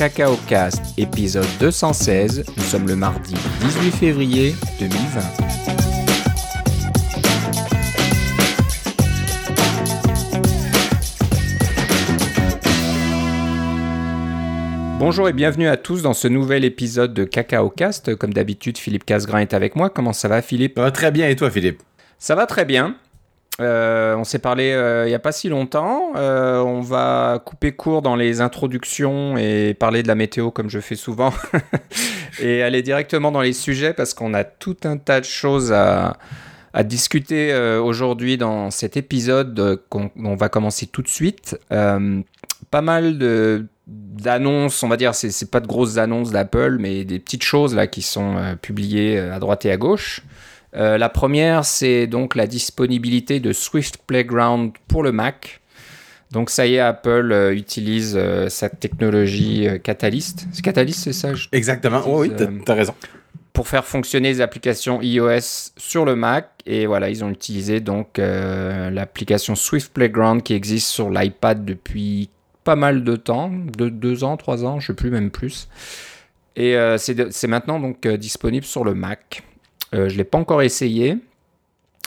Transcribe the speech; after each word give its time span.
Cacao 0.00 0.34
Cast, 0.48 0.98
épisode 0.98 1.44
216. 1.60 2.46
Nous 2.56 2.62
sommes 2.62 2.88
le 2.88 2.96
mardi 2.96 3.34
18 3.34 3.90
février 3.90 4.54
2020. 4.78 5.20
Bonjour 14.98 15.28
et 15.28 15.34
bienvenue 15.34 15.68
à 15.68 15.76
tous 15.76 16.00
dans 16.00 16.14
ce 16.14 16.28
nouvel 16.28 16.64
épisode 16.64 17.12
de 17.12 17.24
Cacao 17.24 17.68
Cast. 17.68 18.16
Comme 18.16 18.32
d'habitude, 18.32 18.78
Philippe 18.78 19.04
Casgrain 19.04 19.40
est 19.40 19.52
avec 19.52 19.76
moi. 19.76 19.90
Comment 19.90 20.14
ça 20.14 20.28
va, 20.28 20.40
Philippe? 20.40 20.80
Très 20.94 21.10
bien 21.10 21.28
et 21.28 21.36
toi, 21.36 21.50
Philippe? 21.50 21.82
Ça 22.18 22.34
va 22.34 22.46
très 22.46 22.64
bien. 22.64 22.96
Euh, 23.60 24.14
on 24.16 24.24
s'est 24.24 24.38
parlé 24.38 24.72
euh, 24.72 25.04
il 25.04 25.08
n'y 25.08 25.14
a 25.14 25.18
pas 25.18 25.32
si 25.32 25.48
longtemps. 25.48 26.12
Euh, 26.16 26.60
on 26.60 26.80
va 26.80 27.42
couper 27.44 27.72
court 27.72 28.00
dans 28.00 28.16
les 28.16 28.40
introductions 28.40 29.36
et 29.36 29.74
parler 29.74 30.02
de 30.02 30.08
la 30.08 30.14
météo 30.14 30.50
comme 30.50 30.70
je 30.70 30.80
fais 30.80 30.96
souvent. 30.96 31.32
et 32.40 32.62
aller 32.62 32.82
directement 32.82 33.32
dans 33.32 33.42
les 33.42 33.52
sujets 33.52 33.92
parce 33.92 34.14
qu'on 34.14 34.34
a 34.34 34.44
tout 34.44 34.76
un 34.84 34.96
tas 34.96 35.20
de 35.20 35.26
choses 35.26 35.72
à, 35.72 36.16
discuter 36.84 37.52
aujourd'hui 37.82 38.38
dans 38.38 38.70
cet 38.70 38.96
épisode 38.96 39.82
qu'on 39.88 40.08
on 40.16 40.36
va 40.36 40.48
commencer 40.48 40.86
tout 40.86 41.02
de 41.02 41.08
suite. 41.08 41.58
pas 41.68 42.80
mal 42.80 43.18
de 43.18 43.66
d'annonces, 43.88 44.80
on 44.84 44.88
va 44.88 44.96
dire, 44.96 45.16
c'est 45.16 45.50
pas 45.50 45.58
de 45.58 45.66
grosses 45.66 45.96
annonces 45.96 46.30
d'Apple, 46.30 46.76
mais 46.78 47.04
des 47.04 47.18
petites 47.18 47.42
choses 47.42 47.74
là 47.74 47.88
qui 47.88 48.02
sont 48.02 48.36
publiées 48.62 49.18
à 49.18 49.40
droite 49.40 49.66
et 49.66 49.72
à 49.72 49.76
gauche. 49.76 50.22
Euh, 50.76 50.98
la 50.98 51.08
première, 51.08 51.64
c'est 51.64 52.06
donc 52.06 52.34
la 52.34 52.46
disponibilité 52.46 53.40
de 53.40 53.52
Swift 53.52 53.98
Playground 54.06 54.72
pour 54.88 55.02
le 55.02 55.12
Mac. 55.12 55.60
Donc 56.30 56.48
ça 56.50 56.66
y 56.66 56.76
est, 56.76 56.80
Apple 56.80 57.32
euh, 57.32 57.52
utilise 57.52 58.14
euh, 58.16 58.48
sa 58.48 58.68
technologie 58.68 59.66
Catalyst. 59.82 60.46
C'est 60.52 60.62
Catalyst, 60.62 61.00
c'est 61.00 61.12
ça 61.12 61.30
Exactement, 61.50 62.02
oui, 62.06 62.30
tu 62.36 62.70
as 62.70 62.74
raison. 62.74 62.94
Pour 63.52 63.66
faire 63.66 63.84
fonctionner 63.84 64.28
les 64.28 64.40
applications 64.40 65.02
iOS 65.02 65.72
sur 65.76 66.04
le 66.04 66.14
Mac. 66.14 66.50
Et 66.66 66.86
voilà, 66.86 67.10
ils 67.10 67.24
ont 67.24 67.30
utilisé 67.30 67.80
donc 67.80 68.18
l'application 68.18 69.56
Swift 69.56 69.92
Playground 69.92 70.42
qui 70.42 70.54
existe 70.54 70.86
sur 70.86 71.10
l'iPad 71.10 71.64
depuis 71.64 72.30
pas 72.62 72.76
mal 72.76 73.02
de 73.02 73.16
temps, 73.16 73.50
de 73.76 73.88
deux 73.88 74.22
ans, 74.22 74.36
trois 74.36 74.64
ans, 74.64 74.78
je 74.78 74.84
ne 74.84 74.96
sais 74.96 75.02
plus, 75.02 75.10
même 75.10 75.30
plus. 75.30 75.68
Et 76.54 76.76
c'est 76.96 77.48
maintenant 77.48 77.80
donc 77.80 78.06
disponible 78.06 78.64
sur 78.64 78.84
le 78.84 78.94
Mac. 78.94 79.42
Euh, 79.94 80.08
je 80.08 80.14
ne 80.14 80.18
l'ai 80.18 80.24
pas 80.24 80.38
encore 80.38 80.62
essayé. 80.62 81.18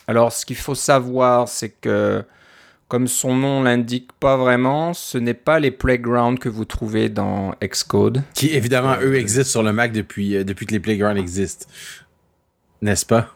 Alors, 0.07 0.31
ce 0.31 0.45
qu'il 0.45 0.55
faut 0.55 0.75
savoir, 0.75 1.47
c'est 1.47 1.69
que, 1.69 2.23
comme 2.87 3.07
son 3.07 3.35
nom 3.35 3.63
l'indique 3.63 4.11
pas 4.19 4.37
vraiment, 4.37 4.93
ce 4.93 5.17
n'est 5.17 5.33
pas 5.33 5.59
les 5.59 5.71
playgrounds 5.71 6.39
que 6.39 6.49
vous 6.49 6.65
trouvez 6.65 7.09
dans 7.09 7.55
Xcode. 7.63 8.23
Qui, 8.33 8.49
évidemment, 8.49 8.95
eux 9.01 9.15
existent 9.15 9.51
sur 9.51 9.63
le 9.63 9.73
Mac 9.73 9.91
depuis, 9.91 10.35
euh, 10.35 10.43
depuis 10.43 10.65
que 10.65 10.73
les 10.73 10.79
playgrounds 10.79 11.19
existent. 11.19 11.65
N'est-ce 12.81 13.05
pas? 13.05 13.33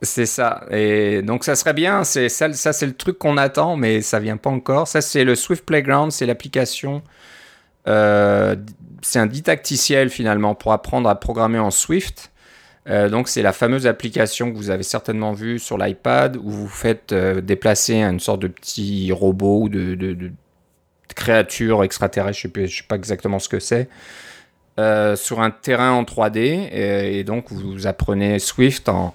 C'est 0.00 0.26
ça. 0.26 0.64
Et 0.70 1.22
donc, 1.22 1.42
ça 1.44 1.56
serait 1.56 1.74
bien. 1.74 2.04
C'est 2.04 2.28
ça, 2.28 2.52
ça 2.52 2.72
c'est 2.72 2.86
le 2.86 2.94
truc 2.94 3.18
qu'on 3.18 3.36
attend, 3.36 3.76
mais 3.76 4.00
ça 4.00 4.20
vient 4.20 4.36
pas 4.36 4.50
encore. 4.50 4.86
Ça, 4.86 5.00
c'est 5.00 5.24
le 5.24 5.34
Swift 5.34 5.64
Playground. 5.64 6.12
C'est 6.12 6.26
l'application. 6.26 7.02
Euh, 7.88 8.54
c'est 9.02 9.18
un 9.18 9.26
didacticiel 9.26 10.10
finalement 10.10 10.54
pour 10.54 10.72
apprendre 10.72 11.08
à 11.08 11.18
programmer 11.18 11.58
en 11.58 11.70
Swift. 11.70 12.30
Euh, 12.88 13.08
donc 13.08 13.28
c'est 13.28 13.42
la 13.42 13.52
fameuse 13.52 13.86
application 13.86 14.50
que 14.50 14.56
vous 14.56 14.70
avez 14.70 14.82
certainement 14.82 15.32
vue 15.32 15.58
sur 15.58 15.76
l'iPad 15.76 16.36
où 16.36 16.50
vous 16.50 16.68
faites 16.68 17.12
euh, 17.12 17.40
déplacer 17.40 18.00
une 18.02 18.20
sorte 18.20 18.40
de 18.40 18.48
petit 18.48 19.12
robot 19.12 19.64
ou 19.64 19.68
de, 19.68 20.30
créature 21.14 21.82
extraterrestre, 21.82 22.38
je 22.38 22.60
ne 22.60 22.66
sais, 22.66 22.84
pas 22.86 22.94
exactement 22.94 23.40
ce 23.40 23.48
que 23.48 23.58
c'est, 23.58 23.88
euh, 24.78 25.16
sur 25.16 25.40
un 25.40 25.50
terrain 25.50 25.90
en 25.90 26.04
3D. 26.04 26.68
Et, 26.72 27.24
donc 27.24 27.50
vous 27.50 27.86
apprenez 27.86 28.38
Swift 28.38 28.88
en, 28.88 29.14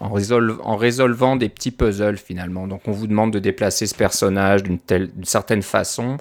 résolvant 0.00 1.36
des 1.36 1.48
petits 1.48 1.70
puzzles 1.70 2.18
finalement. 2.18 2.66
Donc 2.68 2.82
on 2.86 2.92
vous 2.92 3.06
demande 3.06 3.32
de 3.32 3.38
déplacer 3.38 3.86
ce 3.86 3.94
personnage 3.94 4.62
d'une 4.62 4.78
certaine 5.24 5.62
façon. 5.62 6.18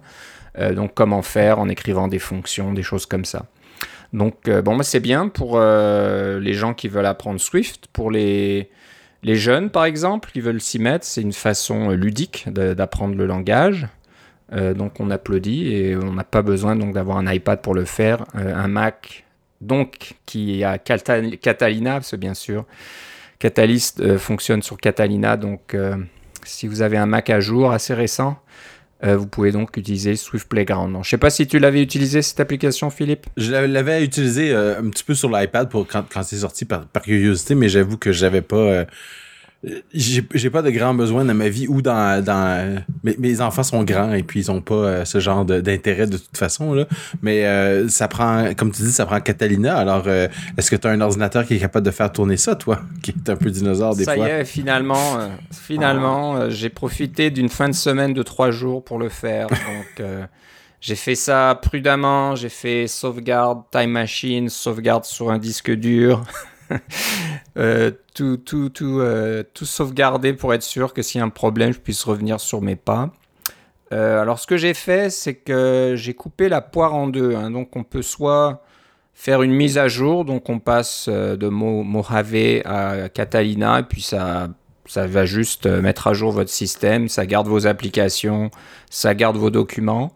donc 0.74 0.94
comment 0.96 1.22
faire 1.22 1.60
en 1.60 1.68
écrivant 1.68 2.08
des 2.08 2.20
fonctions, 2.20 2.74
des 2.74 2.84
choses 2.84 3.06
comme 3.06 3.26
ça. 3.26 3.46
Donc, 4.14 4.48
euh, 4.48 4.62
bon, 4.62 4.82
c'est 4.84 5.00
bien 5.00 5.28
pour 5.28 5.54
euh, 5.56 6.40
les 6.40 6.54
gens 6.54 6.74
qui 6.74 6.88
veulent 6.88 7.06
apprendre 7.06 7.40
Swift. 7.40 7.88
Pour 7.92 8.12
les, 8.12 8.70
les 9.24 9.36
jeunes, 9.36 9.70
par 9.70 9.86
exemple, 9.86 10.30
qui 10.32 10.42
veulent 10.42 10.62
s'y 10.62 10.80
mettre, 10.80 11.06
c'est 11.06 11.22
une 11.22 11.34
façon 11.34 11.92
euh, 11.92 11.96
ludique 11.96 12.48
d'apprendre 12.50 13.16
le 13.16 13.26
langage. 13.26 13.88
donc, 14.52 15.00
on 15.02 15.12
applaudit 15.12 15.74
et 15.74 15.98
on 15.98 16.14
n'a 16.14 16.24
pas 16.24 16.42
besoin 16.42 16.78
donc 16.78 16.94
d'avoir 16.94 17.18
un 17.18 17.32
iPad 17.32 17.62
pour 17.62 17.74
le 17.74 17.84
faire. 17.84 18.24
un 18.34 18.70
Mac, 18.70 19.26
donc, 19.60 20.16
qui 20.26 20.64
a 20.64 20.78
Catalina, 20.78 21.94
parce 21.94 22.12
que 22.12 22.16
bien 22.16 22.34
sûr, 22.34 22.66
Catalyst 23.40 24.18
fonctionne 24.18 24.62
sur 24.62 24.78
Catalina. 24.78 25.36
Donc, 25.36 25.76
si 26.46 26.66
vous 26.66 26.82
avez 26.82 26.96
un 26.96 27.08
Mac 27.08 27.30
à 27.30 27.42
jour 27.42 27.72
assez 27.72 27.94
récent, 27.94 28.38
euh, 29.04 29.16
vous 29.16 29.28
pouvez 29.28 29.52
donc 29.52 29.78
utiliser 29.78 30.16
Swift 30.16 30.48
Playground. 30.48 30.92
Je 30.94 30.98
ne 30.98 31.04
sais 31.04 31.18
pas 31.18 31.30
si 31.30 31.46
tu 31.46 31.60
l'avais 31.60 31.82
utilisé 31.82 32.22
cette 32.22 32.40
application, 32.40 32.90
Philippe. 32.90 33.28
Je 33.38 33.52
l'avais 33.52 34.04
utilisé 34.04 34.52
euh, 34.52 34.80
un 34.80 34.90
petit 34.90 35.04
peu 35.04 35.14
sur 35.14 35.30
l'iPad 35.30 35.70
pour 35.70 35.88
quand, 35.88 36.04
c'est 36.24 36.38
sorti 36.38 36.66
par, 36.66 36.88
curiosité, 37.04 37.54
mais 37.54 37.70
j'avoue 37.70 37.98
que 37.98 38.12
j'avais 38.12 38.42
pas. 38.42 38.56
Euh, 38.58 38.86
j'ai 39.94 40.50
pas 40.52 40.62
de 40.62 40.70
grands 40.70 40.94
besoins 40.94 41.26
dans 41.26 41.34
ma 41.34 41.50
vie 41.50 41.68
ou 41.68 41.82
dans, 41.82 42.24
dans 42.24 42.84
mes, 43.04 43.42
enfants 43.42 43.64
sont 43.64 43.84
grands 43.84 44.14
et 44.14 44.22
puis 44.22 44.42
ils 44.42 44.52
ont 44.52 44.62
pas 44.62 44.76
euh, 44.76 45.06
ce 45.06 45.20
genre 45.20 45.46
d'intérêt 45.46 46.06
de, 46.06 46.18
toute 46.18 46.38
façon 46.38 46.74
là. 46.74 46.86
Mais 47.24 47.46
euh, 47.46 47.88
ça 47.88 48.08
prend 48.08 48.54
comme 48.56 48.72
tu 48.72 48.84
dis 48.84 48.92
ça 48.92 49.06
prend 49.06 49.20
Catalina. 49.20 49.76
Alors 49.76 50.04
euh, 50.06 50.28
est-ce 50.58 50.70
que 50.70 50.76
tu 50.76 50.88
as 50.88 50.92
un 50.92 51.02
ordinateur 51.02 51.46
qui 51.46 51.56
est 51.56 51.60
capable 51.60 51.86
de 51.86 51.92
faire 51.92 52.12
tourner 52.12 52.38
ça 52.38 52.56
toi 52.56 52.82
qui 53.02 53.12
est 53.12 53.30
un 53.30 53.36
peu 53.36 53.50
dinosaure 53.50 53.96
des 53.96 54.04
fois 54.04 54.16
ça 54.16 54.20
y 54.20 54.32
est 54.32 54.46
finalement 54.46 55.18
finalement 55.52 56.50
j'ai 56.50 56.70
profité 56.70 57.32
d'une 57.32 57.50
fin 57.50 57.68
de 57.68 57.76
semaine 57.76 58.14
de 58.14 58.24
trois 58.24 58.52
jours 58.52 58.84
pour 58.84 59.00
le 59.00 59.10
faire. 59.10 59.48
Donc 59.48 60.08
j'ai 60.82 60.96
fait 60.96 61.16
ça 61.16 61.60
prudemment. 61.60 62.36
J'ai 62.36 62.50
fait 62.50 62.86
sauvegarde 62.88 63.64
time 63.72 63.92
machine 63.92 64.50
sauvegarde 64.50 65.06
sur 65.06 65.32
un 65.32 65.40
disque 65.40 65.72
dur 65.72 66.24
Euh, 67.58 67.90
tout, 68.14 68.38
tout, 68.38 68.70
tout, 68.70 69.00
euh, 69.00 69.42
tout 69.56 69.66
sauvegarder 69.66 70.34
pour 70.34 70.54
être 70.54 70.62
sûr 70.62 70.94
que 70.94 71.02
s'il 71.02 71.18
y 71.18 71.22
a 71.24 71.26
un 71.26 71.30
problème, 71.30 71.74
je 71.74 71.80
puisse 71.80 72.04
revenir 72.04 72.40
sur 72.40 72.62
mes 72.62 72.76
pas. 72.76 73.10
Euh, 73.92 74.22
alors, 74.22 74.38
ce 74.38 74.46
que 74.46 74.58
j'ai 74.58 74.76
fait, 74.76 75.10
c'est 75.10 75.34
que 75.34 75.94
j'ai 75.96 76.14
coupé 76.14 76.50
la 76.50 76.62
poire 76.62 76.94
en 76.94 77.08
deux. 77.08 77.36
Hein. 77.36 77.50
Donc, 77.50 77.76
on 77.76 77.84
peut 77.84 78.04
soit 78.04 78.62
faire 79.16 79.42
une 79.42 79.54
mise 79.54 79.80
à 79.80 79.88
jour, 79.88 80.24
donc 80.24 80.50
on 80.50 80.60
passe 80.60 81.10
de 81.10 81.48
Mojave 81.48 82.62
à 82.64 83.10
Catalina, 83.10 83.80
et 83.80 83.84
puis 83.84 84.04
ça, 84.04 84.50
ça 84.86 85.08
va 85.08 85.26
juste 85.26 85.66
mettre 85.66 86.06
à 86.06 86.14
jour 86.14 86.32
votre 86.32 86.52
système, 86.52 87.10
ça 87.10 87.26
garde 87.26 87.48
vos 87.48 87.66
applications, 87.66 88.52
ça 88.92 89.16
garde 89.16 89.38
vos 89.38 89.50
documents. 89.50 90.14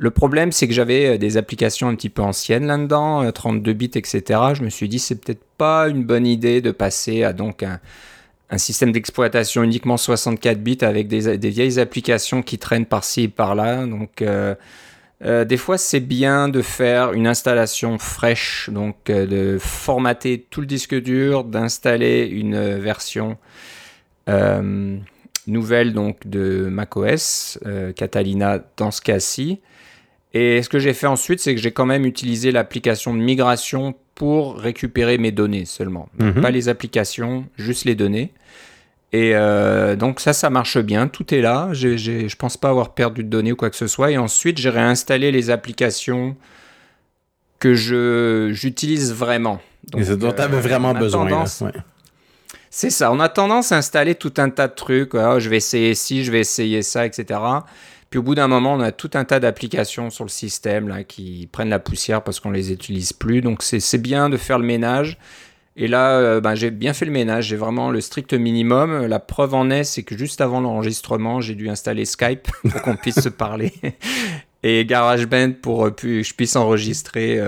Le 0.00 0.10
problème, 0.10 0.52
c'est 0.52 0.68
que 0.68 0.74
j'avais 0.74 1.14
euh, 1.14 1.18
des 1.18 1.36
applications 1.36 1.88
un 1.88 1.94
petit 1.96 2.08
peu 2.08 2.22
anciennes 2.22 2.66
là-dedans, 2.66 3.30
32 3.30 3.70
euh, 3.70 3.74
bits, 3.74 3.90
etc. 3.94 4.40
Je 4.54 4.62
me 4.62 4.70
suis 4.70 4.88
dit, 4.88 5.00
c'est 5.00 5.16
peut-être 5.16 5.42
pas 5.58 5.88
une 5.88 6.04
bonne 6.04 6.26
idée 6.26 6.60
de 6.60 6.70
passer 6.70 7.24
à 7.24 7.32
donc 7.32 7.64
un, 7.64 7.80
système 8.56 8.92
d'exploitation 8.92 9.62
uniquement 9.62 9.96
64 9.96 10.62
bits 10.62 10.78
avec 10.82 11.08
des, 11.08 11.50
vieilles 11.50 11.80
applications 11.80 12.42
qui 12.42 12.58
traînent 12.58 12.86
par-ci 12.86 13.24
et 13.24 13.28
par-là. 13.28 13.84
Donc, 13.86 14.22
euh, 14.22 14.54
des 15.20 15.56
fois, 15.56 15.76
c'est 15.76 16.00
bien 16.00 16.48
de 16.48 16.62
faire 16.62 17.12
une 17.12 17.26
installation 17.26 17.98
fraîche, 17.98 18.70
donc 18.72 18.96
de 19.06 19.58
formater 19.60 20.46
tout 20.48 20.60
le 20.60 20.66
disque 20.66 20.94
dur, 20.94 21.44
d'installer 21.44 22.24
une 22.24 22.78
version 22.78 23.36
nouvelle 25.46 25.92
donc 25.92 26.26
de 26.26 26.68
macOS, 26.70 27.58
Catalina 27.96 28.64
dans 28.76 28.92
ce 28.92 29.02
cas-ci. 29.02 29.60
Et 30.34 30.62
ce 30.62 30.68
que 30.68 30.78
j'ai 30.78 30.92
fait 30.92 31.06
ensuite, 31.06 31.40
c'est 31.40 31.54
que 31.54 31.60
j'ai 31.60 31.72
quand 31.72 31.86
même 31.86 32.04
utilisé 32.04 32.52
l'application 32.52 33.14
de 33.14 33.18
migration 33.18 33.94
pour 34.14 34.58
récupérer 34.58 35.16
mes 35.16 35.32
données 35.32 35.64
seulement. 35.64 36.08
Mhm. 36.18 36.42
Pas 36.42 36.50
les 36.50 36.68
applications, 36.68 37.46
juste 37.56 37.84
les 37.84 37.94
données. 37.94 38.32
Et 39.12 39.30
euh, 39.34 39.96
donc 39.96 40.20
ça, 40.20 40.34
ça 40.34 40.50
marche 40.50 40.78
bien, 40.78 41.08
tout 41.08 41.34
est 41.34 41.40
là. 41.40 41.70
Je 41.72 41.88
ne 41.88 42.34
pense 42.36 42.58
pas 42.58 42.68
avoir 42.68 42.92
perdu 42.94 43.24
de 43.24 43.28
données 43.28 43.52
ou 43.52 43.56
quoi 43.56 43.70
que 43.70 43.76
ce 43.76 43.86
soit. 43.86 44.10
Et 44.10 44.18
ensuite, 44.18 44.58
j'ai 44.58 44.68
réinstallé 44.68 45.32
les 45.32 45.48
applications 45.48 46.36
que 47.58 47.74
j'utilise 47.74 49.14
vraiment. 49.14 49.60
Donc, 49.90 50.02
et 50.02 50.16
dont 50.16 50.32
tu 50.32 50.42
avais 50.42 50.60
vraiment 50.60 50.92
besoin. 50.92 51.44
C'est 52.70 52.90
ça, 52.90 53.10
on 53.10 53.18
a 53.18 53.30
tendance 53.30 53.72
à 53.72 53.78
installer 53.78 54.14
tout 54.14 54.34
un 54.36 54.50
tas 54.50 54.68
de 54.68 54.74
trucs. 54.74 55.14
Oh, 55.14 55.38
je 55.38 55.48
vais 55.48 55.56
essayer 55.56 55.94
ci, 55.94 56.22
je 56.22 56.30
vais 56.30 56.40
essayer 56.40 56.82
ça, 56.82 57.06
etc. 57.06 57.40
Puis 58.10 58.18
au 58.18 58.22
bout 58.22 58.34
d'un 58.34 58.48
moment, 58.48 58.74
on 58.74 58.80
a 58.80 58.92
tout 58.92 59.10
un 59.14 59.24
tas 59.24 59.40
d'applications 59.40 60.10
sur 60.10 60.24
le 60.24 60.30
système 60.30 61.04
qui 61.06 61.48
prennent 61.50 61.68
la 61.68 61.78
poussière 61.78 62.22
parce 62.22 62.40
qu'on 62.40 62.50
les 62.50 62.72
utilise 62.72 63.12
plus. 63.12 63.42
Donc 63.42 63.62
c'est 63.62 63.98
bien 63.98 64.30
de 64.30 64.36
faire 64.36 64.58
le 64.58 64.66
ménage. 64.66 65.18
Et 65.80 65.86
là, 65.86 66.18
euh, 66.18 66.40
ben, 66.40 66.56
j'ai 66.56 66.72
bien 66.72 66.92
fait 66.92 67.04
le 67.04 67.12
ménage, 67.12 67.46
j'ai 67.46 67.56
vraiment 67.56 67.90
le 67.90 68.00
strict 68.00 68.34
minimum. 68.34 69.06
La 69.06 69.20
preuve 69.20 69.54
en 69.54 69.70
est, 69.70 69.84
c'est 69.84 70.02
que 70.02 70.18
juste 70.18 70.40
avant 70.40 70.60
l'enregistrement, 70.60 71.40
j'ai 71.40 71.54
dû 71.54 71.68
installer 71.68 72.04
Skype 72.04 72.48
pour 72.68 72.82
qu'on 72.82 72.96
puisse 72.96 73.20
se 73.20 73.28
parler. 73.28 73.72
Et 74.62 74.84
GarageBand 74.84 75.52
pour 75.62 75.94
que 75.94 76.22
je 76.22 76.34
puisse 76.34 76.56
enregistrer 76.56 77.40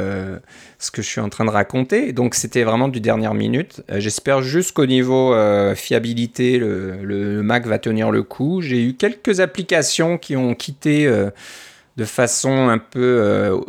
ce 0.79 0.91
que 0.93 1.03
je 1.03 1.09
suis 1.09 1.21
en 1.21 1.29
train 1.29 1.45
de 1.45 1.51
raconter. 1.51 2.12
Donc 2.12 2.37
c'était 2.37 2.62
vraiment 2.62 2.87
du 2.87 3.01
dernière 3.01 3.35
minute. 3.35 3.83
J'espère 3.97 4.43
juste 4.43 4.73
qu'au 4.73 4.87
niveau 4.87 5.35
fiabilité, 5.75 6.59
le, 6.59 7.43
Mac 7.43 7.67
va 7.67 7.81
tenir 7.81 8.12
le 8.12 8.23
coup. 8.23 8.61
J'ai 8.61 8.85
eu 8.85 8.95
quelques 8.95 9.41
applications 9.41 10.19
qui 10.19 10.37
ont 10.37 10.55
quitté 10.55 11.12
de 11.97 12.05
façon 12.05 12.69
un 12.69 12.79
peu 12.79 13.61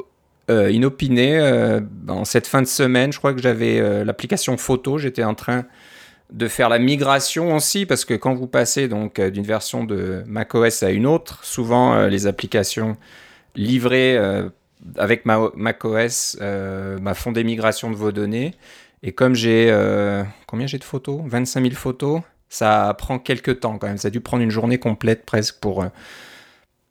euh, 0.52 0.70
inopiné. 0.70 1.40
Euh, 1.40 1.80
en 2.10 2.26
cette 2.26 2.46
fin 2.46 2.62
de 2.62 2.68
semaine, 2.68 3.14
je 3.14 3.20
crois 3.20 3.34
que 3.34 3.42
j'avais 3.42 3.80
euh, 3.80 4.04
l'application 4.04 4.58
photo. 4.58 4.98
J'étais 4.98 5.24
en 5.24 5.34
train 5.34 5.66
de 6.32 6.48
faire 6.48 6.68
la 6.68 6.78
migration 6.78 7.56
aussi 7.56 7.86
parce 7.86 8.04
que 8.04 8.14
quand 8.16 8.34
vous 8.34 8.48
passez 8.48 8.88
donc 8.88 9.22
d'une 9.22 9.46
version 9.46 9.86
de 9.86 10.24
macOS 10.26 10.84
à 10.84 10.90
une 10.92 11.06
autre, 11.06 11.44
souvent 11.44 12.06
les 12.08 12.26
applications 12.26 12.96
livrées 13.56 14.18
avec 14.98 15.26
ma 15.26 15.50
macOS 15.56 16.38
bah, 16.40 17.14
font 17.14 17.32
des 17.32 17.44
migrations 17.44 17.92
de 17.92 17.96
vos 17.96 18.12
données. 18.12 18.54
Et 19.04 19.12
comme 19.12 19.36
j'ai 19.36 19.74
combien 20.48 20.68
j'ai 20.68 20.78
de 20.78 20.84
photos? 20.84 21.22
25 21.26 21.62
000 21.62 21.76
photos, 21.76 22.22
ça 22.50 22.96
prend 22.98 23.20
quelques 23.20 23.60
temps 23.62 23.78
quand 23.78 23.88
même. 23.88 23.98
Ça 23.98 24.10
a 24.10 24.12
dû 24.12 24.22
prendre 24.22 24.44
une 24.44 24.52
journée 24.52 24.78
complète 24.78 25.26
presque 25.26 25.60
pour 25.60 25.84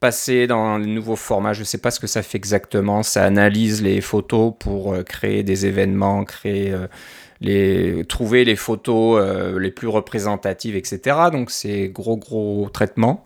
passer 0.01 0.47
dans 0.47 0.79
le 0.79 0.87
nouveau 0.87 1.15
format. 1.15 1.53
Je 1.53 1.61
ne 1.61 1.65
sais 1.65 1.79
pas 1.79 1.91
ce 1.91 2.01
que 2.01 2.07
ça 2.07 2.23
fait 2.23 2.39
exactement. 2.39 3.03
Ça 3.03 3.25
analyse 3.25 3.83
les 3.83 4.01
photos 4.01 4.55
pour 4.59 4.95
euh, 4.95 5.03
créer 5.03 5.43
des 5.43 5.67
événements, 5.67 6.25
créer 6.25 6.73
euh, 6.73 6.87
les, 7.41 8.05
trouver 8.07 8.45
les 8.45 8.57
photos 8.57 9.21
euh, 9.23 9.61
les 9.61 9.71
plus 9.71 9.89
représentatives, 9.89 10.75
etc. 10.75 11.17
Donc 11.31 11.51
c'est 11.51 11.89
gros 11.89 12.17
gros 12.17 12.69
traitement. 12.73 13.25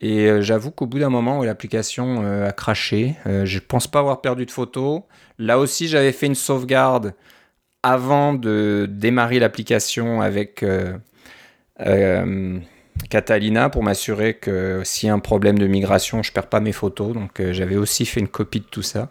Et 0.00 0.42
j'avoue 0.42 0.70
qu'au 0.70 0.86
bout 0.86 1.00
d'un 1.00 1.08
moment 1.08 1.40
où 1.40 1.42
l'application 1.42 2.44
a 2.44 2.52
craché, 2.52 3.16
je 3.26 3.58
pense 3.58 3.88
pas 3.88 3.98
avoir 3.98 4.20
perdu 4.20 4.46
de 4.46 4.50
photos. 4.52 5.02
Là 5.38 5.58
aussi, 5.58 5.88
j'avais 5.88 6.12
fait 6.12 6.26
une 6.26 6.36
sauvegarde 6.36 7.14
avant 7.82 8.32
de 8.32 8.86
démarrer 8.88 9.40
l'application 9.40 10.20
avec 10.20 10.64
Catalina 13.10 13.70
pour 13.70 13.82
m'assurer 13.82 14.34
que 14.34 14.82
s'il 14.84 15.06
y 15.06 15.10
a 15.10 15.14
un 15.14 15.18
problème 15.18 15.58
de 15.58 15.66
migration, 15.66 16.22
je 16.22 16.32
perds 16.32 16.48
pas 16.48 16.60
mes 16.60 16.72
photos. 16.72 17.14
Donc 17.14 17.40
euh, 17.40 17.52
j'avais 17.52 17.76
aussi 17.76 18.04
fait 18.04 18.20
une 18.20 18.28
copie 18.28 18.60
de 18.60 18.66
tout 18.66 18.82
ça. 18.82 19.10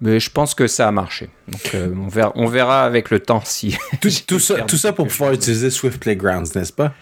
Mais 0.00 0.18
je 0.18 0.30
pense 0.30 0.54
que 0.54 0.66
ça 0.66 0.88
a 0.88 0.90
marché. 0.90 1.30
Donc 1.48 1.74
euh, 1.74 1.94
on, 1.96 2.08
verra, 2.08 2.32
on 2.34 2.46
verra 2.46 2.84
avec 2.84 3.10
le 3.10 3.20
temps 3.20 3.42
si. 3.44 3.76
Tout, 4.00 4.10
ça, 4.38 4.62
tout 4.62 4.76
ça 4.76 4.92
pour 4.92 5.06
pouvoir 5.06 5.32
utiliser 5.32 5.70
Swift 5.70 6.00
Playgrounds, 6.00 6.54
n'est-ce 6.54 6.72
pas? 6.72 6.92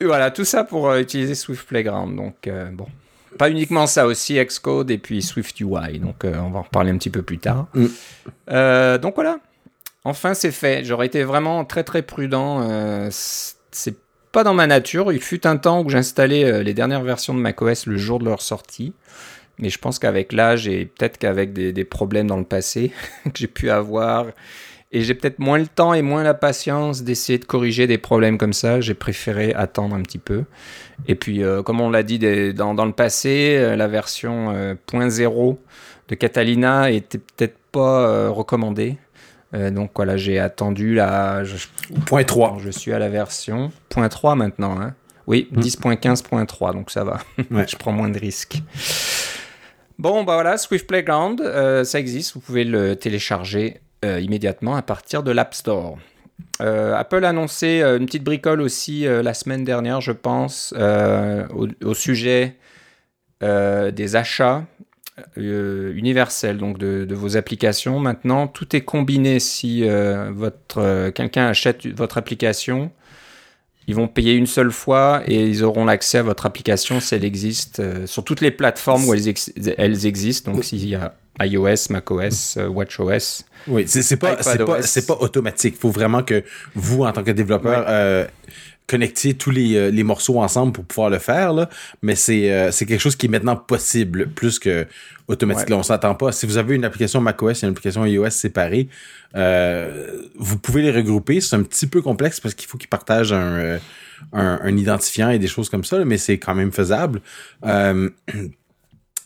Voilà, 0.00 0.30
tout 0.30 0.44
ça 0.44 0.64
pour 0.64 0.88
euh, 0.88 1.00
utiliser 1.00 1.34
Swift 1.34 1.66
Playground. 1.66 2.16
Donc 2.16 2.48
bon. 2.72 2.86
Pas 3.38 3.50
uniquement 3.50 3.86
ça 3.86 4.06
aussi, 4.06 4.42
Xcode 4.42 4.90
et 4.90 4.98
puis 4.98 5.20
Swift 5.20 5.60
UI. 5.60 5.98
Donc 5.98 6.24
on 6.24 6.50
va 6.50 6.60
en 6.60 6.62
reparler 6.62 6.90
un 6.90 6.96
petit 6.96 7.10
peu 7.10 7.22
plus 7.22 7.38
tard. 7.38 7.66
Mm. 7.74 8.98
donc 8.98 9.14
voilà. 9.14 9.38
Enfin, 10.04 10.34
c'est 10.34 10.52
fait. 10.52 10.84
J'aurais 10.84 11.06
été 11.06 11.22
vraiment 11.24 11.64
très 11.64 11.84
très 11.84 12.02
prudent. 12.02 12.66
c'est 13.10 13.96
pas 14.36 14.44
dans 14.44 14.52
ma 14.52 14.66
nature. 14.66 15.14
Il 15.14 15.22
fut 15.22 15.46
un 15.46 15.56
temps 15.56 15.82
où 15.82 15.88
j'installais 15.88 16.44
euh, 16.44 16.62
les 16.62 16.74
dernières 16.74 17.02
versions 17.02 17.32
de 17.32 17.38
macOS 17.38 17.86
le 17.86 17.96
jour 17.96 18.18
de 18.18 18.26
leur 18.26 18.42
sortie. 18.42 18.92
Mais 19.58 19.70
je 19.70 19.78
pense 19.78 19.98
qu'avec 19.98 20.34
l'âge 20.34 20.68
et 20.68 20.84
peut-être 20.84 21.16
qu'avec 21.16 21.54
des, 21.54 21.84
problèmes 21.84 22.26
dans 22.26 22.36
le 22.36 22.44
passé 22.44 22.92
que 23.24 23.30
j'ai 23.34 23.46
pu 23.46 23.70
avoir, 23.70 24.26
et 24.92 25.02
j'ai 25.02 25.14
peut-être 25.14 25.38
moins 25.38 25.58
le 25.58 25.66
temps 25.66 25.94
et 25.94 26.02
moins 26.02 26.22
la 26.22 26.34
patience 26.34 27.02
d'essayer 27.02 27.38
de 27.38 27.44
corriger 27.44 27.86
des 27.86 27.98
problèmes 27.98 28.38
comme 28.38 28.52
ça, 28.52 28.80
j'ai 28.80 28.94
préféré 28.94 29.52
attendre 29.54 29.94
un 29.96 30.02
petit 30.02 30.18
peu. 30.18 30.44
Et 31.08 31.14
puis, 31.14 31.42
euh, 31.42 31.62
comme 31.62 31.80
on 31.80 31.90
l'a 31.90 32.02
dit 32.02 32.18
dans, 32.54 32.74
dans, 32.74 32.86
le 32.86 32.92
passé, 32.92 33.56
euh, 33.58 33.76
la 33.76 33.88
version 33.88 34.76
.0 34.88 35.56
de 36.08 36.14
Catalina 36.14 36.90
était 36.90 37.18
peut-être 37.18 37.58
pas 37.72 38.28
recommandée. 38.30 38.96
Euh, 39.54 39.70
donc 39.70 39.90
voilà, 39.94 40.16
j'ai 40.16 40.38
attendu 40.38 40.94
la. 40.94 41.42
Point 42.06 42.24
3. 42.24 42.58
Je 42.62 42.70
suis 42.70 42.92
à 42.92 42.98
la 42.98 43.08
version. 43.08 43.70
Point 43.88 44.08
3 44.08 44.34
maintenant. 44.34 44.80
Hein. 44.80 44.94
Oui, 45.26 45.48
10.15.3, 45.54 46.70
hmm. 46.70 46.74
donc 46.74 46.90
ça 46.90 47.04
va. 47.04 47.20
je 47.66 47.76
prends 47.76 47.92
moins 47.92 48.08
de 48.08 48.18
risques. 48.18 48.58
Bon, 49.98 50.24
bah 50.24 50.34
voilà, 50.34 50.58
Swift 50.58 50.86
Playground, 50.86 51.40
euh, 51.40 51.82
ça 51.84 51.98
existe. 51.98 52.34
Vous 52.34 52.40
pouvez 52.40 52.64
le 52.64 52.96
télécharger 52.96 53.80
euh, 54.06 54.20
immédiatement 54.20 54.76
à 54.76 54.82
partir 54.82 55.22
de 55.22 55.30
l'App 55.30 55.54
Store. 55.54 55.98
Apple 56.58 57.24
a 57.24 57.30
annoncé 57.30 57.82
une 57.82 58.06
petite 58.06 58.24
bricole 58.24 58.62
aussi 58.62 59.04
la 59.04 59.34
semaine 59.34 59.64
dernière, 59.64 60.00
je 60.00 60.12
pense, 60.12 60.74
au, 60.74 61.94
sujet 61.94 62.56
des 63.40 64.16
achats 64.16 64.64
euh, 65.38 65.94
universel 65.96 66.58
donc 66.58 66.76
de, 66.76 67.14
vos 67.14 67.38
applications. 67.38 67.98
Maintenant, 68.00 68.48
tout 68.48 68.76
est 68.76 68.82
combiné. 68.82 69.40
Si 69.40 69.88
euh, 69.88 70.30
votre 70.30 70.78
euh, 70.78 71.10
quelqu'un 71.10 71.46
achète 71.46 71.86
votre 71.86 72.18
application, 72.18 72.90
ils 73.86 73.94
vont 73.94 74.08
payer 74.08 74.34
une 74.34 74.46
seule 74.46 74.70
fois 74.70 75.22
et 75.26 75.46
ils 75.46 75.64
auront 75.64 75.86
l'accès 75.86 76.18
à 76.18 76.22
votre 76.22 76.44
application 76.44 77.00
si 77.00 77.14
elle 77.14 77.24
existe 77.24 77.80
sur 78.06 78.24
toutes 78.24 78.42
les 78.42 78.50
plateformes 78.50 79.08
où 79.08 79.14
elles, 79.14 79.32
elles 79.78 80.06
existent. 80.06 80.52
Donc, 80.52 80.64
s'il 80.64 80.86
y 80.86 80.94
a 80.94 81.14
iOS, 81.40 81.90
macOS, 81.90 82.56
WatchOS. 82.56 83.44
Oui, 83.68 83.84
c'est 83.86 84.16
pas, 84.16 84.36
pas, 84.36 84.56
pas 84.56 85.16
automatique. 85.20 85.74
Il 85.76 85.80
faut 85.80 85.90
vraiment 85.90 86.22
que 86.22 86.44
vous, 86.74 87.04
en 87.04 87.12
tant 87.12 87.24
que 87.24 87.32
développeur, 87.32 88.28
connecter 88.86 89.34
tous 89.34 89.50
les, 89.50 89.76
euh, 89.76 89.90
les, 89.90 90.04
morceaux 90.04 90.40
ensemble 90.40 90.72
pour 90.72 90.84
pouvoir 90.84 91.10
le 91.10 91.18
faire, 91.18 91.52
là, 91.52 91.68
mais 92.02 92.14
c'est 92.14 92.52
euh, 92.52 92.70
quelque 92.70 92.98
chose 92.98 93.16
qui 93.16 93.26
est 93.26 93.28
maintenant 93.28 93.56
possible, 93.56 94.28
plus 94.28 94.58
que 94.58 94.86
automatique. 95.28 95.68
Là, 95.68 95.76
on 95.76 95.82
s'entend 95.82 96.14
pas. 96.14 96.30
Si 96.30 96.46
vous 96.46 96.56
avez 96.56 96.76
une 96.76 96.84
application 96.84 97.20
macOS 97.20 97.62
et 97.62 97.66
une 97.66 97.72
application 97.72 98.06
iOS 98.06 98.30
séparée, 98.30 98.88
euh, 99.34 100.22
vous 100.36 100.56
pouvez 100.58 100.82
les 100.82 100.92
regrouper. 100.92 101.40
C'est 101.40 101.56
un 101.56 101.62
petit 101.62 101.88
peu 101.88 102.00
complexe 102.00 102.38
parce 102.38 102.54
qu'il 102.54 102.68
faut 102.68 102.78
qu'ils 102.78 102.88
partagent 102.88 103.32
un, 103.32 103.78
un, 104.32 104.60
un, 104.62 104.76
identifiant 104.76 105.30
et 105.30 105.40
des 105.40 105.48
choses 105.48 105.68
comme 105.68 105.84
ça, 105.84 106.04
mais 106.04 106.16
c'est 106.16 106.38
quand 106.38 106.54
même 106.54 106.70
faisable. 106.70 107.20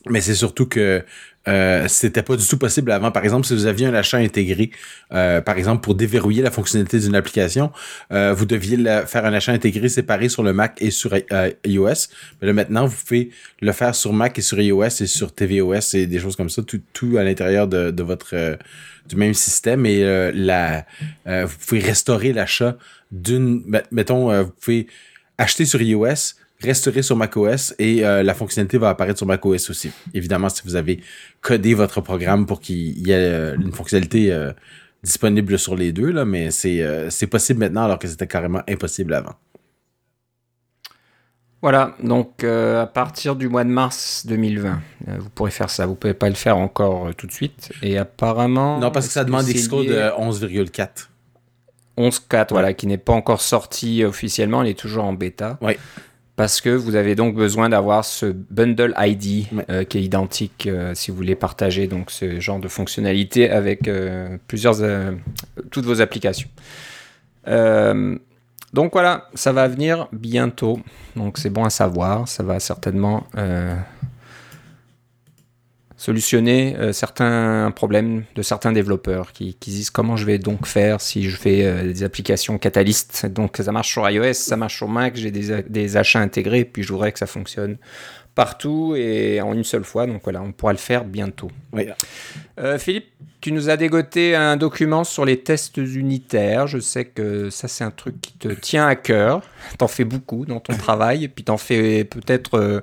mais 0.08 0.22
c'est 0.22 0.34
surtout 0.34 0.66
que 0.66 1.04
euh, 1.48 1.88
c'était 1.88 2.22
pas 2.22 2.36
du 2.36 2.46
tout 2.46 2.58
possible 2.58 2.92
avant. 2.92 3.10
Par 3.10 3.24
exemple, 3.24 3.46
si 3.46 3.54
vous 3.54 3.66
aviez 3.66 3.86
un 3.86 3.94
achat 3.94 4.18
intégré, 4.18 4.70
euh, 5.12 5.40
par 5.40 5.56
exemple 5.56 5.82
pour 5.82 5.94
déverrouiller 5.94 6.42
la 6.42 6.50
fonctionnalité 6.50 6.98
d'une 6.98 7.14
application, 7.14 7.72
euh, 8.12 8.34
vous 8.34 8.44
deviez 8.44 8.76
faire 9.06 9.24
un 9.24 9.32
achat 9.32 9.52
intégré 9.52 9.88
séparé 9.88 10.28
sur 10.28 10.42
le 10.42 10.52
Mac 10.52 10.76
et 10.80 10.90
sur 10.90 11.16
iOS. 11.64 12.08
Mais 12.40 12.48
là 12.48 12.52
maintenant, 12.52 12.86
vous 12.86 12.96
pouvez 12.96 13.30
le 13.60 13.72
faire 13.72 13.94
sur 13.94 14.12
Mac 14.12 14.38
et 14.38 14.42
sur 14.42 14.60
iOS 14.60 14.84
et 14.84 15.06
sur 15.06 15.34
tvOS 15.34 15.94
et 15.94 16.06
des 16.06 16.18
choses 16.18 16.36
comme 16.36 16.50
ça, 16.50 16.62
tout, 16.62 16.80
tout 16.92 17.16
à 17.16 17.24
l'intérieur 17.24 17.66
de, 17.66 17.90
de, 17.90 18.02
votre 18.02 18.58
du 19.08 19.16
même 19.16 19.34
système. 19.34 19.86
Et 19.86 20.32
la, 20.34 20.84
vous 21.24 21.56
pouvez 21.66 21.80
restaurer 21.80 22.32
l'achat 22.34 22.76
d'une, 23.10 23.62
mettons, 23.90 24.42
vous 24.42 24.52
pouvez 24.60 24.86
acheter 25.38 25.64
sur 25.64 25.80
iOS 25.80 26.34
resterait 26.62 27.02
sur 27.02 27.16
macOS 27.16 27.74
et 27.78 28.04
euh, 28.04 28.22
la 28.22 28.34
fonctionnalité 28.34 28.78
va 28.78 28.90
apparaître 28.90 29.18
sur 29.18 29.26
macOS 29.26 29.70
aussi. 29.70 29.90
Évidemment, 30.14 30.48
si 30.48 30.62
vous 30.64 30.76
avez 30.76 31.00
codé 31.40 31.74
votre 31.74 32.00
programme 32.00 32.46
pour 32.46 32.60
qu'il 32.60 33.06
y 33.06 33.10
ait 33.10 33.14
euh, 33.14 33.56
une 33.56 33.72
fonctionnalité 33.72 34.32
euh, 34.32 34.52
disponible 35.02 35.58
sur 35.58 35.76
les 35.76 35.92
deux, 35.92 36.10
là, 36.10 36.24
mais 36.24 36.50
c'est 36.50 37.26
possible 37.30 37.60
maintenant 37.60 37.84
alors 37.84 37.98
que 37.98 38.06
c'était 38.06 38.26
carrément 38.26 38.62
impossible 38.68 39.14
avant. 39.14 39.34
Voilà, 41.62 41.94
donc 42.02 42.42
à 42.42 42.86
partir 42.86 43.36
du 43.36 43.48
mois 43.48 43.64
de 43.64 43.68
mars 43.68 44.24
2020, 44.26 44.80
vous 45.18 45.28
pourrez 45.28 45.50
faire 45.50 45.68
ça. 45.68 45.84
Vous 45.84 45.94
pouvez 45.94 46.14
pas 46.14 46.30
le 46.30 46.34
faire 46.34 46.56
encore 46.56 47.14
tout 47.14 47.26
de 47.26 47.32
suite. 47.32 47.70
Et 47.82 47.98
apparemment. 47.98 48.78
Non, 48.78 48.90
parce 48.90 49.08
que 49.08 49.12
ça 49.12 49.24
demande 49.24 49.44
Xcode 49.44 49.86
de 49.86 49.92
11,4. 49.92 51.08
11.4, 51.98 52.46
voilà, 52.50 52.72
qui 52.72 52.86
n'est 52.86 52.96
pas 52.96 53.12
encore 53.12 53.42
sorti 53.42 54.04
officiellement, 54.04 54.62
il 54.62 54.70
est 54.70 54.78
toujours 54.78 55.04
en 55.04 55.12
bêta. 55.12 55.58
Oui 55.60 55.76
parce 56.40 56.62
que 56.62 56.70
vous 56.70 56.94
avez 56.94 57.16
donc 57.16 57.34
besoin 57.34 57.68
d'avoir 57.68 58.02
ce 58.02 58.24
bundle 58.24 58.94
ID 58.96 59.44
euh, 59.68 59.84
qui 59.84 59.98
est 59.98 60.02
identique 60.02 60.66
euh, 60.66 60.94
si 60.94 61.10
vous 61.10 61.16
voulez 61.18 61.34
partager 61.34 61.86
donc 61.86 62.10
ce 62.10 62.40
genre 62.40 62.58
de 62.58 62.66
fonctionnalité 62.66 63.50
avec 63.50 63.86
euh, 63.86 64.38
plusieurs 64.48 64.76
toutes 65.70 65.84
vos 65.84 66.00
applications. 66.00 66.48
donc 67.46 68.92
voilà, 68.94 69.28
ça 69.34 69.52
va 69.52 69.68
venir 69.68 70.08
bientôt. 70.12 70.80
Donc 71.14 71.36
c'est 71.36 71.50
bon 71.50 71.64
à 71.66 71.70
savoir, 71.70 72.26
ça 72.26 72.42
va 72.42 72.58
certainement 72.58 73.26
solutionner 76.00 76.76
euh, 76.78 76.92
certains 76.94 77.70
problèmes 77.76 78.24
de 78.34 78.40
certains 78.40 78.72
développeurs 78.72 79.32
qui, 79.32 79.54
disent 79.60 79.90
comment 79.90 80.16
je 80.16 80.24
vais 80.24 80.38
donc 80.38 80.66
faire 80.66 80.98
si 80.98 81.28
je 81.28 81.36
fais 81.36 81.66
euh, 81.66 81.82
des 81.82 82.02
applications 82.04 82.56
catalystes. 82.56 83.26
Donc 83.26 83.58
ça 83.58 83.70
marche 83.70 83.90
sur 83.90 84.08
iOS, 84.08 84.32
ça 84.32 84.56
marche 84.56 84.78
sur 84.78 84.88
Mac, 84.88 85.16
j'ai 85.16 85.30
des, 85.30 85.96
achats 85.98 86.20
intégrés, 86.20 86.64
puis 86.64 86.82
je 86.82 86.90
voudrais 86.90 87.12
que 87.12 87.18
ça 87.18 87.26
fonctionne 87.26 87.76
partout 88.34 88.94
et 88.96 89.40
en 89.40 89.52
une 89.54 89.64
seule 89.64 89.84
fois. 89.84 90.06
Donc 90.06 90.22
voilà, 90.24 90.42
on 90.42 90.52
pourra 90.52 90.72
le 90.72 90.78
faire 90.78 91.04
bientôt. 91.04 91.50
Oui. 91.72 91.86
Euh, 92.58 92.78
Philippe, 92.78 93.06
tu 93.40 93.52
nous 93.52 93.70
as 93.70 93.76
dégoté 93.76 94.34
un 94.34 94.56
document 94.56 95.04
sur 95.04 95.24
les 95.24 95.40
tests 95.40 95.78
unitaires. 95.78 96.66
Je 96.66 96.78
sais 96.78 97.06
que 97.06 97.50
ça, 97.50 97.68
c'est 97.68 97.84
un 97.84 97.90
truc 97.90 98.20
qui 98.20 98.34
te 98.34 98.48
tient 98.48 98.86
à 98.86 98.96
cœur. 98.96 99.42
T'en 99.78 99.88
fais 99.88 100.04
beaucoup 100.04 100.44
dans 100.46 100.60
ton 100.60 100.74
travail, 100.74 101.24
et 101.24 101.28
puis 101.28 101.44
t'en 101.44 101.56
fais 101.56 102.04
peut-être 102.04 102.58
euh, 102.58 102.80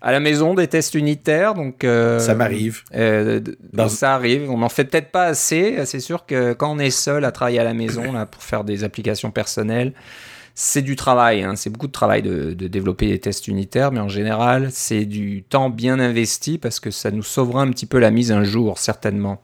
à 0.00 0.12
la 0.12 0.20
maison 0.20 0.54
des 0.54 0.68
tests 0.68 0.94
unitaires. 0.94 1.54
Donc 1.54 1.84
euh, 1.84 2.18
ça 2.18 2.34
m'arrive. 2.34 2.82
Ça 3.88 4.14
arrive. 4.14 4.50
On 4.50 4.58
n'en 4.58 4.68
fait 4.68 4.84
peut-être 4.84 5.10
pas 5.10 5.24
assez. 5.24 5.84
C'est 5.86 6.00
sûr 6.00 6.26
que 6.26 6.52
quand 6.52 6.70
on 6.70 6.78
est 6.78 6.90
seul 6.90 7.24
à 7.24 7.32
travailler 7.32 7.60
à 7.60 7.64
la 7.64 7.74
maison 7.74 8.12
là 8.12 8.26
pour 8.26 8.42
faire 8.42 8.64
des 8.64 8.84
applications 8.84 9.30
personnelles, 9.30 9.92
c'est 10.54 10.82
du 10.82 10.94
travail, 10.94 11.42
hein. 11.42 11.56
c'est 11.56 11.70
beaucoup 11.70 11.88
de 11.88 11.92
travail 11.92 12.22
de, 12.22 12.52
de, 12.52 12.68
développer 12.68 13.08
des 13.08 13.18
tests 13.18 13.48
unitaires, 13.48 13.90
mais 13.90 14.00
en 14.00 14.08
général, 14.08 14.68
c'est 14.70 15.04
du 15.04 15.42
temps 15.42 15.68
bien 15.68 15.98
investi 15.98 16.58
parce 16.58 16.78
que 16.78 16.90
ça 16.90 17.10
nous 17.10 17.24
sauvera 17.24 17.62
un 17.62 17.70
petit 17.70 17.86
peu 17.86 17.98
la 17.98 18.10
mise 18.10 18.30
un 18.30 18.44
jour, 18.44 18.78
certainement. 18.78 19.42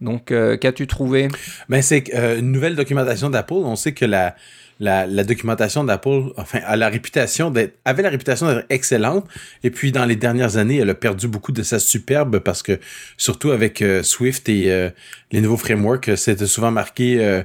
Donc, 0.00 0.30
euh, 0.30 0.56
qu'as-tu 0.56 0.86
trouvé? 0.86 1.28
Ben, 1.68 1.82
C'est 1.82 2.14
euh, 2.14 2.38
une 2.38 2.52
nouvelle 2.52 2.76
documentation 2.76 3.30
d'Apple. 3.30 3.54
On 3.54 3.76
sait 3.76 3.92
que 3.92 4.04
la, 4.04 4.36
la, 4.80 5.06
documentation 5.24 5.84
d'Apple, 5.84 6.32
enfin, 6.36 6.60
avait 6.64 6.78
la 6.78 6.88
réputation 6.88 7.50
d'être 7.50 8.66
excellente. 8.70 9.26
Et 9.64 9.70
puis, 9.70 9.92
dans 9.92 10.04
les 10.04 10.16
dernières 10.16 10.56
années, 10.56 10.78
elle 10.78 10.90
a 10.90 10.94
perdu 10.94 11.28
beaucoup 11.28 11.52
de 11.52 11.62
sa 11.62 11.78
superbe 11.78 12.38
parce 12.38 12.62
que, 12.62 12.78
surtout 13.16 13.50
avec 13.50 13.82
euh, 13.82 14.02
Swift 14.02 14.48
et 14.48 14.70
euh, 14.70 14.90
les 15.32 15.40
nouveaux 15.40 15.56
frameworks, 15.56 16.16
c'était 16.16 16.46
souvent 16.46 16.70
marqué 16.70 17.42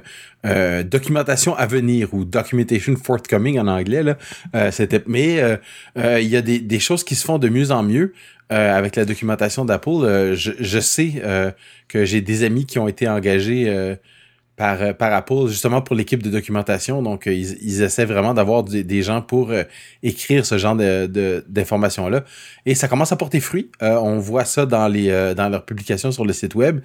documentation 0.84 1.56
à 1.56 1.66
venir 1.66 2.12
ou 2.12 2.24
documentation 2.24 2.96
forthcoming 2.96 3.58
en 3.58 3.66
anglais. 3.66 4.02
Là. 4.02 4.70
c'était, 4.70 5.02
mais 5.06 5.40
il 5.96 6.28
y 6.28 6.36
a 6.36 6.42
des, 6.42 6.80
choses 6.80 7.04
qui 7.04 7.14
se 7.14 7.24
font 7.24 7.38
de 7.38 7.48
mieux 7.48 7.70
en 7.70 7.82
mieux. 7.82 8.12
Euh, 8.52 8.76
avec 8.76 8.94
la 8.96 9.06
documentation 9.06 9.64
d'Apple, 9.64 10.04
euh, 10.04 10.34
je, 10.36 10.78
sais 10.78 11.14
euh, 11.24 11.50
que 11.88 12.04
j'ai 12.04 12.20
des 12.20 12.44
amis 12.44 12.66
qui 12.66 12.78
ont 12.78 12.86
été 12.86 13.08
engagés 13.08 13.96
par, 14.56 14.94
par 14.96 15.12
Apple 15.12 15.48
justement 15.48 15.82
pour 15.82 15.96
l'équipe 15.96 16.22
de 16.22 16.30
documentation. 16.30 17.02
Donc, 17.02 17.24
ils, 17.26 17.56
ils 17.62 17.82
essaient 17.82 18.04
vraiment 18.04 18.34
d'avoir 18.34 18.62
des, 18.62 19.02
gens 19.02 19.22
pour 19.22 19.52
écrire 20.02 20.46
ce 20.46 20.58
genre 20.58 20.76
de, 20.76 21.44
d'informations-là. 21.48 22.24
Et 22.66 22.74
ça 22.74 22.88
commence 22.88 23.12
à 23.12 23.16
porter 23.16 23.40
fruit. 23.40 23.70
on 23.80 24.18
voit 24.18 24.44
ça 24.44 24.66
dans, 24.66 24.88
les, 24.88 25.34
dans 25.34 25.48
leurs 25.48 25.64
publications 25.64 26.12
sur 26.12 26.24
le 26.24 26.32
site 26.32 26.54
web. 26.54 26.80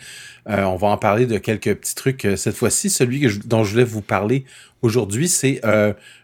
on 0.47 0.75
va 0.75 0.87
en 0.87 0.97
parler 0.97 1.25
de 1.25 1.37
quelques 1.37 1.75
petits 1.75 1.95
trucs 1.95 2.27
cette 2.35 2.55
fois-ci. 2.55 2.89
Celui 2.89 3.27
dont 3.45 3.63
je 3.63 3.71
voulais 3.71 3.83
vous 3.83 4.01
parler 4.01 4.45
aujourd'hui, 4.81 5.27
c'est 5.27 5.61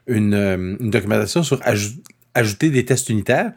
une, 0.08 0.78
documentation 0.80 1.44
sur 1.44 1.62
ajouter 2.36 2.70
des 2.70 2.86
tests 2.86 3.10
unitaires 3.10 3.54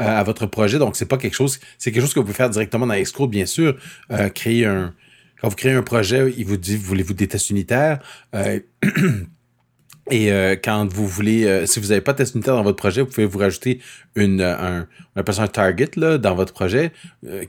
euh, 0.00 0.04
à 0.04 0.22
votre 0.24 0.46
projet. 0.46 0.78
Donc, 0.78 0.96
c'est 0.96 1.06
pas 1.06 1.18
quelque 1.18 1.34
chose, 1.34 1.60
c'est 1.78 1.92
quelque 1.92 2.02
chose 2.02 2.14
que 2.14 2.18
vous 2.18 2.24
pouvez 2.24 2.36
faire 2.36 2.50
directement 2.50 2.86
dans 2.86 3.00
Xcode, 3.00 3.30
bien 3.30 3.46
sûr. 3.46 3.76
Euh, 4.10 4.30
créer 4.30 4.64
un, 4.64 4.94
quand 5.42 5.48
vous 5.48 5.56
créez 5.56 5.72
un 5.72 5.82
projet, 5.82 6.32
il 6.38 6.46
vous 6.46 6.56
dit, 6.56 6.76
voulez-vous 6.76 7.12
des 7.12 7.28
tests 7.28 7.50
unitaires? 7.50 7.98
Euh, 8.34 8.60
et 10.10 10.30
quand 10.62 10.86
vous 10.86 11.06
voulez, 11.06 11.66
si 11.66 11.80
vous 11.80 11.88
n'avez 11.88 12.00
pas 12.00 12.12
de 12.12 12.18
test 12.18 12.34
unitaire 12.34 12.54
dans 12.54 12.62
votre 12.62 12.76
projet, 12.76 13.02
vous 13.02 13.08
pouvez 13.08 13.26
vous 13.26 13.38
rajouter 13.38 13.80
une, 14.14 14.40
un, 14.40 14.86
on 15.14 15.20
appelle 15.20 15.34
ça 15.34 15.42
un 15.42 15.48
target 15.48 15.90
là, 15.96 16.18
dans 16.18 16.34
votre 16.34 16.52
projet 16.52 16.92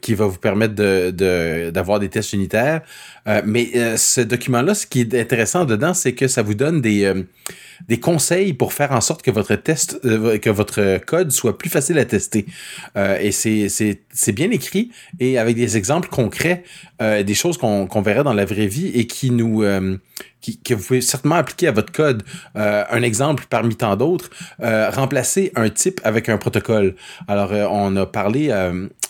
qui 0.01 0.13
va 0.13 0.27
vous 0.27 0.37
permettre 0.37 0.75
de, 0.75 1.69
d'avoir 1.71 1.99
des 1.99 2.09
tests 2.09 2.33
unitaires. 2.33 2.81
mais 3.45 3.97
ce 3.97 4.21
document-là, 4.21 4.75
ce 4.75 4.85
qui 4.85 5.01
est 5.01 5.15
intéressant 5.15 5.65
dedans, 5.65 5.93
c'est 5.93 6.13
que 6.13 6.27
ça 6.27 6.41
vous 6.43 6.53
donne 6.53 6.79
des, 6.79 7.25
des 7.87 7.99
conseils 7.99 8.53
pour 8.53 8.73
faire 8.73 8.91
en 8.91 9.01
sorte 9.01 9.21
que 9.21 9.31
votre 9.31 9.55
test, 9.55 9.99
euh, 10.05 10.37
que 10.37 10.49
votre 10.49 10.99
code 11.05 11.31
soit 11.31 11.57
plus 11.57 11.69
facile 11.69 11.97
à 11.97 12.05
tester. 12.05 12.45
Euh, 12.97 13.17
et 13.19 13.31
c'est 13.31 14.31
bien 14.33 14.51
écrit 14.51 14.91
et 15.19 15.37
avec 15.37 15.55
des 15.55 15.77
exemples 15.77 16.09
concrets, 16.09 16.63
euh, 17.01 17.23
des 17.23 17.33
choses 17.33 17.57
qu'on 17.57 17.87
qu'on 17.87 18.01
verrait 18.01 18.23
dans 18.23 18.33
la 18.33 18.45
vraie 18.45 18.67
vie 18.67 18.87
et 18.87 19.07
qui 19.07 19.31
nous 19.31 19.63
qui, 20.41 20.59
que 20.59 20.73
vous 20.73 20.83
pouvez 20.83 21.01
certainement 21.01 21.35
appliquer 21.35 21.67
à 21.67 21.71
votre 21.71 21.91
code. 21.91 22.23
un 22.55 23.01
exemple 23.01 23.45
parmi 23.49 23.75
tant 23.75 23.95
d'autres, 23.95 24.29
remplacer 24.59 25.51
un 25.55 25.69
type 25.69 26.01
avec 26.03 26.29
un 26.29 26.37
protocole. 26.37 26.95
Alors, 27.27 27.51
on 27.71 27.95
a 27.95 28.05
parlé, 28.05 28.47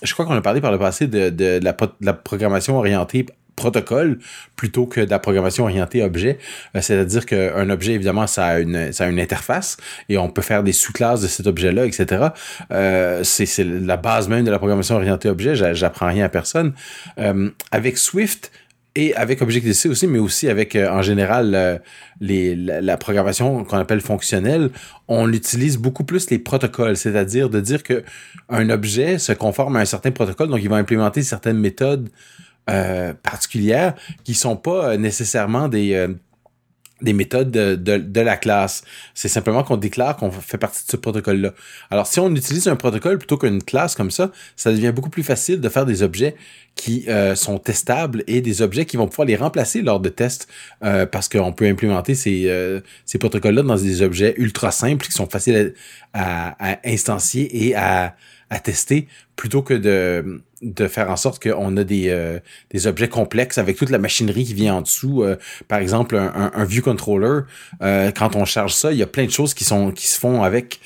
je 0.03 0.13
crois 0.13 0.25
qu'on 0.25 0.35
a 0.35 0.41
parlé 0.41 0.61
par 0.61 0.71
le 0.71 0.79
passé 0.79 1.07
de, 1.07 1.29
de, 1.29 1.59
la, 1.63 1.73
de 1.73 1.87
la 2.01 2.13
programmation 2.13 2.77
orientée 2.77 3.25
protocole 3.55 4.19
plutôt 4.55 4.85
que 4.85 5.01
de 5.01 5.09
la 5.09 5.19
programmation 5.19 5.65
orientée 5.65 6.03
objet. 6.03 6.37
Euh, 6.75 6.81
c'est-à-dire 6.81 7.25
qu'un 7.25 7.69
objet, 7.69 7.93
évidemment, 7.93 8.27
ça 8.27 8.45
a, 8.45 8.59
une, 8.59 8.91
interface 9.19 9.77
et 10.09 10.17
on 10.17 10.29
peut 10.29 10.41
faire 10.41 10.63
des 10.63 10.73
sous-classes 10.73 11.21
de 11.21 11.27
cet 11.27 11.47
objet-là, 11.47 11.85
etc. 11.85 12.27
Euh, 12.71 13.23
c'est 13.23 13.63
la 13.63 13.97
base 13.97 14.27
même 14.27 14.45
de 14.45 14.51
la 14.51 14.57
programmation 14.57 14.95
orientée 14.95 15.29
objet. 15.29 15.55
J'apprends 15.75 16.07
rien 16.07 16.25
à 16.25 16.29
personne. 16.29 16.73
Euh, 17.19 17.49
avec 17.71 17.97
Swift, 17.97 18.51
et 18.95 19.15
avec 19.15 19.41
Objective-C 19.41 19.89
aussi, 19.89 20.05
mais 20.05 20.19
aussi 20.19 20.47
avec, 20.49 20.75
en 20.75 21.01
général, 21.01 21.81
les, 22.21 22.55
la, 22.55 22.95
programmation 22.95 23.63
qu'on 23.63 23.79
appelle 23.79 24.01
fonctionnelle, 24.01 24.69
on 25.07 25.33
utilise 25.33 25.77
beaucoup 25.77 26.03
plus 26.03 26.29
les 26.29 26.37
protocoles, 26.37 26.95
c'est-à-dire 26.95 27.49
de 27.49 27.59
dire 27.59 27.81
que 27.81 28.03
un 28.49 28.69
objet 28.69 29.17
se 29.17 29.31
conforme 29.31 29.77
à 29.77 29.79
un 29.79 29.85
certain 29.85 30.11
protocole, 30.11 30.49
donc 30.49 30.59
il 30.61 30.69
va 30.69 30.75
implémenter 30.75 31.23
certaines 31.23 31.57
méthodes 31.57 32.07
euh, 32.69 33.13
particulières 33.13 33.93
qui 34.23 34.35
sont 34.35 34.55
pas 34.55 34.91
euh, 34.91 34.97
nécessairement 34.97 35.67
des 35.67 35.95
euh, 35.95 36.07
des 37.01 37.11
méthodes 37.11 37.51
de, 37.51 37.75
de, 37.75 38.21
la 38.21 38.37
classe. 38.37 38.85
C'est 39.13 39.27
simplement 39.27 39.63
qu'on 39.63 39.75
déclare 39.75 40.15
qu'on 40.15 40.31
fait 40.31 40.57
partie 40.57 40.85
de 40.85 40.91
ce 40.91 40.95
protocole-là. 40.95 41.51
Alors, 41.91 42.07
si 42.07 42.21
on 42.21 42.33
utilise 42.33 42.69
un 42.69 42.77
protocole 42.77 43.17
plutôt 43.17 43.37
qu'une 43.37 43.61
classe 43.61 43.93
comme 43.95 44.11
ça, 44.11 44.31
ça 44.55 44.71
devient 44.71 44.93
beaucoup 44.95 45.09
plus 45.09 45.23
facile 45.23 45.59
de 45.59 45.67
faire 45.67 45.85
des 45.85 46.01
objets 46.01 46.35
qui 46.75 47.07
sont 47.35 47.57
testables 47.57 48.23
et 48.27 48.39
des 48.39 48.61
objets 48.61 48.85
qui 48.85 48.95
vont 48.95 49.07
pouvoir 49.07 49.27
les 49.27 49.35
remplacer 49.35 49.81
lors 49.81 49.99
de 49.99 50.07
tests 50.07 50.47
parce 50.79 51.27
qu'on 51.27 51.51
peut 51.51 51.67
implémenter 51.67 52.15
ces, 52.15 52.81
ces 53.03 53.17
protocoles-là 53.17 53.63
dans 53.63 53.75
des 53.75 54.01
objets 54.01 54.33
ultra 54.37 54.71
simples 54.71 55.05
qui 55.05 55.11
sont 55.11 55.27
faciles 55.27 55.73
à, 56.13 56.55
instancier 56.85 57.67
et 57.67 57.75
à, 57.75 58.15
à 58.53 58.59
tester 58.59 59.07
plutôt 59.35 59.63
que 59.63 59.73
de 59.73 60.87
faire 60.87 61.09
en 61.09 61.17
sorte 61.17 61.41
qu'on 61.41 61.75
a 61.75 61.83
des, 61.83 62.09
euh, 62.09 62.39
des 62.69 62.85
objets 62.87 63.09
complexes 63.09 63.57
avec 63.57 63.77
toute 63.77 63.89
la 63.89 63.97
machinerie 63.97 64.45
qui 64.45 64.53
vient 64.53 64.75
en 64.75 64.81
dessous. 64.81 65.23
Euh, 65.23 65.35
par 65.67 65.79
exemple, 65.79 66.15
un, 66.15 66.51
un, 66.53 66.63
view 66.63 66.83
controller, 66.83 67.41
euh, 67.81 68.11
quand 68.11 68.35
on 68.35 68.45
charge 68.45 68.73
ça, 68.73 68.91
il 68.91 68.99
y 68.99 69.03
a 69.03 69.07
plein 69.07 69.25
de 69.25 69.31
choses 69.31 69.55
qui 69.55 69.63
sont 69.63 69.91
qui 69.91 70.07
se 70.07 70.19
font 70.19 70.43
avec 70.43 70.79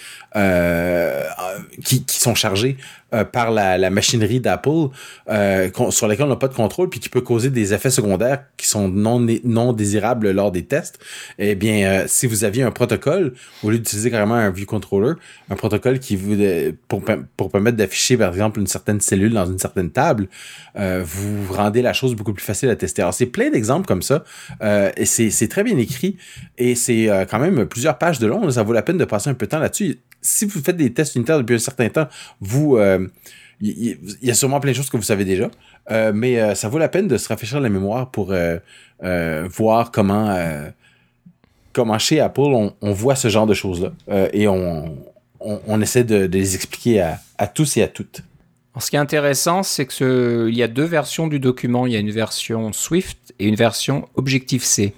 qui, 1.84 2.04
qui 2.04 2.20
sont 2.20 2.36
chargées 2.36 2.78
euh, 3.14 3.24
par 3.24 3.52
la, 3.52 3.78
la 3.78 3.90
machinerie 3.90 4.42
d'Apple 4.42 4.90
euh, 5.30 5.70
sur 5.92 6.10
lesquelles 6.10 6.26
on 6.26 6.30
n'a 6.30 6.36
pas 6.36 6.50
de 6.50 6.54
contrôle 6.54 6.90
puis 6.90 7.00
qui 7.00 7.08
peut 7.08 7.22
causer 7.22 7.50
des 7.50 7.74
effets 7.74 7.90
secondaires 7.90 8.44
qui 8.58 8.68
sont 8.68 8.90
non, 8.90 9.26
non 9.46 9.72
désirables 9.72 10.32
lors 10.32 10.52
des 10.52 10.66
tests, 10.66 11.00
eh 11.40 11.56
bien, 11.56 11.88
euh, 11.88 12.04
si 12.08 12.28
vous 12.28 12.44
aviez 12.44 12.64
un 12.64 12.72
protocole, 12.72 13.34
au 13.64 13.70
lieu 13.70 13.78
d'utiliser 13.78 14.12
carrément 14.12 14.36
un 14.36 14.50
view 14.50 14.66
controller, 14.66 15.14
un 15.50 15.56
protocole 15.56 16.00
qui 16.00 16.18
vous 16.18 16.36
pour, 16.90 17.02
pour 17.38 17.50
permettre 17.50 17.78
d'afficher, 17.78 18.18
par 18.18 18.34
exemple, 18.34 18.60
une 18.60 18.68
certaine 18.68 19.00
cellule 19.00 19.32
dans 19.32 19.46
une 19.46 19.60
certaine 19.60 19.90
table, 19.90 20.28
vous 20.76 21.54
rendez 21.54 21.82
la 21.82 21.94
chose 21.94 22.14
beaucoup 22.14 22.34
plus 22.34 22.44
facile 22.44 22.70
à 22.70 22.76
tester. 22.76 23.04
Alors, 23.04 23.14
c'est 23.14 23.26
plein 23.26 23.50
d'exemples 23.50 23.88
comme 23.88 24.02
ça 24.02 24.26
et 24.62 25.06
c'est 25.06 25.48
très 25.48 25.64
bien 25.64 25.78
écrit 25.78 26.18
et 26.58 26.76
c'est 26.76 27.10
quand 27.30 27.40
même 27.40 27.66
plusieurs 27.66 27.98
pages 27.98 28.20
de 28.20 28.28
long. 28.28 28.50
Ça 28.52 28.64
vaut 28.64 28.74
la 28.74 28.82
peine 28.82 28.98
de 28.98 29.06
passer 29.06 29.30
un 29.30 29.34
peu 29.34 29.46
de 29.46 29.52
temps 29.52 29.60
là-dessus 29.60 29.98
si 30.22 30.46
vous 30.46 30.62
faites 30.62 30.78
des 30.78 30.94
tests 30.94 31.16
unitaires 31.16 31.38
depuis 31.38 31.56
un 31.56 31.60
certain 31.60 31.90
temps, 31.90 32.08
vous, 32.42 32.78
il 33.62 33.98
euh, 34.04 34.16
y, 34.22 34.32
a 34.32 34.34
sûrement 34.34 34.60
plein 34.60 34.72
de 34.72 34.76
choses 34.76 34.90
que 34.90 34.98
vous 34.98 35.04
savez 35.04 35.26
déjà, 35.26 35.50
euh, 35.92 36.12
mais 36.14 36.40
euh, 36.40 36.56
ça 36.56 36.70
vaut 36.70 36.78
la 36.78 36.90
peine 36.90 37.08
de 37.08 37.18
se 37.18 37.28
rafraîchir 37.28 37.60
la 37.60 37.70
mémoire 37.70 38.12
pour 38.12 38.34
voir 39.50 39.92
comment, 39.92 40.36
comment 41.74 42.00
chez 42.00 42.20
Apple 42.20 42.42
on, 42.42 42.92
voit 42.92 43.16
ce 43.16 43.28
genre 43.28 43.48
de 43.48 43.54
choses-là 43.54 43.92
et 44.34 44.48
on, 44.48 45.82
essaie 45.82 46.04
de, 46.04 46.26
les 46.26 46.56
expliquer 46.56 47.02
à, 47.02 47.20
à 47.38 47.48
tous 47.48 47.78
et 47.78 47.84
à 47.84 47.88
toutes. 47.88 48.22
ce 48.80 48.90
qui 48.90 48.96
est 48.96 49.00
intéressant, 49.00 49.64
c'est 49.64 49.86
qu'il 49.86 50.56
y 50.56 50.64
a 50.64 50.68
deux 50.68 50.86
versions 50.86 51.28
du 51.28 51.40
document. 51.40 51.86
Il 51.86 51.94
y 51.94 51.96
a 51.96 52.00
une 52.00 52.12
version 52.12 52.74
Swift 52.74 53.34
et 53.40 53.48
une 53.48 53.56
version 53.56 54.08
Objective-C. 54.16 54.94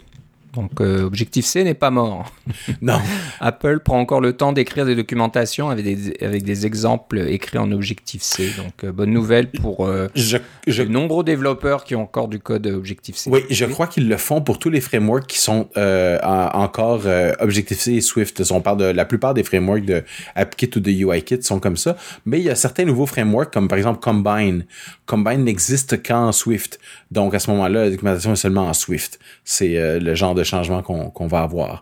Donc 0.53 0.82
euh, 0.82 1.03
Objective-C 1.03 1.63
n'est 1.63 1.74
pas 1.74 1.91
mort. 1.91 2.34
non. 2.82 3.00
Apple 3.39 3.79
prend 3.79 4.00
encore 4.00 4.22
le 4.22 4.34
temps 4.34 4.51
d'écrire 4.51 4.86
des 4.86 4.96
documentations 4.96 5.70
avec 5.70 5.86
des, 5.86 6.25
avec 6.25 6.44
des 6.44 6.65
exemples 6.65 7.20
écrits 7.20 7.60
en 7.60 7.72
Objective-C. 7.72 8.51
Donc 8.58 8.84
euh, 8.84 8.91
bonne 8.91 9.12
nouvelle 9.12 9.51
pour 9.51 9.86
euh, 9.86 10.08
je, 10.15 10.38
je... 10.65 10.84
de 10.84 10.89
nombreux 10.89 11.24
développeurs 11.24 11.84
qui 11.84 11.96
ont 11.96 12.01
encore 12.01 12.27
du 12.27 12.39
code 12.39 12.65
Objective-C. 12.65 13.29
Oui, 13.29 13.41
je 13.50 13.65
crois 13.65 13.88
qu'ils 13.88 14.10
le 14.10 14.18
font 14.18 14.41
pour 14.41 14.58
tous 14.58 14.70
les 14.70 14.82
frameworks 14.82 15.27
qui 15.27 15.39
sont 15.39 15.70
encore 15.75 17.01
Objective-C 17.39 17.94
et 17.94 18.01
Swift. 18.01 18.41
On 18.51 18.62
parle 18.62 18.77
de 18.77 18.86
la 18.86 19.06
plupart 19.06 19.34
des 19.34 19.44
frameworks 19.44 19.86
de 19.86 20.03
AppKit 20.36 20.72
ou 20.75 20.79
de 20.79 20.91
UIKit 20.91 21.44
sont 21.44 21.60
comme 21.60 21.77
ça. 21.77 21.96
Mais 22.25 22.39
il 22.39 22.46
y 22.46 22.50
a 22.50 22.56
certains 22.56 22.86
nouveaux 22.86 23.06
frameworks 23.06 23.53
comme 23.53 23.68
par 23.68 23.77
exemple 23.77 24.00
Combine. 24.00 24.65
Combine 25.06 25.44
n'existe 25.44 26.01
qu'en 26.01 26.32
Swift. 26.32 26.79
Donc 27.12 27.34
à 27.34 27.39
ce 27.39 27.51
moment-là, 27.51 27.86
la 27.86 27.89
documentation 27.89 28.34
est 28.34 28.38
seulement 28.38 28.68
en 28.68 28.74
Swift. 28.74 29.20
C'est 29.44 30.00
le 30.00 30.15
genre 30.15 30.36
de 30.36 30.38
changement 30.43 30.81
qu'on 30.81 31.27
va 31.27 31.41
avoir. 31.41 31.81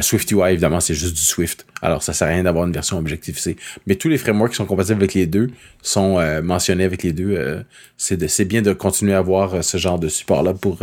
SwiftUI, 0.00 0.52
évidemment, 0.52 0.78
c'est 0.78 0.94
juste 0.94 1.14
du 1.14 1.22
Swift. 1.22 1.66
Alors, 1.82 2.02
ça 2.02 2.12
sert 2.12 2.28
à 2.28 2.30
rien 2.30 2.44
d'avoir 2.44 2.66
une 2.66 2.72
version 2.72 2.98
Objective-C. 2.98 3.56
Mais 3.86 3.96
tous 3.96 4.08
les 4.08 4.16
frameworks 4.16 4.52
qui 4.52 4.56
sont 4.56 4.66
compatibles 4.66 5.00
avec 5.00 5.14
les 5.14 5.26
deux 5.26 5.50
sont 5.82 6.20
mentionnés 6.42 6.84
avec 6.84 7.02
les 7.02 7.12
deux. 7.12 7.64
c'est 7.96 8.44
bien 8.44 8.62
de 8.62 8.72
continuer 8.72 9.14
à 9.14 9.18
avoir 9.18 9.64
ce 9.64 9.76
genre 9.78 9.98
de 9.98 10.08
support-là 10.08 10.54
pour 10.54 10.78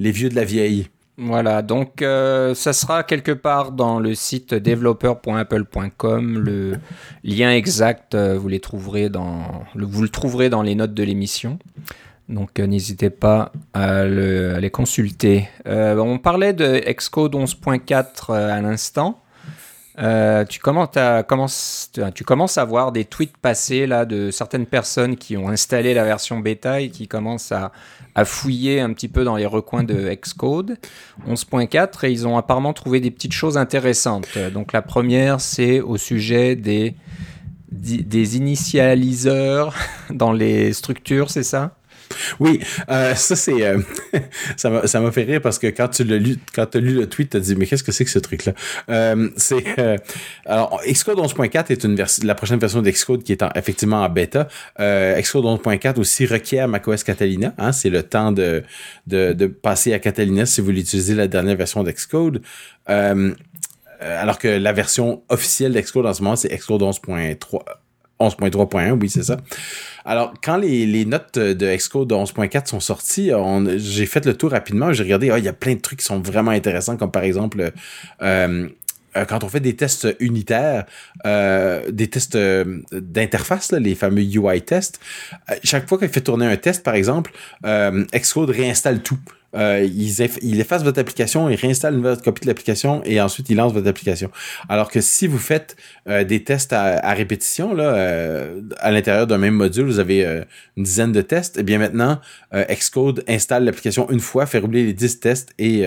les 0.00 0.10
vieux 0.10 0.28
de 0.28 0.34
la 0.34 0.44
vieille. 0.44 0.88
Voilà, 1.18 1.60
donc 1.60 2.00
euh, 2.00 2.54
ça 2.54 2.72
sera 2.72 3.02
quelque 3.02 3.32
part 3.32 3.72
dans 3.72 4.00
le 4.00 4.14
site 4.14 4.54
developer.apple.com. 4.54 6.38
Le 6.38 6.78
lien 7.22 7.52
exact, 7.52 8.14
euh, 8.14 8.38
vous, 8.38 8.48
les 8.48 8.60
trouverez 8.60 9.10
dans, 9.10 9.64
vous 9.74 10.02
le 10.02 10.08
trouverez 10.08 10.48
dans 10.48 10.62
les 10.62 10.74
notes 10.74 10.94
de 10.94 11.02
l'émission. 11.02 11.58
Donc 12.28 12.58
euh, 12.58 12.66
n'hésitez 12.66 13.10
pas 13.10 13.52
à, 13.74 14.04
les 14.04 14.70
consulter. 14.70 15.48
on 15.66 16.18
parlait 16.18 16.52
de 16.52 16.80
Xcode 16.92 17.34
11.4 17.34 18.32
à 18.34 18.60
l'instant. 18.60 19.20
tu, 20.48 20.60
commences 20.60 20.96
à, 22.58 22.64
voir 22.64 22.92
des 22.92 23.04
tweets 23.04 23.36
passés 23.36 23.86
là, 23.86 24.04
de 24.04 24.30
certaines 24.30 24.66
personnes 24.66 25.16
qui 25.16 25.36
ont 25.36 25.48
installé 25.48 25.94
la 25.94 26.04
version 26.04 26.38
bêta 26.38 26.80
et 26.80 26.90
qui 26.90 27.08
commencent 27.08 27.52
à, 27.52 27.72
à 28.14 28.24
fouiller 28.24 28.80
un 28.80 28.92
petit 28.92 29.08
peu 29.08 29.24
dans 29.24 29.36
les 29.36 29.46
recoins 29.46 29.84
de 29.84 30.14
Xcode 30.14 30.78
11.4 31.28 32.06
et 32.06 32.10
ils 32.10 32.26
ont 32.26 32.36
apparemment 32.36 32.72
trouvé 32.72 33.00
des 33.00 33.10
petites 33.10 33.32
choses 33.32 33.56
intéressantes. 33.56 34.38
Donc 34.52 34.72
la 34.72 34.82
première, 34.82 35.40
c'est 35.40 35.80
au 35.80 35.96
sujet 35.96 36.56
des, 36.56 36.94
des 37.70 38.36
initialiseurs 38.36 39.74
dans 40.10 40.32
les 40.32 40.72
structures, 40.72 41.30
c'est 41.30 41.42
ça? 41.42 41.76
Oui, 42.40 42.60
euh, 42.90 43.14
ça 43.14 43.36
c'est 43.36 43.62
euh, 43.62 43.78
ça 44.56 45.00
m'a 45.00 45.12
fait 45.12 45.22
rire 45.24 45.40
parce 45.40 45.58
que 45.58 45.66
quand 45.68 45.88
tu 45.88 46.04
l'as 46.04 46.18
lu 46.18 46.36
as 46.56 46.78
lu 46.78 46.94
le 46.94 47.08
tweet, 47.08 47.30
tu 47.30 47.36
as 47.36 47.40
dit 47.40 47.54
mais 47.56 47.66
qu'est-ce 47.66 47.82
que 47.82 47.92
c'est 47.92 48.04
que 48.04 48.10
ce 48.10 48.18
truc 48.18 48.44
là 48.44 48.52
euh, 48.90 49.30
c'est 49.36 49.64
alors 50.46 50.80
Xcode 50.86 51.18
11.4 51.18 51.72
est 51.72 51.84
une 51.84 52.02
la 52.24 52.34
prochaine 52.34 52.58
version 52.58 52.82
d'Xcode 52.82 53.22
qui 53.22 53.32
est 53.32 53.44
effectivement 53.54 54.02
en 54.02 54.08
bêta. 54.08 54.48
Xcode 54.78 55.44
11.4 55.44 55.98
aussi 55.98 56.26
requiert 56.26 56.68
macOS 56.68 57.04
Catalina, 57.04 57.54
hein, 57.58 57.72
c'est 57.72 57.90
le 57.90 58.02
temps 58.02 58.32
de, 58.32 58.62
passer 59.62 59.92
à 59.92 59.98
Catalina 59.98 60.46
si 60.46 60.60
vous 60.60 60.66
voulez 60.66 60.80
utiliser 60.80 61.14
la 61.14 61.28
dernière 61.28 61.56
version 61.56 61.82
d'Xcode. 61.82 62.42
alors 62.86 64.38
que 64.38 64.48
la 64.48 64.72
version 64.72 65.22
officielle 65.28 65.72
d'Xcode 65.72 66.06
en 66.06 66.14
ce 66.14 66.22
moment, 66.22 66.36
c'est 66.36 66.48
Xcode 66.48 66.82
11.3 66.82 67.81
11.3.1, 68.28 68.92
oui, 69.00 69.08
c'est 69.08 69.22
ça. 69.22 69.36
Alors, 70.04 70.34
quand 70.42 70.56
les, 70.56 71.04
notes 71.04 71.38
de 71.38 71.76
Xcode 71.76 72.12
11.4 72.12 72.66
sont 72.66 72.80
sorties, 72.80 73.30
j'ai 73.76 74.06
fait 74.06 74.24
le 74.24 74.34
tour 74.34 74.50
rapidement, 74.50 74.92
j'ai 74.92 75.04
regardé, 75.04 75.30
ah, 75.30 75.38
il 75.38 75.44
y 75.44 75.48
a 75.48 75.52
plein 75.52 75.74
de 75.74 75.80
trucs 75.80 76.00
qui 76.00 76.04
sont 76.04 76.20
vraiment 76.20 76.50
intéressants, 76.50 76.96
comme 76.96 77.10
par 77.10 77.22
exemple, 77.22 77.72
euh, 78.22 78.68
euh, 79.16 79.24
quand 79.26 79.44
on 79.44 79.48
fait 79.48 79.60
des 79.60 79.76
tests 79.76 80.08
unitaires, 80.20 80.86
euh, 81.26 81.90
des 81.90 82.08
tests 82.08 82.36
d'interface, 82.36 83.72
les 83.72 83.94
fameux 83.94 84.22
UI 84.22 84.62
tests, 84.62 85.00
chaque 85.62 85.88
fois 85.88 85.98
qu'il 85.98 86.08
fait 86.08 86.22
tourner 86.22 86.46
un 86.46 86.56
test, 86.56 86.82
par 86.82 86.94
exemple, 86.94 87.32
Xcode 87.64 88.50
réinstalle 88.50 89.02
tout. 89.02 89.18
Euh, 89.54 89.86
il 89.86 90.60
efface 90.60 90.82
votre 90.82 90.98
application, 90.98 91.50
il 91.50 91.56
réinstalle 91.56 91.94
une 91.94 92.00
nouvelle 92.00 92.22
copie 92.22 92.42
de 92.42 92.46
l'application 92.46 93.02
et 93.04 93.20
ensuite 93.20 93.50
il 93.50 93.56
lance 93.56 93.72
votre 93.72 93.88
application. 93.88 94.30
Alors 94.68 94.90
que 94.90 95.00
si 95.00 95.26
vous 95.26 95.38
faites 95.38 95.76
euh, 96.08 96.24
des 96.24 96.42
tests 96.42 96.72
à, 96.72 97.12
répétition, 97.12 97.74
là, 97.74 97.94
euh, 97.94 98.62
à 98.78 98.90
l'intérieur 98.90 99.26
d'un 99.26 99.38
même 99.38 99.54
module, 99.54 99.84
vous 99.84 99.98
avez 99.98 100.24
une 100.76 100.84
dizaine 100.84 101.12
de 101.12 101.20
tests, 101.20 101.58
et 101.58 101.60
eh 101.60 101.62
bien 101.62 101.78
maintenant, 101.78 102.20
Xcode 102.52 103.24
installe 103.28 103.64
l'application 103.64 104.10
une 104.10 104.20
fois, 104.20 104.46
fait 104.46 104.58
rouler 104.58 104.84
les 104.84 104.92
10 104.92 105.20
tests 105.20 105.54
et, 105.58 105.84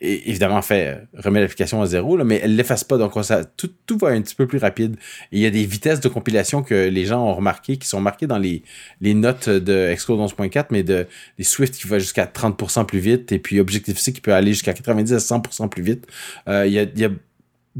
évidemment 0.00 0.62
fait 0.62 1.06
remet 1.16 1.40
l'application 1.40 1.80
à 1.80 1.86
zéro, 1.86 2.16
là, 2.16 2.24
mais 2.24 2.40
elle 2.42 2.56
l'efface 2.56 2.84
pas. 2.84 2.98
Donc 2.98 3.12
tout, 3.56 3.98
va 3.98 4.08
un 4.08 4.20
petit 4.22 4.34
peu 4.34 4.46
plus 4.46 4.58
rapide. 4.58 4.96
il 5.30 5.40
y 5.40 5.46
a 5.46 5.50
des 5.50 5.64
vitesses 5.64 6.00
de 6.00 6.08
compilation 6.08 6.62
que 6.62 6.88
les 6.88 7.04
gens 7.04 7.24
ont 7.24 7.34
remarqué, 7.34 7.76
qui 7.76 7.88
sont 7.88 8.00
marquées 8.00 8.26
dans 8.26 8.38
les, 8.38 8.62
les 9.00 9.14
notes 9.14 9.48
de 9.48 9.92
Xcode 9.94 10.18
11.4, 10.18 10.66
mais 10.70 10.82
de 10.82 11.06
des 11.38 11.44
Swift 11.44 11.74
qui 11.74 11.86
va 11.86 11.98
jusqu'à 11.98 12.26
30% 12.26 12.86
plus 12.86 12.91
vite, 13.00 13.32
et 13.32 13.38
puis 13.38 13.60
Objective-C 13.60 14.12
qui 14.12 14.20
peut 14.20 14.34
aller 14.34 14.52
jusqu'à 14.52 14.72
90 14.72 15.12
à 15.12 15.18
100% 15.18 15.68
plus 15.68 15.82
vite. 15.82 16.06
Euh, 16.48 16.66
il 16.66 16.72
y, 16.72 17.04
a, 17.04 17.10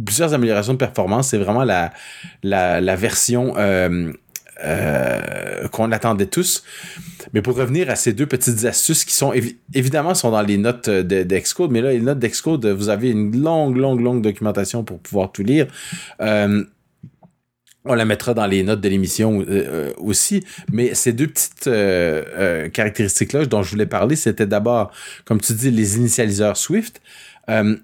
plusieurs 0.04 0.34
améliorations 0.34 0.72
de 0.72 0.78
performance. 0.78 1.28
C'est 1.28 1.38
vraiment 1.38 1.64
la, 1.64 1.92
la, 2.42 2.96
version 2.96 3.54
euh, 3.56 4.12
euh, 4.64 5.68
qu'on 5.68 5.92
attendait 5.92 6.26
tous. 6.26 6.64
Mais 7.34 7.42
pour 7.42 7.56
revenir 7.56 7.90
à 7.90 7.96
ces 7.96 8.12
deux 8.12 8.26
petites 8.26 8.64
astuces 8.64 9.04
qui 9.04 9.14
sont 9.14 9.32
évidemment 9.74 10.14
sont 10.14 10.30
dans 10.30 10.42
les 10.42 10.58
notes 10.58 10.88
d'Excode, 10.90 11.70
mais 11.70 11.80
là, 11.80 11.92
les 11.92 12.00
notes 12.00 12.18
d'Excode, 12.18 12.66
vous 12.66 12.88
avez 12.88 13.10
une 13.10 13.40
longue, 13.40 13.76
longue, 13.76 14.00
longue 14.00 14.22
documentation 14.22 14.84
pour 14.84 14.98
pouvoir 14.98 15.32
tout 15.32 15.42
lire. 15.42 15.66
On 17.84 17.94
la 17.94 18.04
mettra 18.04 18.32
dans 18.32 18.46
les 18.46 18.62
notes 18.62 18.80
de 18.80 18.88
l'émission 18.88 19.40
euh, 19.40 19.46
euh, 19.48 19.92
aussi. 19.96 20.44
Mais 20.70 20.94
ces 20.94 21.12
deux 21.12 21.26
petites 21.26 21.66
euh, 21.66 22.68
caractéristiques-là 22.68 23.46
dont 23.46 23.62
je 23.62 23.70
voulais 23.70 23.86
parler, 23.86 24.14
c'était 24.14 24.46
d'abord, 24.46 24.92
comme 25.24 25.40
tu 25.40 25.52
dis, 25.54 25.70
les 25.70 25.96
initialiseurs 25.96 26.56
Swift. 26.56 27.00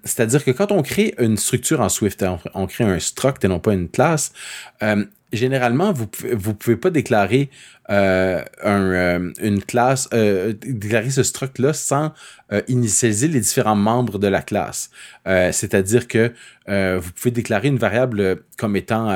C'est-à-dire 0.03 0.43
que 0.43 0.51
quand 0.51 0.71
on 0.71 0.81
crée 0.81 1.13
une 1.19 1.37
structure 1.37 1.81
en 1.81 1.89
Swift, 1.89 2.25
on, 2.55 2.65
crée 2.65 2.85
un 2.85 2.97
struct 2.97 3.43
et 3.45 3.47
non 3.47 3.59
pas 3.59 3.73
une 3.73 3.87
classe, 3.87 4.31
généralement, 5.31 5.93
vous 5.93 6.07
vous 6.33 6.53
pouvez 6.53 6.75
pas 6.75 6.89
déclarer 6.89 7.49
un, 7.87 9.31
une 9.41 9.63
classe, 9.63 10.09
déclarer 10.09 11.09
ce 11.09 11.23
struct-là 11.23 11.73
sans 11.73 12.13
initialiser 12.67 13.27
les 13.27 13.39
différents 13.39 13.75
membres 13.75 14.19
de 14.19 14.27
la 14.27 14.41
classe. 14.41 14.89
C'est-à-dire 15.25 16.07
que 16.07 16.33
vous 16.67 17.11
pouvez 17.11 17.31
déclarer 17.31 17.67
une 17.67 17.77
variable 17.77 18.43
comme 18.57 18.75
étant 18.75 19.15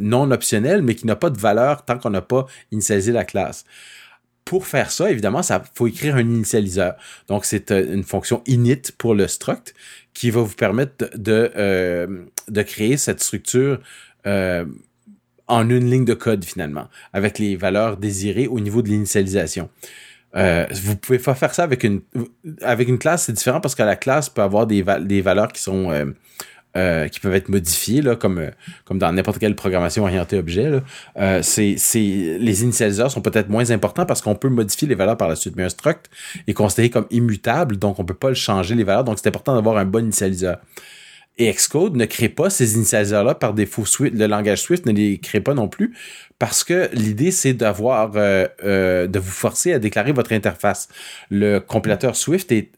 non 0.00 0.30
optionnelle, 0.30 0.82
mais 0.82 0.94
qui 0.94 1.06
n'a 1.06 1.16
pas 1.16 1.30
de 1.30 1.38
valeur 1.38 1.84
tant 1.84 1.98
qu'on 1.98 2.10
n'a 2.10 2.22
pas 2.22 2.46
initialisé 2.70 3.12
la 3.12 3.24
classe. 3.24 3.64
Pour 4.44 4.66
faire 4.66 4.90
ça, 4.90 5.10
évidemment, 5.10 5.42
ça 5.42 5.62
faut 5.74 5.86
écrire 5.86 6.16
un 6.16 6.20
initialiseur. 6.20 6.96
Donc, 7.28 7.44
c'est 7.44 7.70
une 7.70 8.02
fonction 8.02 8.42
init 8.46 8.82
pour 8.98 9.14
le 9.14 9.28
struct 9.28 9.72
qui 10.14 10.30
va 10.30 10.40
vous 10.40 10.54
permettre 10.54 11.16
de, 11.16 12.26
de 12.48 12.62
créer 12.62 12.96
cette 12.96 13.22
structure 13.22 13.80
euh, 14.26 14.64
en 15.48 15.68
une 15.68 15.90
ligne 15.90 16.04
de 16.04 16.14
code 16.14 16.44
finalement, 16.44 16.88
avec 17.12 17.38
les 17.38 17.56
valeurs 17.56 17.96
désirées 17.96 18.46
au 18.46 18.60
niveau 18.60 18.82
de 18.82 18.88
l'initialisation. 18.88 19.68
Euh, 20.34 20.66
vous 20.72 20.96
pouvez 20.96 21.18
pas 21.18 21.34
faire 21.34 21.54
ça 21.54 21.62
avec 21.62 21.84
une 21.84 22.00
avec 22.62 22.88
une 22.88 22.98
classe, 22.98 23.24
c'est 23.24 23.32
différent 23.32 23.60
parce 23.60 23.74
que 23.74 23.82
la 23.82 23.96
classe 23.96 24.30
peut 24.30 24.40
avoir 24.40 24.66
des, 24.66 24.82
des 25.00 25.20
valeurs 25.20 25.52
qui 25.52 25.60
sont 25.60 25.90
euh, 25.90 26.06
euh, 26.74 27.06
qui 27.08 27.20
peuvent 27.20 27.34
être 27.34 27.50
modifiées 27.50 28.00
là, 28.00 28.16
comme 28.16 28.50
comme 28.86 28.98
dans 28.98 29.12
n'importe 29.12 29.38
quelle 29.38 29.54
programmation 29.54 30.04
orientée 30.04 30.38
objet. 30.38 30.70
C'est 31.42 31.76
les 31.94 32.62
initialiseurs 32.62 33.10
sont 33.10 33.20
peut-être 33.20 33.50
moins 33.50 33.70
importants 33.70 34.06
parce 34.06 34.22
qu'on 34.22 34.34
peut 34.34 34.48
modifier 34.48 34.88
les 34.88 34.94
valeurs 34.94 35.18
par 35.18 35.28
la 35.28 35.36
suite, 35.36 35.54
mais 35.54 35.64
un 35.64 35.68
struct 35.68 36.08
est 36.46 36.54
considéré 36.54 36.88
comme 36.88 37.06
immutable, 37.10 37.76
donc 37.76 37.98
on 37.98 38.04
peut 38.06 38.14
pas 38.14 38.30
le 38.30 38.34
changer 38.34 38.74
les 38.74 38.84
valeurs. 38.84 39.04
Donc 39.04 39.18
c'est 39.18 39.28
important 39.28 39.54
d'avoir 39.54 39.76
un 39.76 39.84
bon 39.84 40.02
initialiseur. 40.02 40.58
Et 41.38 41.50
Xcode 41.50 41.96
ne 41.96 42.04
crée 42.04 42.28
pas 42.28 42.50
ces 42.50 42.74
initialiseurs-là 42.74 43.34
par 43.34 43.54
défaut. 43.54 43.86
Swift, 43.86 44.14
le 44.14 44.26
langage 44.26 44.60
Swift 44.60 44.84
ne 44.84 44.92
les 44.92 45.18
crée 45.18 45.40
pas 45.40 45.54
non 45.54 45.66
plus 45.66 45.94
parce 46.38 46.64
que 46.64 46.90
l'idée, 46.92 47.30
c'est 47.30 47.54
d'avoir, 47.54 48.12
euh, 48.16 48.46
euh, 48.64 49.06
de 49.06 49.18
vous 49.20 49.30
forcer 49.30 49.72
à 49.72 49.78
déclarer 49.78 50.10
votre 50.10 50.32
interface. 50.32 50.88
Le 51.30 51.60
compilateur 51.60 52.16
Swift 52.16 52.50
est, 52.50 52.70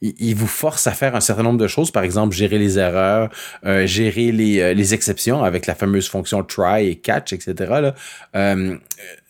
il 0.00 0.36
vous 0.36 0.46
force 0.46 0.86
à 0.86 0.92
faire 0.92 1.16
un 1.16 1.20
certain 1.20 1.42
nombre 1.42 1.58
de 1.58 1.66
choses, 1.66 1.90
par 1.90 2.04
exemple 2.04 2.32
gérer 2.34 2.58
les 2.58 2.78
erreurs, 2.78 3.28
euh, 3.66 3.86
gérer 3.88 4.30
les, 4.30 4.94
exceptions 4.94 5.42
avec 5.42 5.66
la 5.66 5.74
fameuse 5.74 6.08
fonction 6.08 6.44
try 6.44 6.86
et 6.86 6.94
catch, 6.94 7.32
etc. 7.32 7.90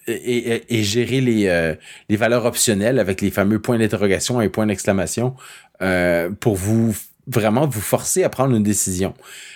Et, 0.06 0.82
gérer 0.82 1.22
les, 1.22 1.74
les 2.10 2.16
valeurs 2.16 2.44
optionnelles 2.44 2.98
avec 2.98 3.22
les 3.22 3.30
fameux 3.30 3.58
points 3.58 3.78
d'interrogation 3.78 4.42
et 4.42 4.50
points 4.50 4.66
d'exclamation 4.66 5.34
pour 6.40 6.56
vous 6.56 6.94
vraiment 7.28 7.66
vous 7.66 7.80
forcer 7.80 8.24
à 8.24 8.28
prendre 8.28 8.54
une 8.54 8.62
décision. 8.62 9.14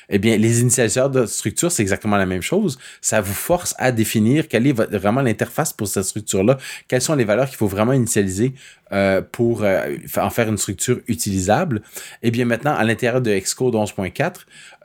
Eh 0.09 0.19
bien, 0.19 0.37
les 0.37 0.61
initialiseurs 0.61 1.09
de 1.09 1.25
structure, 1.27 1.73
c'est 1.73 1.83
exactement 1.83 2.17
la 2.17 2.27
même 2.27 2.43
chose. 2.43 2.79
Ça 3.01 3.21
vous 3.21 3.33
force 3.33 3.75
à 3.79 3.93
définir 3.93 4.47
quelle 4.47 4.67
est 4.67 4.73
vraiment 4.73 5.23
l'interface 5.23 5.73
pour 5.73 5.89
cette 5.89 6.05
structure-là, 6.05 6.59
quelles 6.87 7.01
sont 7.01 7.15
les 7.15 7.25
valeurs 7.25 7.49
qu'il 7.49 7.57
faut 7.57 7.67
vraiment 7.67 7.95
initialiser 7.95 8.53
euh, 8.93 9.23
pour 9.23 9.63
euh, 9.65 9.97
en 10.17 10.29
faire 10.29 10.49
une 10.49 10.59
structure 10.59 11.01
utilisable. 11.09 11.83
Eh 12.23 12.31
bien, 12.31 12.45
maintenant, 12.45 12.75
à 12.75 12.85
l'intérieur 12.85 13.23
de 13.23 13.31
Xcode 13.39 13.75
11.4, 13.75 14.35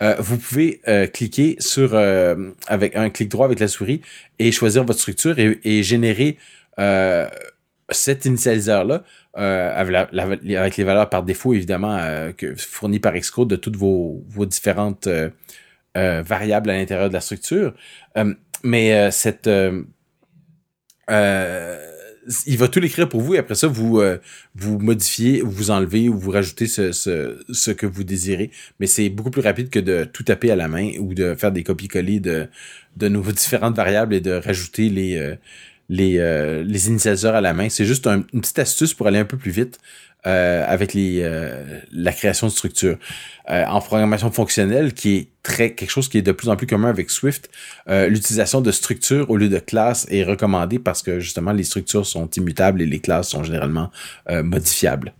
euh, 0.01 0.15
vous 0.19 0.37
pouvez 0.37 0.81
cliquer 1.13 1.57
sur 1.59 1.95
avec 2.67 2.95
un 2.95 3.09
clic 3.09 3.29
droit 3.29 3.45
avec 3.45 3.59
la 3.59 3.67
souris 3.67 4.01
et 4.39 4.51
choisir 4.51 4.85
votre 4.85 4.99
structure 4.99 5.35
et 5.39 5.83
générer 5.83 6.37
cet 7.97 8.25
initialiseur-là 8.25 9.03
euh, 9.37 9.71
avec, 9.75 10.77
les 10.77 10.83
valeurs 10.83 11.09
par 11.09 11.23
défaut, 11.23 11.53
évidemment, 11.53 11.97
euh, 11.99 12.31
fournies 12.55 12.99
par 12.99 13.13
Xcode 13.13 13.49
de 13.49 13.55
toutes 13.55 13.75
vos, 13.75 14.23
différentes 14.45 15.07
euh, 15.07 15.29
variables 15.95 16.69
à 16.69 16.77
l'intérieur 16.77 17.09
de 17.09 17.13
la 17.13 17.21
structure. 17.21 17.73
mais 18.63 19.11
cette 19.11 19.49
il 22.45 22.57
va 22.57 22.67
tout 22.67 22.81
l'écrire 22.81 23.07
pour 23.07 23.21
vous 23.21 23.35
et 23.35 23.37
après 23.37 23.55
ça, 23.55 23.67
vous, 23.67 24.01
vous 24.53 24.79
modifiez, 24.79 25.41
vous 25.41 25.71
enlevez 25.71 26.09
ou 26.09 26.17
vous 26.17 26.31
rajoutez 26.31 26.67
ce, 26.67 27.71
que 27.71 27.85
vous 27.85 28.03
désirez. 28.03 28.51
Mais 28.79 28.87
c'est 28.87 29.07
beaucoup 29.09 29.31
plus 29.31 29.41
rapide 29.41 29.69
que 29.69 29.79
de 29.79 30.03
tout 30.03 30.23
taper 30.23 30.51
à 30.51 30.57
la 30.57 30.67
main 30.67 30.91
ou 30.99 31.13
de 31.13 31.35
faire 31.35 31.53
des 31.53 31.63
copies-coller 31.63 32.19
de, 32.19 32.47
de 32.97 33.07
nos 33.07 33.21
différentes 33.31 33.77
variables 33.77 34.13
et 34.13 34.19
de 34.19 34.31
rajouter 34.31 34.89
les, 34.89 35.37
les, 35.89 36.17
euh, 36.17 36.63
les 36.63 36.87
initialiseurs 36.87 37.35
à 37.35 37.41
la 37.41 37.53
main. 37.53 37.69
C'est 37.69 37.85
juste 37.85 38.07
une 38.07 38.23
petite 38.41 38.59
astuce 38.59 38.93
pour 38.93 39.07
aller 39.07 39.19
un 39.19 39.25
peu 39.25 39.37
plus 39.37 39.51
vite. 39.51 39.79
Euh, 40.27 40.65
avec 40.67 40.93
euh, 40.95 41.79
la 41.91 42.11
création 42.11 42.47
de 42.47 42.51
structures. 42.51 42.97
Euh, 43.49 43.63
en 43.65 43.79
programmation 43.79 44.29
fonctionnelle, 44.29 44.93
qui 44.93 45.15
est 45.15 45.27
très 45.41 45.73
quelque 45.73 45.91
chose 45.91 46.09
qui 46.09 46.17
est 46.17 46.21
de 46.23 46.33
plus 46.33 46.49
en 46.49 46.57
plus 46.57 46.67
commun 46.67 46.89
avec 46.89 47.09
Swift, 47.11 47.49
l'utilisation 47.87 48.59
de 48.59 48.71
structures 48.71 49.29
au 49.29 49.37
lieu 49.37 49.47
de 49.47 49.59
classes 49.59 50.05
est 50.09 50.23
recommandée 50.23 50.79
parce 50.79 51.01
que 51.01 51.21
justement 51.21 51.53
les 51.53 51.63
structures 51.63 52.05
sont 52.05 52.27
immutables 52.31 52.81
et 52.81 52.85
les 52.85 52.99
classes 52.99 53.29
sont 53.29 53.43
généralement 53.43 53.89
modifiables. 54.29 55.13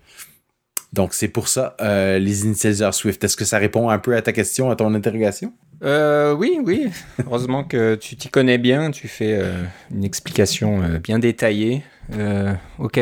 Donc 0.91 1.13
c'est 1.13 1.30
pour 1.30 1.47
ça 1.47 1.77
les 1.80 2.43
initialiseurs 2.43 2.93
Swift. 2.93 3.23
Est-ce 3.23 3.38
que 3.38 3.45
ça 3.45 3.60
répond 3.60 3.89
un 3.89 3.99
peu 3.99 4.13
à 4.13 4.21
ta 4.21 4.34
question, 4.34 4.69
à 4.69 4.75
ton 4.75 4.93
interrogation? 4.93 5.53
Euh, 5.84 6.34
oui, 6.34 6.60
oui. 6.63 6.88
Heureusement 7.26 7.63
que 7.63 7.96
tu 7.96 8.16
t'y 8.16 8.30
connais 8.30 8.58
bien. 8.58 8.92
Tu 8.92 9.08
fais 9.08 9.34
euh, 9.34 9.63
une 9.92 10.04
explication 10.04 10.82
euh, 10.82 11.00
bien 11.00 11.20
détaillée. 11.20 11.84
Euh, 12.13 12.54
ok. 12.80 13.00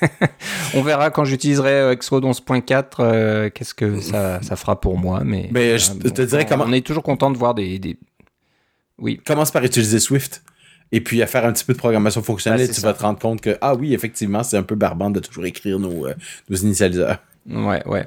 On 0.74 0.82
verra 0.82 1.10
quand 1.10 1.24
j'utiliserai 1.24 1.96
Xcode 1.96 2.24
11.4 2.24 3.50
qu'est-ce 3.50 3.74
que 3.74 4.00
ça, 4.00 4.40
ça, 4.42 4.56
fera 4.56 4.80
pour 4.80 4.98
moi. 4.98 5.22
Mais, 5.24 5.48
mais 5.50 5.78
je 5.78 5.92
te 5.92 6.22
dirais 6.22 6.46
comment. 6.46 6.64
On 6.66 6.72
est 6.72 6.86
toujours 6.86 7.02
content 7.02 7.30
de 7.30 7.38
voir 7.38 7.54
des, 7.54 7.78
des... 7.78 7.96
Oui. 8.98 9.20
Commence 9.26 9.50
par 9.50 9.64
utiliser 9.64 9.98
Swift. 9.98 10.42
Et 10.90 11.02
puis 11.02 11.20
à 11.20 11.26
faire 11.26 11.44
un 11.44 11.52
petit 11.52 11.66
peu 11.66 11.74
de 11.74 11.78
programmation 11.78 12.22
fonctionnelle, 12.22 12.62
et 12.62 12.68
tu 12.68 12.80
vas 12.80 12.94
te 12.94 13.02
rendre 13.02 13.18
compte 13.18 13.42
que, 13.42 13.58
ah 13.60 13.74
oui, 13.74 13.92
effectivement, 13.92 14.42
c'est 14.42 14.56
un 14.56 14.62
peu 14.62 14.74
barbant 14.74 15.10
de 15.10 15.20
toujours 15.20 15.44
écrire 15.44 15.78
nos, 15.78 16.06
nos 16.48 16.56
initialiseurs. 16.56 17.18
Ouais, 17.46 17.86
ouais. 17.86 18.06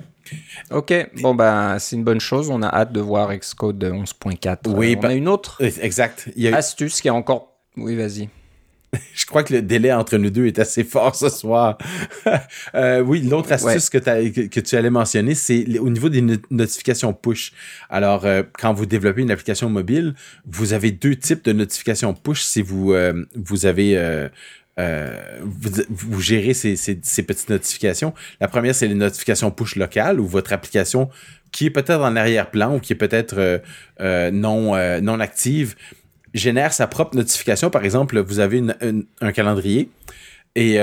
Ok, 0.72 0.94
bon 1.22 1.36
ben 1.36 1.78
c'est 1.80 1.96
une 1.96 2.04
bonne 2.04 2.20
chose. 2.20 2.50
On 2.50 2.62
a 2.62 2.67
hâte 2.67 2.94
de 2.94 3.02
voir 3.02 3.36
Xcode 3.36 3.84
11.4. 3.84 4.70
Oui, 4.70 4.98
on 5.00 5.04
a 5.06 5.13
une 5.13 5.28
autre 5.28 5.62
exact. 5.62 6.30
astuce 6.54 7.02
qui 7.02 7.08
est 7.08 7.12
encore. 7.12 7.56
Oui, 7.78 7.96
vas-y. 7.96 8.30
Je 9.13 9.26
crois 9.26 9.44
que 9.44 9.54
le 9.54 9.62
délai 9.62 9.94
entre 9.94 10.17
nous 10.17 10.30
deux 10.30 10.48
est 10.48 10.60
assez 10.60 10.84
fort 10.84 11.15
ce 11.15 11.30
soir. 11.30 11.78
euh, 12.76 13.02
oui, 13.02 13.22
l'autre 13.22 13.52
astuce 13.52 13.89
que, 13.89 13.98
que, 13.98 14.60
tu 14.60 14.76
allais 14.76 14.89
mentionner, 14.89 15.34
c'est 15.34 15.80
au 15.80 15.89
niveau 15.89 16.10
des 16.10 16.22
notifications 16.50 17.13
push. 17.13 17.54
Alors, 17.89 18.26
euh, 18.26 18.44
quand 18.60 18.74
vous 18.74 18.86
développez 18.86 19.22
une 19.22 19.32
application 19.32 19.70
mobile, 19.70 20.13
vous 20.46 20.74
avez 20.74 20.91
deux 20.91 21.15
types 21.15 21.46
de 21.46 21.54
notifications 21.54 22.13
push 22.13 22.41
si 22.41 22.62
vous, 22.62 22.94
euh, 22.94 23.26
vous 23.36 23.65
avez 23.65 24.30
euh, 24.82 25.39
vous, 25.44 26.22
gérez 26.22 26.54
ces, 26.54 26.76
petites 27.24 27.50
notifications. 27.50 28.13
La 28.39 28.48
première, 28.48 28.74
c'est 28.74 28.88
les 28.88 28.96
notifications 28.96 29.52
push 29.52 29.76
locales 29.76 30.20
où 30.20 30.26
votre 30.26 30.54
application, 30.54 31.10
qui 31.52 31.67
est 31.67 31.70
peut-être 31.70 32.02
en 32.02 32.15
arrière-plan 32.15 32.76
ou 32.76 32.80
qui 32.80 32.94
est 32.94 32.96
peut-être 32.96 33.38
euh, 33.38 33.60
euh, 34.00 34.32
non, 34.32 34.76
non 35.02 35.20
active, 35.20 35.76
génère 36.34 36.74
sa 36.74 36.88
propre 36.88 37.15
notification. 37.15 37.70
Par 37.70 37.84
exemple, 37.84 38.20
vous 38.20 38.39
avez 38.39 38.63
un 39.22 39.32
calendrier 39.32 39.89
et 40.56 40.80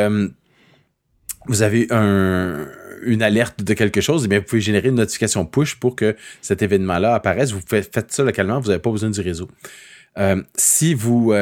vous 1.46 1.62
avez 1.62 1.88
une 1.90 3.22
alerte 3.22 3.62
de 3.62 3.74
quelque 3.74 4.00
chose, 4.00 4.24
eh 4.24 4.28
bien 4.28 4.38
vous 4.40 4.44
pouvez 4.44 4.61
générer 4.61 4.88
une 4.88 4.96
notification 4.96 5.46
push 5.46 5.76
pour 5.76 5.96
que 5.96 6.16
cet 6.42 6.62
événement-là 6.62 7.14
apparaisse. 7.14 7.52
Vous 7.52 7.62
faites, 7.66 8.12
ça 8.12 8.22
localement, 8.22 8.61
vous 8.61 8.68
n'avez 8.68 8.82
pas 8.82 8.90
besoin 8.90 9.11
du 9.11 9.20
réseau. 9.20 9.48
si 10.56 10.94
vous 10.94 11.32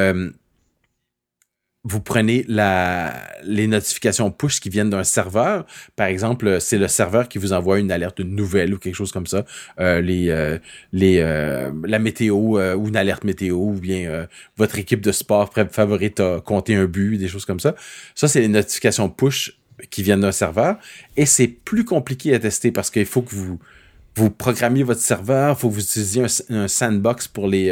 vous 1.88 2.00
prenez 2.00 2.44
la, 2.48 3.14
les 3.44 3.68
notifications 3.68 4.32
push 4.32 4.58
qui 4.58 4.70
viennent 4.70 4.90
d'un 4.90 5.04
serveur. 5.04 5.64
Par 5.94 6.08
exemple, 6.08 6.60
c'est 6.60 6.78
le 6.78 6.88
serveur 6.88 7.28
qui 7.28 7.38
vous 7.38 7.52
envoie 7.52 7.78
une 7.78 7.92
alerte, 7.92 8.18
une 8.18 8.34
nouvelle 8.34 8.74
ou 8.74 8.78
quelque 8.78 8.96
chose 8.96 9.12
comme 9.12 9.28
ça. 9.28 9.44
Euh, 9.78 10.00
les, 10.00 10.30
euh, 10.30 10.58
les, 10.92 11.20
euh, 11.20 11.70
la 11.84 12.00
météo 12.00 12.34
ou 12.34 12.88
une 12.88 12.96
alerte 12.96 13.22
météo 13.22 13.56
ou 13.56 13.72
bien 13.74 14.26
votre 14.56 14.80
équipe 14.80 15.00
de 15.00 15.12
sport 15.12 15.52
favorite 15.70 16.18
a 16.18 16.40
compté 16.40 16.74
un 16.74 16.86
but, 16.86 17.18
des 17.18 17.28
choses 17.28 17.44
comme 17.44 17.60
ça. 17.60 17.76
Ça, 18.16 18.26
c'est 18.26 18.40
les 18.40 18.48
notifications 18.48 19.08
push 19.08 19.56
qui 19.88 20.02
viennent 20.02 20.22
d'un 20.22 20.32
serveur. 20.32 20.78
Et 21.16 21.24
c'est 21.24 21.46
plus 21.46 21.84
compliqué 21.84 22.34
à 22.34 22.40
tester 22.40 22.72
parce 22.72 22.90
qu'il 22.90 23.06
faut 23.06 23.22
que 23.22 23.32
vous, 23.32 23.60
vous 24.16 24.30
programmiez 24.30 24.82
votre 24.82 25.02
serveur, 25.02 25.56
il 25.56 25.60
faut 25.60 25.68
que 25.68 25.74
vous 25.74 25.84
utilisiez 25.84 26.26
un 26.48 26.66
sandbox 26.66 27.28
pour 27.28 27.46
les 27.46 27.70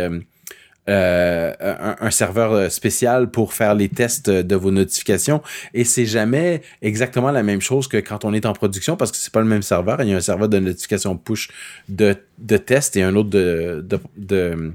euh, 0.90 1.54
un, 1.60 2.10
serveur 2.10 2.52
euh, 2.52 2.68
spécial 2.68 3.30
pour 3.30 3.54
faire 3.54 3.74
les 3.74 3.88
tests 3.88 4.28
de 4.28 4.54
vos 4.54 4.70
notifications 4.70 5.40
et 5.72 5.82
c'est 5.82 6.04
jamais 6.04 6.60
exactement 6.82 7.30
la 7.30 7.42
même 7.42 7.62
chose 7.62 7.88
que 7.88 7.96
quand 7.96 8.26
on 8.26 8.34
est 8.34 8.44
en 8.44 8.52
production 8.52 8.94
parce 8.94 9.10
que 9.10 9.16
c'est 9.16 9.32
pas 9.32 9.40
le 9.40 9.46
même 9.46 9.62
serveur. 9.62 10.02
Il 10.02 10.10
y 10.10 10.12
a 10.12 10.16
un 10.16 10.20
serveur 10.20 10.50
de 10.50 10.58
notification 10.58 11.16
push 11.16 11.48
de, 11.88 12.14
de 12.38 12.56
test 12.58 12.96
et 12.96 13.02
un 13.02 13.16
autre 13.16 13.30
de, 13.30 13.82
de, 13.82 13.98
de, 14.18 14.72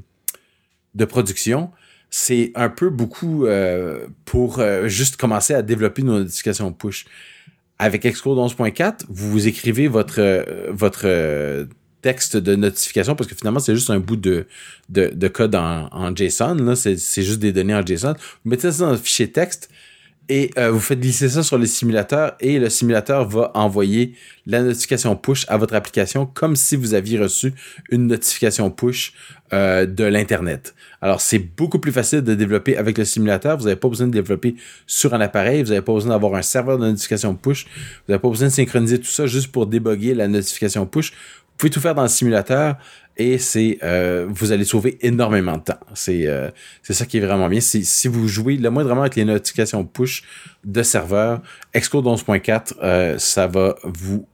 de 0.95 1.05
production. 1.05 1.69
C'est 2.09 2.51
un 2.55 2.69
peu 2.69 2.89
beaucoup 2.89 3.45
euh, 3.45 4.07
pour 4.25 4.63
juste 4.85 5.15
commencer 5.15 5.53
à 5.53 5.61
développer 5.61 6.01
nos 6.01 6.17
notifications 6.17 6.73
push. 6.73 7.05
Avec 7.77 8.01
Xcode 8.01 8.37
11.4, 8.37 9.05
vous 9.09 9.31
vous 9.31 9.47
écrivez 9.47 9.87
votre, 9.87 10.43
votre 10.71 11.67
texte 12.01 12.37
de 12.37 12.55
notification 12.55 13.15
parce 13.15 13.29
que 13.29 13.35
finalement, 13.35 13.59
c'est 13.59 13.75
juste 13.75 13.89
un 13.89 13.99
bout 13.99 14.15
de, 14.15 14.45
de, 14.89 15.11
de 15.13 15.27
code 15.27 15.55
en, 15.55 16.15
JSON. 16.15 16.55
Là, 16.55 16.75
c'est, 16.75 16.95
juste 16.95 17.39
des 17.39 17.51
données 17.51 17.75
en 17.75 17.85
JSON. 17.85 18.13
Vous 18.13 18.49
mettez 18.51 18.71
ça 18.71 18.85
dans 18.85 18.93
un 18.93 18.97
fichier 18.97 19.31
texte 19.31 19.69
et 20.31 20.51
euh, 20.59 20.69
vous 20.69 20.79
faites 20.79 20.99
glisser 20.99 21.27
ça 21.27 21.41
sur 21.41 21.57
le 21.57 21.65
simulateur 21.65 22.35
et 22.39 22.59
le 22.59 22.69
simulateur 22.69 23.27
va 23.27 23.51
envoyer 23.55 24.13
la 24.45 24.61
notification 24.61 25.15
push 25.15 25.45
à 25.49 25.57
votre 25.57 25.73
application 25.73 26.27
comme 26.27 26.55
si 26.55 26.75
vous 26.75 26.93
aviez 26.93 27.17
reçu 27.17 27.51
une 27.89 28.05
notification 28.05 28.69
push 28.69 29.13
euh, 29.53 29.87
de 29.87 30.03
l'Internet. 30.03 30.75
Alors, 31.01 31.19
c'est 31.19 31.39
beaucoup 31.39 31.79
plus 31.79 31.91
facile 31.91 32.21
de 32.21 32.35
développer 32.35 32.77
avec 32.77 32.99
le 32.99 33.05
simulateur. 33.05 33.57
Vous 33.57 33.63
n'avez 33.63 33.75
pas 33.75 33.89
besoin 33.89 34.05
de 34.05 34.11
développer 34.11 34.55
sur 34.85 35.15
un 35.15 35.21
appareil. 35.21 35.63
Vous 35.63 35.69
n'avez 35.69 35.81
pas 35.81 35.93
besoin 35.93 36.11
d'avoir 36.11 36.35
un 36.35 36.43
serveur 36.43 36.77
de 36.77 36.85
notification 36.85 37.33
push. 37.33 37.65
Vous 37.65 37.71
n'avez 38.09 38.21
pas 38.21 38.29
besoin 38.29 38.49
de 38.49 38.53
synchroniser 38.53 38.99
tout 38.99 39.07
ça 39.07 39.25
juste 39.25 39.51
pour 39.51 39.65
déboguer 39.65 40.13
la 40.13 40.27
notification 40.27 40.85
push 40.85 41.13
pouvez 41.59 41.69
tout 41.69 41.81
faire 41.81 41.93
dans 41.93 42.03
le 42.03 42.07
simulateur 42.07 42.77
et 43.17 43.37
c'est 43.37 43.77
euh, 43.83 44.25
vous 44.29 44.51
allez 44.51 44.63
sauver 44.63 44.97
énormément 45.01 45.57
de 45.57 45.63
temps. 45.63 45.79
C'est 45.93 46.25
euh, 46.25 46.49
c'est 46.81 46.93
ça 46.93 47.05
qui 47.05 47.17
est 47.17 47.21
vraiment 47.21 47.49
bien. 47.49 47.59
Si, 47.59 47.83
si 47.85 48.07
vous 48.07 48.27
jouez 48.27 48.55
le 48.55 48.69
moins 48.69 48.83
vraiment 48.83 49.01
avec 49.01 49.15
les 49.15 49.25
notifications 49.25 49.83
push 49.85 50.23
de 50.63 50.81
serveur, 50.81 51.41
Xcode 51.75 52.05
11.4, 52.05 52.75
euh, 52.81 53.17
ça 53.19 53.47
va 53.47 53.75
vous 53.83 54.25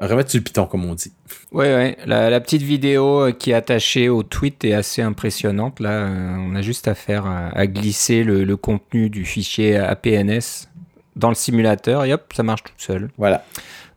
remettre 0.00 0.30
sur 0.30 0.38
le 0.38 0.44
piton 0.44 0.66
comme 0.66 0.84
on 0.84 0.94
dit. 0.94 1.12
Oui. 1.52 1.66
La, 2.04 2.28
la, 2.28 2.40
petite 2.40 2.62
vidéo 2.62 3.32
qui 3.32 3.52
est 3.52 3.54
attachée 3.54 4.08
au 4.08 4.22
tweet 4.22 4.62
est 4.64 4.74
assez 4.74 5.00
impressionnante. 5.00 5.80
Là, 5.80 6.06
on 6.38 6.54
a 6.54 6.60
juste 6.60 6.86
à 6.86 6.94
faire 6.94 7.26
à, 7.26 7.66
glisser 7.66 8.24
le, 8.24 8.44
le 8.44 8.56
contenu 8.56 9.08
du 9.08 9.24
fichier 9.24 9.76
APNS 9.76 10.68
dans 11.16 11.28
le 11.28 11.34
simulateur 11.34 12.04
et 12.04 12.12
hop, 12.12 12.32
ça 12.34 12.42
marche 12.42 12.64
tout 12.64 12.72
seul. 12.76 13.08
Voilà. 13.16 13.44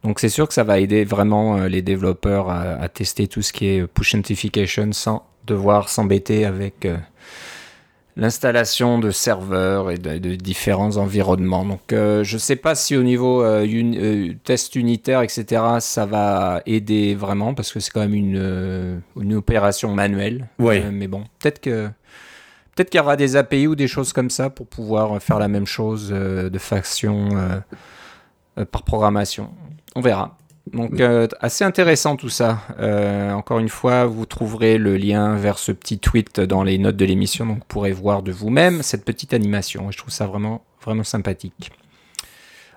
Donc 0.04 0.20
c'est 0.20 0.30
sûr 0.30 0.48
que 0.48 0.54
ça 0.54 0.64
va 0.64 0.80
aider 0.80 1.04
vraiment 1.04 1.58
euh, 1.58 1.68
les 1.68 1.82
développeurs 1.82 2.50
à, 2.50 2.88
tester 2.90 3.28
tout 3.28 3.42
ce 3.42 3.52
qui 3.52 3.68
est 3.68 3.88
push 3.88 4.16
notification 4.16 4.92
sans 4.94 5.26
devoir 5.46 5.90
s'embêter 5.90 6.46
avec 6.46 6.86
euh, 6.86 6.98
l'installation 8.16 9.00
de 9.00 9.12
serveurs 9.12 9.92
et 9.92 9.98
de, 9.98 10.36
différents 10.36 10.98
environnements. 10.98 11.66
Donc 11.66 11.94
euh, 11.94 12.24
je 12.24 12.36
ne 12.36 12.40
sais 12.40 12.56
pas 12.56 12.76
si 12.76 12.96
au 12.96 13.04
niveau 13.04 13.44
test 14.44 14.76
unitaire, 14.76 15.22
etc., 15.22 15.64
ça 15.80 16.06
va 16.06 16.62
aider 16.66 17.16
vraiment 17.16 17.54
parce 17.54 17.72
que 17.72 17.80
c'est 17.80 17.92
quand 17.92 18.02
même 18.02 18.14
une, 18.14 19.02
une 19.20 19.34
opération 19.34 19.94
manuelle. 19.94 20.48
Oui. 20.60 20.82
mais 20.92 21.08
bon, 21.08 21.24
peut-être 21.40 21.60
que... 21.60 21.90
Peut-être 22.76 22.92
qu'il 22.92 23.00
y 23.00 23.02
aura 23.02 23.16
des 23.16 23.36
API 23.36 23.66
ou 23.66 23.76
des 23.76 23.88
choses 23.88 24.14
comme 24.14 24.30
ça 24.30 24.52
pour 24.52 24.68
pouvoir 24.68 25.20
faire 25.20 25.40
la 25.40 25.48
même 25.48 25.66
chose 25.66 26.10
de 26.12 26.58
faction 26.60 27.30
par 28.72 28.84
programmation 28.84 29.50
on 29.98 30.02
verra. 30.02 30.38
Donc 30.72 31.00
euh, 31.00 31.28
assez 31.40 31.64
intéressant 31.64 32.18
tout 32.18 32.30
ça. 32.30 32.60
Euh, 32.80 33.32
encore 33.32 33.58
une 33.60 33.70
fois, 33.70 34.06
vous 34.06 34.26
trouverez 34.26 34.78
le 34.78 34.96
lien 34.96 35.36
vers 35.36 35.58
ce 35.58 35.72
petit 35.72 35.98
tweet 35.98 36.40
dans 36.40 36.64
les 36.64 36.78
notes 36.78 36.98
de 36.98 37.06
l'émission, 37.06 37.46
donc 37.48 37.58
vous 37.58 37.66
pourrez 37.68 37.94
voir 37.94 38.22
de 38.22 38.32
vous-même 38.32 38.84
cette 38.84 39.04
petite 39.04 39.34
animation. 39.34 39.90
Je 39.92 39.98
trouve 39.98 40.12
ça 40.12 40.28
vraiment 40.28 40.62
sympathique. 41.04 41.72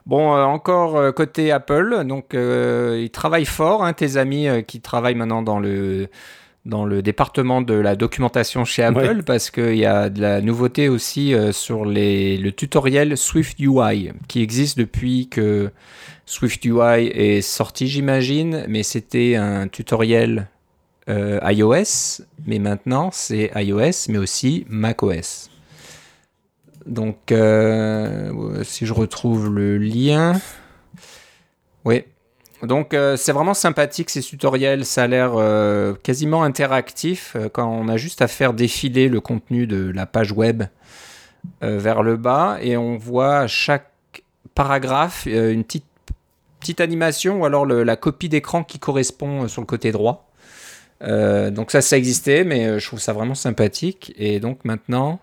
Bon, 0.06 0.35
euh, 0.35 0.44
encore 0.44 1.14
côté 1.14 1.52
Apple, 1.52 2.04
donc 2.04 2.33
ils 2.33 3.11
travaillent 3.12 3.44
fort, 3.44 3.85
hein, 3.85 3.92
tes 3.92 4.16
amis 4.16 4.48
qui 4.66 4.80
travaillent 4.80 5.14
maintenant 5.14 5.42
dans 5.42 5.61
le 5.61 6.09
dans 6.66 6.84
le 6.84 7.02
département 7.02 7.62
de 7.62 7.74
la 7.74 7.96
documentation 7.96 8.64
chez 8.64 8.82
Apple 8.82 9.22
parce 9.24 9.50
qu'il 9.50 9.76
y 9.76 9.86
a 9.86 10.10
de 10.10 10.20
la 10.20 10.40
nouveauté 10.40 10.88
aussi 10.88 11.34
sur 11.52 11.84
les, 11.84 12.36
le 12.36 12.52
tutoriel 12.52 13.16
Swift 13.16 13.58
UI 13.58 14.12
qui 14.28 14.42
existe 14.42 14.76
depuis 14.78 15.28
que 15.28 15.70
Swift 16.26 16.64
UI 16.64 17.06
est 17.06 17.40
sorti, 17.40 17.88
j'imagine, 17.88 18.64
mais 18.68 18.82
c'était 18.82 19.36
un 19.36 19.68
tutoriel 19.68 20.48
euh, 21.08 21.40
iOS, 21.42 22.22
mais 22.46 22.60
maintenant 22.60 23.10
c'est 23.10 23.50
iOS, 23.56 24.08
mais 24.10 24.18
aussi 24.18 24.64
macOS. 24.68 25.50
Donc, 26.86 27.16
si 28.62 28.86
je 28.86 28.92
retrouve 28.92 29.52
le 29.52 29.76
lien. 29.78 30.40
Oui. 31.84 32.04
Donc, 32.62 32.94
c'est 33.16 33.32
vraiment 33.32 33.54
sympathique 33.54 34.10
ces 34.10 34.20
tutoriels. 34.20 34.84
Ça 34.84 35.04
a 35.04 35.06
l'air 35.06 35.32
quasiment 36.02 36.42
interactif 36.42 37.36
quand 37.52 37.66
on 37.66 37.88
a 37.88 37.96
juste 37.96 38.22
à 38.22 38.28
faire 38.28 38.52
défiler 38.52 39.08
le 39.08 39.20
contenu 39.20 39.66
de 39.66 39.90
la 39.90 40.06
page 40.06 40.32
web 40.32 40.64
vers 41.62 42.02
le 42.02 42.16
bas 42.16 42.58
et 42.60 42.76
on 42.76 42.96
voit 42.98 43.46
chaque 43.46 43.90
paragraphe 44.54 45.26
une 45.26 45.64
petite 45.64 45.84
petite 46.60 46.80
animation 46.80 47.40
ou 47.40 47.44
alors 47.44 47.66
la 47.66 47.96
copie 47.96 48.28
d'écran 48.28 48.62
qui 48.62 48.78
correspond 48.78 49.44
euh, 49.44 49.48
sur 49.48 49.62
le 49.62 49.66
côté 49.66 49.90
droit. 49.90 50.28
Euh, 51.02 51.50
donc 51.50 51.70
ça, 51.70 51.80
ça 51.80 51.96
existait, 51.96 52.44
mais 52.44 52.66
euh, 52.66 52.78
je 52.78 52.86
trouve 52.86 53.00
ça 53.00 53.14
vraiment 53.14 53.34
sympathique. 53.34 54.12
Et 54.18 54.38
donc 54.38 54.64
maintenant, 54.64 55.18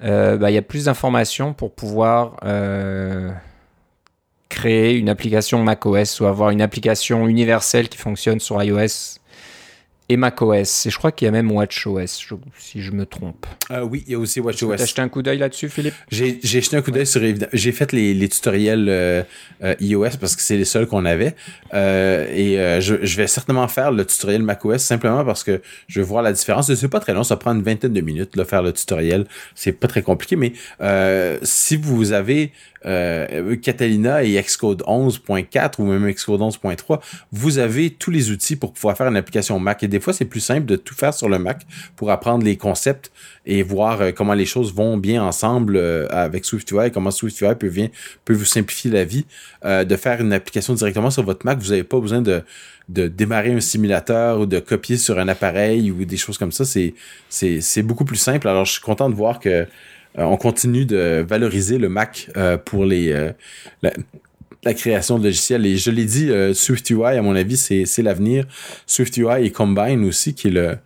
bah, 0.00 0.50
il 0.50 0.54
y 0.54 0.58
a 0.58 0.62
plus 0.62 0.86
d'informations 0.86 1.54
pour 1.54 1.72
pouvoir 1.72 2.36
créer 4.48 4.96
une 4.96 5.08
application 5.08 5.62
macOS 5.62 6.20
ou 6.20 6.26
avoir 6.26 6.50
une 6.50 6.62
application 6.62 7.26
universelle 7.28 7.88
qui 7.88 7.98
fonctionne 7.98 8.40
sur 8.40 8.62
iOS 8.62 9.18
et 10.08 10.16
macOS. 10.16 10.86
Et 10.86 10.90
je 10.90 10.98
crois 10.98 11.10
qu'il 11.10 11.26
y 11.26 11.28
a 11.28 11.32
même 11.32 11.50
WatchOS, 11.50 12.06
si 12.58 12.82
je 12.82 12.92
me 12.92 13.06
trompe. 13.06 13.46
Euh, 13.70 13.82
oui, 13.82 14.04
il 14.06 14.12
y 14.12 14.14
a 14.14 14.18
aussi 14.18 14.40
WatchOS. 14.40 14.76
T'as 14.76 14.86
jeté 14.86 15.02
un 15.02 15.08
coup 15.08 15.22
d'œil 15.22 15.38
là-dessus, 15.38 15.68
Philippe? 15.68 15.94
J'ai 16.10 16.38
jeté 16.42 16.76
un 16.76 16.82
coup 16.82 16.90
d'œil 16.90 17.06
sur 17.06 17.20
J'ai 17.52 17.72
fait 17.72 17.92
les, 17.92 18.14
les 18.14 18.28
tutoriels 18.28 18.86
euh, 18.88 19.22
euh, 19.64 19.74
iOS 19.80 20.10
parce 20.20 20.36
que 20.36 20.42
c'est 20.42 20.56
les 20.56 20.64
seuls 20.64 20.86
qu'on 20.86 21.04
avait. 21.04 21.34
et 21.72 22.56
je, 22.80 22.94
je, 23.02 23.16
vais 23.16 23.26
certainement 23.26 23.66
faire 23.68 23.90
le 23.90 24.04
tutoriel 24.04 24.42
macOS 24.42 24.82
simplement 24.82 25.24
parce 25.24 25.42
que 25.42 25.60
je 25.88 26.00
veux 26.00 26.06
voir 26.06 26.22
la 26.22 26.32
différence. 26.32 26.72
C'est 26.72 26.88
pas 26.88 27.00
très 27.00 27.12
long, 27.12 27.24
ça 27.24 27.36
prend 27.36 27.52
une 27.52 27.62
vingtaine 27.62 27.92
de 27.92 28.00
minutes 28.00 28.36
de 28.36 28.44
faire 28.44 28.62
le 28.62 28.72
tutoriel. 28.72 29.26
C'est 29.54 29.72
pas 29.72 29.88
très 29.88 30.02
compliqué, 30.02 30.36
mais 30.36 30.52
si 31.42 31.76
vous 31.76 32.12
avez 32.12 32.52
euh, 32.86 33.56
Catalina 33.56 34.22
et 34.22 34.40
Xcode 34.40 34.82
11.4 34.82 35.74
ou 35.78 35.84
même 35.84 36.10
Xcode 36.10 36.40
11.3, 36.40 37.00
vous 37.32 37.58
avez 37.58 37.90
tous 37.90 38.10
les 38.10 38.30
outils 38.30 38.56
pour 38.56 38.72
pouvoir 38.72 38.96
faire 38.96 39.08
une 39.08 39.16
application 39.16 39.58
Mac. 39.58 39.82
Et 39.82 39.88
des 39.88 40.00
fois, 40.00 40.12
c'est 40.12 40.24
plus 40.24 40.40
simple 40.40 40.66
de 40.66 40.76
tout 40.76 40.94
faire 40.94 41.14
sur 41.14 41.28
le 41.28 41.38
Mac 41.38 41.62
pour 41.96 42.10
apprendre 42.10 42.44
les 42.44 42.56
concepts 42.56 43.10
et 43.44 43.62
voir 43.62 44.00
euh, 44.00 44.12
comment 44.12 44.34
les 44.34 44.46
choses 44.46 44.74
vont 44.74 44.96
bien 44.96 45.22
ensemble 45.22 45.76
euh, 45.76 46.06
avec 46.10 46.44
SwiftUI, 46.44 46.90
comment 46.92 47.10
SwiftUI 47.10 47.54
peut, 47.54 47.70
vous 48.28 48.44
simplifier 48.44 48.90
la 48.90 49.04
vie. 49.04 49.26
de 49.64 49.96
faire 49.96 50.20
une 50.20 50.32
application 50.32 50.74
directement 50.74 51.10
sur 51.10 51.24
votre 51.24 51.44
Mac, 51.44 51.58
vous 51.58 51.70
n'avez 51.70 51.84
pas 51.84 51.98
besoin 51.98 52.22
de 52.22 52.42
démarrer 52.88 53.52
un 53.52 53.60
simulateur 53.60 54.40
ou 54.40 54.46
de 54.46 54.60
copier 54.60 54.96
sur 54.96 55.18
un 55.18 55.28
appareil 55.28 55.90
ou 55.90 56.04
des 56.04 56.16
choses 56.16 56.38
comme 56.38 56.52
ça, 56.52 56.64
c'est, 56.64 57.82
beaucoup 57.82 58.04
plus 58.04 58.16
simple. 58.16 58.48
Alors, 58.48 58.64
je 58.64 58.72
suis 58.72 58.80
content 58.80 59.10
de 59.10 59.14
voir 59.14 59.40
que 59.40 59.48
euh, 59.48 59.64
on 60.16 60.36
continue 60.36 60.86
de 60.86 61.24
valoriser 61.26 61.78
le 61.78 61.88
Mac 61.88 62.30
euh, 62.36 62.56
pour 62.56 62.84
les 62.84 63.12
euh, 63.12 63.32
la, 63.82 64.74
création 64.74 65.18
de 65.18 65.24
logiciels. 65.24 65.64
Et 65.66 65.76
je 65.76 65.90
l'ai 65.90 66.04
dit, 66.04 66.30
SwiftUI, 66.52 67.16
à 67.16 67.22
mon 67.22 67.36
avis, 67.36 67.56
c'est 67.56 68.02
l'avenir. 68.02 68.46
SwiftUI 68.86 69.46
et 69.46 69.50
Combine 69.52 70.04
aussi, 70.04 70.34
qui 70.34 70.48
est 70.48 70.50
le, 70.50 70.78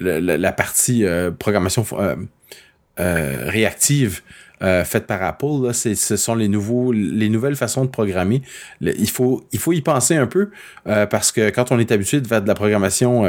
le, 0.00 0.18
la 0.18 0.52
partie 0.52 1.06
programmation 1.38 1.86
réactive 2.98 4.20
faite 4.60 5.06
par 5.06 5.22
Apple. 5.22 5.64
Là, 5.64 5.72
ce 5.72 5.94
sont 5.94 6.34
les 6.34 6.48
nouveaux, 6.48 6.92
les 6.92 7.28
nouvelles 7.28 7.56
façons 7.56 7.84
de 7.84 7.90
programmer. 7.90 8.42
il 8.80 9.08
faut, 9.08 9.44
il 9.52 9.58
faut 9.58 9.72
y 9.72 9.80
penser 9.80 10.16
un 10.16 10.26
peu 10.26 10.50
parce 10.84 11.32
que 11.32 11.50
quand 11.50 11.70
on 11.70 11.78
est 11.78 11.92
habitué 11.92 12.20
de 12.20 12.26
faire 12.26 12.42
de 12.42 12.48
la 12.48 12.54
programmation 12.54 13.24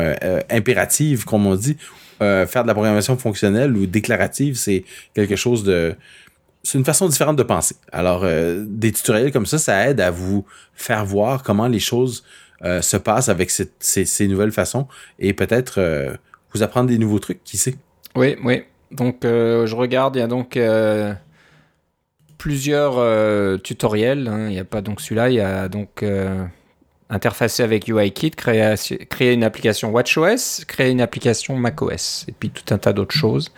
impérative, 0.49 1.25
comme 1.25 1.45
on 1.45 1.55
dit, 1.55 1.77
euh, 2.21 2.45
faire 2.45 2.63
de 2.63 2.67
la 2.67 2.73
programmation 2.73 3.15
fonctionnelle 3.17 3.77
ou 3.77 3.85
déclarative, 3.85 4.55
c'est 4.55 4.83
quelque 5.13 5.37
chose 5.37 5.63
de... 5.63 5.95
C'est 6.63 6.77
une 6.77 6.83
façon 6.83 7.07
différente 7.07 7.37
de 7.37 7.43
penser. 7.43 7.75
Alors, 7.93 8.23
euh, 8.25 8.65
des 8.67 8.91
tutoriels 8.91 9.31
comme 9.31 9.45
ça, 9.45 9.57
ça 9.57 9.89
aide 9.89 10.01
à 10.01 10.11
vous 10.11 10.45
faire 10.75 11.05
voir 11.05 11.43
comment 11.43 11.69
les 11.69 11.79
choses 11.79 12.25
euh, 12.65 12.81
se 12.81 12.97
passent 12.97 13.29
avec 13.29 13.49
ces, 13.49 14.27
nouvelles 14.27 14.51
façons 14.51 14.87
et 15.17 15.33
peut-être 15.33 15.79
vous 16.53 16.61
apprendre 16.61 16.89
des 16.89 16.97
nouveaux 16.97 17.19
trucs, 17.19 17.41
qui 17.45 17.57
sait? 17.57 17.75
Oui, 18.15 18.35
oui. 18.43 18.63
Donc, 18.91 19.19
je 19.23 19.75
regarde, 19.75 20.15
il 20.15 20.19
y 20.19 20.21
a 20.21 20.27
donc 20.27 20.59
plusieurs 22.37 23.61
tutoriels. 23.61 24.27
Hein. 24.27 24.47
Il 24.47 24.53
n'y 24.53 24.59
a 24.59 24.65
pas 24.65 24.81
donc 24.81 25.01
celui-là, 25.01 25.29
il 25.29 25.35
y 25.35 25.41
a 25.41 25.67
donc 25.69 26.03
interfacer 27.09 27.63
avec 27.63 27.87
UIKit, 27.87 28.31
créer, 28.31 28.75
créer 29.09 29.33
une 29.33 29.43
application 29.43 29.89
WatchOS, 29.91 30.65
créer 30.67 30.91
une 30.91 31.01
application 31.01 31.55
macOS, 31.55 32.25
et 32.27 32.31
puis 32.31 32.49
tout 32.49 32.73
un 32.73 32.77
tas 32.77 32.93
d'autres 32.93 33.15
choses. 33.15 33.51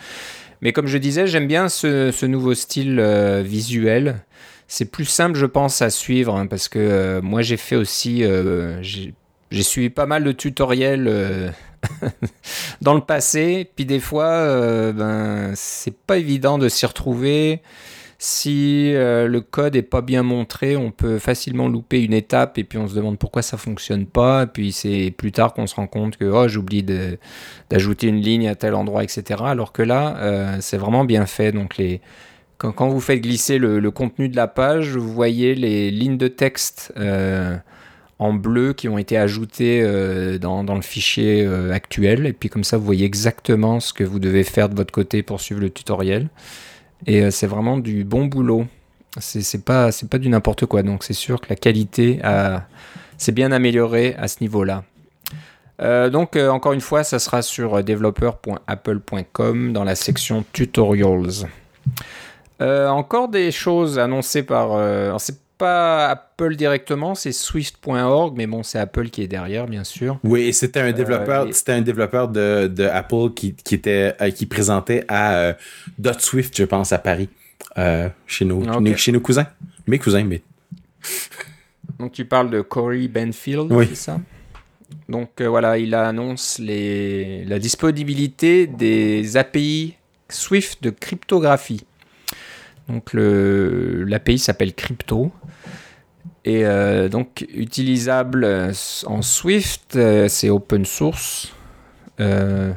Mais 0.61 0.73
comme 0.73 0.87
je 0.87 0.97
disais, 0.97 1.27
j'aime 1.27 1.47
bien 1.47 1.69
ce, 1.69 2.25
nouveau 2.25 2.53
style 2.53 2.99
euh, 2.99 3.41
visuel. 3.43 4.23
C'est 4.67 4.85
plus 4.85 5.05
simple, 5.05 5.37
je 5.37 5.45
pense, 5.45 5.81
à 5.81 5.89
suivre, 5.89 6.35
hein, 6.35 6.47
parce 6.47 6.69
que 6.69 6.79
euh, 6.79 7.21
moi 7.21 7.41
j'ai 7.41 7.57
fait 7.57 7.75
aussi, 7.75 8.23
euh, 8.23 8.81
j'ai 8.81 9.63
suivi 9.63 9.89
pas 9.89 10.05
mal 10.05 10.23
de 10.23 10.31
tutoriels 10.31 11.53
dans 12.81 12.93
le 12.93 13.01
passé, 13.01 13.69
puis 13.75 13.85
des 13.85 13.99
fois, 13.99 14.91
ben, 14.93 15.51
c'est 15.55 15.95
pas 15.95 16.17
évident 16.17 16.57
de 16.57 16.69
s'y 16.69 16.85
retrouver. 16.85 17.61
Si 18.23 18.93
euh, 18.93 19.27
le 19.27 19.41
code 19.41 19.75
est 19.75 19.81
pas 19.81 20.01
bien 20.01 20.21
montré, 20.21 20.77
on 20.77 20.91
peut 20.91 21.17
facilement 21.17 21.67
louper 21.67 22.03
une 22.03 22.13
étape 22.13 22.59
et 22.59 22.63
puis 22.63 22.77
on 22.77 22.87
se 22.87 22.93
demande 22.93 23.17
pourquoi 23.17 23.41
ça 23.41 23.57
fonctionne 23.57 24.05
pas. 24.05 24.45
Puis 24.45 24.73
c'est 24.73 25.11
plus 25.17 25.31
tard 25.31 25.55
qu'on 25.55 25.65
se 25.65 25.73
rend 25.73 25.87
compte 25.87 26.17
que 26.17 26.25
oh, 26.25 26.47
j'oublie 26.47 26.85
d'ajouter 27.71 28.05
une 28.05 28.21
ligne 28.21 28.47
à 28.47 28.53
tel 28.53 28.75
endroit, 28.75 29.03
etc. 29.03 29.41
Alors 29.43 29.71
que 29.71 29.81
là, 29.81 30.17
euh, 30.17 30.57
c'est 30.61 30.77
vraiment 30.77 31.03
bien 31.03 31.25
fait. 31.25 31.51
Donc 31.51 31.77
les, 31.77 31.99
quand, 32.59 32.89
vous 32.89 32.99
faites 32.99 33.21
glisser 33.21 33.57
le, 33.57 33.89
contenu 33.89 34.29
de 34.29 34.35
la 34.35 34.47
page, 34.47 34.95
vous 34.95 35.11
voyez 35.11 35.55
les 35.55 35.89
lignes 35.89 36.19
de 36.19 36.27
texte 36.27 36.93
euh, 36.97 37.57
en 38.21 38.33
bleu 38.33 38.73
qui 38.73 38.87
ont 38.87 38.97
été 38.97 39.17
ajoutées 39.17 39.83
dans, 40.39 40.63
dans, 40.63 40.75
le 40.75 40.81
fichier 40.81 41.45
actuel. 41.71 42.27
Et 42.27 42.33
puis 42.33 42.49
comme 42.49 42.63
ça, 42.63 42.77
vous 42.77 42.85
voyez 42.85 43.05
exactement 43.05 43.79
ce 43.79 43.93
que 43.93 44.03
vous 44.03 44.19
devez 44.19 44.43
faire 44.43 44.69
de 44.69 44.75
votre 44.75 44.93
côté 44.93 45.23
pour 45.23 45.41
suivre 45.41 45.59
le 45.59 45.69
tutoriel. 45.69 46.29
Et 47.07 47.23
euh, 47.23 47.31
c'est 47.31 47.47
vraiment 47.47 47.77
du 47.77 48.03
bon 48.03 48.25
boulot. 48.25 48.65
C'est 49.19 49.65
pas, 49.65 49.89
pas 50.09 50.17
du 50.17 50.29
n'importe 50.29 50.65
quoi. 50.65 50.83
Donc 50.83 51.03
c'est 51.03 51.13
sûr 51.13 51.41
que 51.41 51.47
la 51.49 51.55
qualité 51.57 52.21
s'est 53.17 53.33
bien 53.33 53.51
améliorée 53.51 54.15
à 54.17 54.29
ce 54.29 54.37
niveau-là. 54.39 54.83
Euh, 55.81 56.09
donc 56.09 56.35
euh, 56.35 56.49
encore 56.49 56.73
une 56.73 56.81
fois, 56.81 57.03
ça 57.03 57.19
sera 57.19 57.41
sur 57.41 57.83
developer.apple.com 57.83 59.73
dans 59.73 59.83
la 59.83 59.95
section 59.95 60.45
tutorials. 60.53 61.49
encore 62.61 63.27
des 63.27 63.51
choses 63.51 63.99
annoncées 63.99 64.43
par. 64.43 64.77
Pas 65.61 66.09
Apple 66.09 66.55
directement, 66.55 67.13
c'est 67.13 67.31
Swift.org, 67.31 68.33
mais 68.35 68.47
bon, 68.47 68.63
c'est 68.63 68.79
Apple 68.79 69.09
qui 69.09 69.21
est 69.21 69.27
derrière, 69.27 69.67
bien 69.67 69.83
sûr. 69.83 70.17
Oui, 70.23 70.51
c'était 70.53 70.79
un 70.79 70.91
développeur, 70.91 71.47
c'était 71.51 71.73
un 71.73 71.81
développeur 71.81 72.29
de, 72.29 72.65
de 72.67 72.83
Apple 72.83 73.29
qui, 73.35 73.53
qui 73.53 73.75
était 73.75 74.15
qui 74.35 74.47
présentait 74.47 75.05
à 75.07 75.55
.swift, 76.19 76.57
je 76.57 76.63
pense, 76.63 76.91
à 76.91 76.97
Paris, 76.97 77.29
chez 78.25 78.45
nos 78.45 78.63
chez 78.95 79.11
nos 79.11 79.19
cousins, 79.19 79.45
mes 79.85 79.99
cousins, 79.99 80.23
mais. 80.23 80.41
Donc 81.99 82.13
tu 82.13 82.25
parles 82.25 82.49
de 82.49 82.61
Corey 82.61 83.07
Benfield, 83.07 83.71
c'est 83.89 83.95
ça? 83.95 84.19
Donc 85.07 85.39
voilà, 85.41 85.77
il 85.77 85.93
annonce 85.93 86.57
les, 86.57 87.45
la 87.45 87.59
disponibilité 87.59 88.65
des 88.65 89.37
API 89.37 89.95
Swift 90.27 90.81
de 90.81 90.89
cryptographie. 90.89 91.85
Donc 92.87 93.11
l'API 93.13 94.39
s'appelle 94.39 94.73
Crypto. 94.73 95.31
Et 96.43 96.65
euh, 96.65 97.07
donc 97.07 97.45
utilisable 97.53 98.45
en 99.05 99.21
Swift, 99.21 99.95
euh, 99.95 100.27
c'est 100.27 100.49
open 100.49 100.85
source. 100.85 101.53
Euh, 102.19 102.73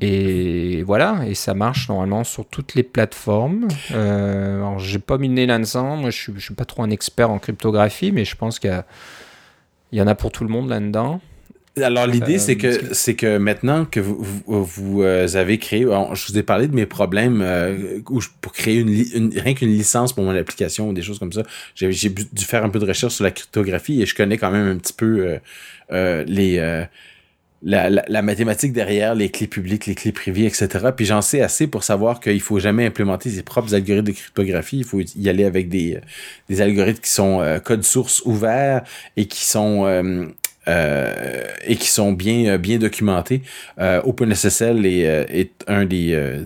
et 0.00 0.82
voilà, 0.82 1.26
et 1.26 1.34
ça 1.34 1.52
marche 1.52 1.88
normalement 1.88 2.24
sur 2.24 2.46
toutes 2.46 2.74
les 2.74 2.82
plateformes. 2.82 3.68
alors 3.90 4.78
j'ai 4.78 4.98
pas 4.98 5.18
nez 5.18 5.44
là-dedans, 5.44 5.96
moi 5.96 6.10
je 6.10 6.16
suis, 6.16 6.32
je 6.36 6.40
suis 6.40 6.54
pas 6.54 6.64
trop 6.64 6.82
un 6.82 6.90
expert 6.90 7.30
en 7.30 7.38
cryptographie, 7.38 8.10
mais 8.10 8.24
je 8.24 8.34
pense 8.34 8.58
qu'il 8.58 8.82
y 9.92 10.00
en 10.00 10.06
a 10.06 10.14
pour 10.14 10.32
tout 10.32 10.44
le 10.44 10.50
monde 10.50 10.70
là-dedans. 10.70 11.20
Alors 11.76 12.06
l'idée 12.06 12.38
c'est 12.38 12.56
que 12.56 12.66
euh, 12.66 12.88
c'est 12.92 13.14
que 13.14 13.38
maintenant 13.38 13.84
que 13.84 14.00
vous, 14.00 14.18
vous, 14.46 15.02
euh, 15.02 15.28
avez 15.34 15.58
créé, 15.58 15.82
je 15.82 16.32
vous 16.32 16.38
ai 16.38 16.42
parlé 16.42 16.66
de 16.66 16.74
mes 16.74 16.86
problèmes 16.86 17.42
euh, 17.42 18.00
pour 18.40 18.52
créer 18.52 18.80
une, 18.80 19.32
rien 19.38 19.54
qu'une 19.54 19.70
licence 19.70 20.12
pour 20.12 20.24
mon 20.24 20.34
application 20.34 20.88
ou 20.88 20.92
des 20.92 21.02
choses 21.02 21.20
comme 21.20 21.32
ça. 21.32 21.42
J'ai 21.76 21.90
dû 21.90 22.44
faire 22.44 22.64
un 22.64 22.70
peu 22.70 22.80
de 22.80 22.86
recherche 22.86 23.14
sur 23.14 23.24
la 23.24 23.30
cryptographie 23.30 24.02
et 24.02 24.06
je 24.06 24.14
connais 24.14 24.36
quand 24.36 24.50
même 24.50 24.66
un 24.66 24.76
petit 24.76 24.92
peu 24.92 25.38
les 25.90 26.86
la, 27.62 27.90
la, 27.90 28.22
mathématique 28.22 28.72
derrière 28.72 29.14
les 29.14 29.28
clés 29.28 29.46
publiques, 29.46 29.84
les 29.84 29.94
clés 29.94 30.12
privées, 30.12 30.46
etc. 30.46 30.68
Puis 30.96 31.04
j'en 31.04 31.20
sais 31.20 31.42
assez 31.42 31.66
pour 31.66 31.84
savoir 31.84 32.18
qu'il 32.18 32.40
faut 32.40 32.58
jamais 32.58 32.86
implémenter 32.86 33.28
ses 33.28 33.42
propres 33.42 33.74
algorithmes 33.74 34.06
de 34.06 34.12
cryptographie. 34.12 34.78
Il 34.78 34.84
faut 34.84 35.00
y 35.00 35.28
aller 35.28 35.44
avec 35.44 35.68
des, 35.68 36.00
des 36.48 36.62
algorithmes 36.62 37.00
qui 37.00 37.10
sont 37.10 37.60
code 37.62 37.84
source 37.84 38.22
ouvert 38.24 38.82
et 39.18 39.26
qui 39.26 39.44
sont 39.44 39.84
euh, 39.84 40.26
et 41.66 41.76
qui 41.76 41.88
sont 41.88 42.12
bien, 42.12 42.54
euh, 42.54 42.58
bien 42.58 42.78
documentés. 42.78 43.42
Euh, 43.78 44.00
OpenSSL 44.02 44.86
est, 44.86 45.50
un 45.66 45.84
des 45.84 46.44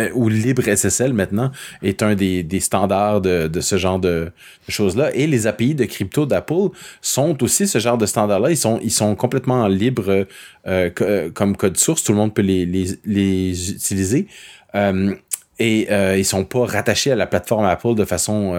euh, 0.00 0.10
ou 0.14 0.28
libre 0.28 0.64
SSL 0.64 1.12
maintenant 1.12 1.52
est 1.80 2.02
un 2.02 2.16
des, 2.16 2.42
des 2.42 2.58
standards 2.58 3.20
de, 3.20 3.46
de, 3.46 3.60
ce 3.60 3.76
genre 3.76 4.00
de, 4.00 4.32
choses-là. 4.68 5.14
Et 5.14 5.28
les 5.28 5.46
API 5.46 5.76
de 5.76 5.84
crypto 5.84 6.26
d'Apple 6.26 6.70
sont 7.00 7.40
aussi 7.44 7.68
ce 7.68 7.78
genre 7.78 7.96
de 7.96 8.06
standards-là. 8.06 8.50
Ils 8.50 8.56
sont, 8.56 8.80
ils 8.82 8.90
sont 8.90 9.14
complètement 9.14 9.68
libres 9.68 10.26
euh, 10.66 10.90
euh, 11.00 11.30
comme 11.30 11.56
code 11.56 11.76
source. 11.76 12.02
Tout 12.02 12.12
le 12.12 12.18
monde 12.18 12.34
peut 12.34 12.42
les, 12.42 12.66
les, 12.66 12.86
les 13.04 13.70
utiliser. 13.70 14.26
Euh, 14.74 15.14
et 15.60 15.86
euh, 15.92 16.16
ils 16.18 16.24
sont 16.24 16.44
pas 16.44 16.66
rattachés 16.66 17.12
à 17.12 17.16
la 17.16 17.28
plateforme 17.28 17.64
Apple 17.64 17.94
de 17.94 18.04
façon 18.04 18.54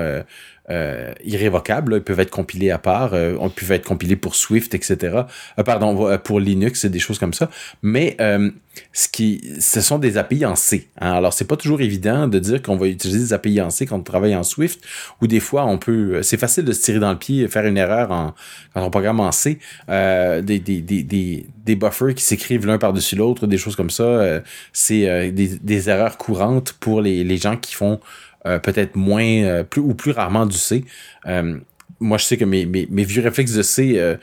euh, 0.69 1.13
irrévocables. 1.23 1.95
Ils 1.97 2.01
peuvent 2.01 2.19
être 2.19 2.31
compilés 2.31 2.71
à 2.71 2.77
part. 2.77 3.13
Euh, 3.13 3.35
on 3.39 3.49
peut 3.49 3.71
être 3.71 3.85
compilés 3.85 4.15
pour 4.15 4.35
Swift, 4.35 4.73
etc. 4.73 5.21
Euh, 5.59 5.63
pardon, 5.63 6.07
euh, 6.07 6.17
pour 6.17 6.39
Linux, 6.39 6.81
c'est 6.81 6.89
des 6.89 6.99
choses 6.99 7.19
comme 7.19 7.33
ça. 7.33 7.49
Mais 7.81 8.15
euh, 8.19 8.49
ce 8.91 9.07
qui, 9.07 9.41
ce 9.59 9.81
sont 9.81 9.99
des 9.99 10.17
API 10.17 10.45
en 10.45 10.55
C. 10.55 10.89
Hein. 10.99 11.11
Alors, 11.11 11.33
c'est 11.33 11.45
pas 11.45 11.55
toujours 11.55 11.81
évident 11.81 12.27
de 12.27 12.39
dire 12.39 12.61
qu'on 12.61 12.77
va 12.77 12.87
utiliser 12.87 13.19
des 13.19 13.33
API 13.33 13.61
en 13.61 13.69
C 13.69 13.85
quand 13.85 13.97
on 13.97 14.03
travaille 14.03 14.35
en 14.35 14.43
Swift. 14.43 14.81
Ou 15.21 15.27
des 15.27 15.39
fois, 15.39 15.65
on 15.65 15.77
peut. 15.77 16.23
C'est 16.23 16.37
facile 16.37 16.65
de 16.65 16.73
se 16.73 16.81
tirer 16.81 16.99
dans 16.99 17.11
le 17.11 17.19
pied 17.19 17.43
et 17.43 17.47
faire 17.47 17.65
une 17.65 17.77
erreur 17.77 18.11
en, 18.11 18.33
quand 18.73 18.83
on 18.83 18.89
programme 18.89 19.19
en 19.19 19.31
C. 19.31 19.59
des, 19.87 20.41
des, 20.41 20.59
des, 20.59 21.03
des, 21.03 21.45
des 21.63 21.75
buffers 21.75 22.15
qui 22.15 22.23
s'écrivent 22.23 22.65
l'un 22.65 22.77
par-dessus 22.77 23.15
l'autre, 23.15 23.47
des 23.47 23.57
choses 23.57 23.75
comme 23.75 23.89
ça. 23.89 24.41
c'est 24.73 25.31
des, 25.31 25.59
des 25.59 25.89
erreurs 25.89 26.17
courantes 26.17 26.73
pour 26.73 27.01
les, 27.01 27.23
les 27.23 27.37
gens 27.37 27.57
qui 27.57 27.75
font 27.75 27.99
euh, 28.45 28.59
peut-être 28.59 28.95
moins, 28.95 29.43
euh, 29.43 29.63
plus 29.63 29.81
ou 29.81 29.93
plus 29.95 30.11
rarement 30.11 30.45
du 30.45 30.57
C. 30.57 30.85
Euh, 31.25 31.57
moi, 31.99 32.17
je 32.17 32.25
sais 32.25 32.37
que 32.37 32.45
mes, 32.45 32.65
mes, 32.65 33.03
vieux 33.03 33.23
réflexes 33.23 33.53
de 33.53 33.63
C 33.63 34.17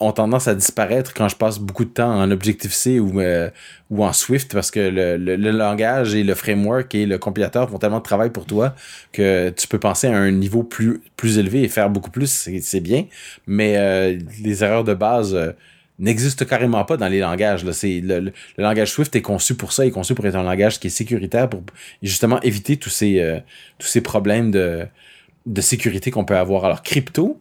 ont 0.00 0.12
tendance 0.12 0.46
à 0.46 0.54
disparaître 0.54 1.12
quand 1.12 1.28
je 1.28 1.34
passe 1.34 1.58
beaucoup 1.58 1.84
de 1.84 1.90
temps 1.90 2.14
en 2.14 2.30
Objective-C 2.30 3.00
ou, 3.00 3.20
ou 3.90 4.04
en 4.04 4.12
Swift 4.12 4.54
parce 4.54 4.70
que 4.70 4.78
le, 4.78 5.16
le, 5.16 5.50
langage 5.50 6.14
et 6.14 6.22
le 6.22 6.34
framework 6.34 6.94
et 6.94 7.06
le 7.06 7.18
compilateur 7.18 7.68
font 7.68 7.78
tellement 7.78 7.98
de 7.98 8.04
travail 8.04 8.30
pour 8.30 8.46
toi 8.46 8.76
que 9.12 9.50
tu 9.50 9.66
peux 9.66 9.80
penser 9.80 10.06
à 10.06 10.16
un 10.16 10.30
niveau 10.30 10.62
plus, 10.62 11.02
plus 11.16 11.38
élevé 11.38 11.64
et 11.64 11.68
faire 11.68 11.90
beaucoup 11.90 12.12
plus, 12.12 12.48
c'est 12.60 12.80
bien. 12.80 13.06
Mais 13.48 14.16
les 14.40 14.62
erreurs 14.62 14.84
de 14.84 14.94
base 14.94 15.36
n'existe 15.98 16.46
carrément 16.46 16.84
pas 16.84 16.96
dans 16.96 17.08
les 17.08 17.20
langages. 17.20 17.64
Là. 17.64 17.72
C'est, 17.72 18.00
le, 18.00 18.32
langage 18.56 18.92
Swift 18.92 19.14
est 19.16 19.22
conçu 19.22 19.54
pour 19.54 19.72
ça, 19.72 19.84
il 19.84 19.88
est 19.88 19.92
conçu 19.92 20.14
pour 20.14 20.26
être 20.26 20.36
un 20.36 20.42
langage 20.42 20.78
qui 20.78 20.88
est 20.88 20.90
sécuritaire 20.90 21.48
pour 21.48 21.62
justement 22.02 22.40
éviter 22.42 22.76
tous 22.76 22.90
ces, 22.90 23.20
euh, 23.20 23.38
tous 23.78 23.88
ces 23.88 24.00
problèmes 24.00 24.50
de, 24.50 24.86
de 25.46 25.60
sécurité 25.60 26.10
qu'on 26.10 26.24
peut 26.24 26.36
avoir. 26.36 26.64
Alors, 26.64 26.82
crypto, 26.82 27.40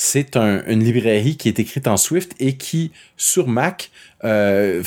c'est 0.00 0.36
un, 0.36 0.62
une 0.68 0.84
librairie 0.84 1.36
qui 1.36 1.48
est 1.48 1.58
écrite 1.58 1.88
en 1.88 1.96
Swift 1.96 2.32
et 2.38 2.56
qui, 2.56 2.92
sur 3.16 3.48
Mac, 3.48 3.90
euh, 4.24 4.82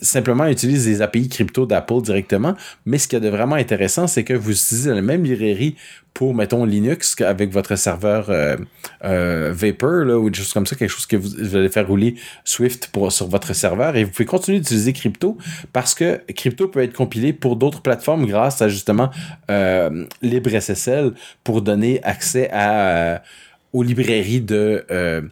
simplement 0.00 0.46
utilise 0.46 0.88
les 0.88 1.02
API 1.02 1.28
crypto 1.28 1.66
d'Apple 1.66 2.00
directement. 2.00 2.56
Mais 2.86 2.96
ce 2.96 3.08
qui 3.08 3.14
est 3.14 3.20
de 3.20 3.28
vraiment 3.28 3.56
intéressant, 3.56 4.06
c'est 4.06 4.24
que 4.24 4.32
vous 4.32 4.52
utilisez 4.52 4.94
la 4.94 5.02
même 5.02 5.22
librairie 5.22 5.76
pour, 6.14 6.34
mettons, 6.34 6.64
Linux 6.64 7.14
avec 7.20 7.52
votre 7.52 7.76
serveur 7.76 8.30
euh, 8.30 8.56
euh, 9.04 9.52
Vapor 9.54 10.04
là, 10.06 10.18
ou 10.18 10.30
des 10.30 10.38
choses 10.38 10.54
comme 10.54 10.66
ça, 10.66 10.76
quelque 10.76 10.90
chose 10.90 11.06
que 11.06 11.16
vous, 11.16 11.54
allez 11.54 11.68
faire 11.68 11.86
rouler 11.86 12.14
Swift 12.42 12.88
pour, 12.88 13.12
sur 13.12 13.28
votre 13.28 13.54
serveur. 13.54 13.96
Et 13.96 14.04
vous 14.04 14.10
pouvez 14.10 14.24
continuer 14.24 14.60
d'utiliser 14.60 14.94
crypto 14.94 15.36
parce 15.74 15.94
que 15.94 16.20
crypto 16.32 16.68
peut 16.68 16.82
être 16.82 16.94
compilé 16.94 17.34
pour 17.34 17.54
d'autres 17.56 17.82
plateformes 17.82 18.26
grâce 18.26 18.62
à 18.62 18.68
justement 18.68 19.10
euh, 19.50 20.06
LibreSSL 20.22 21.12
pour 21.44 21.60
donner 21.60 22.02
accès 22.02 22.48
à 22.50 23.22
aux 23.72 23.82
librairies 23.82 24.40
de, 24.40 24.84
euh, 24.90 25.22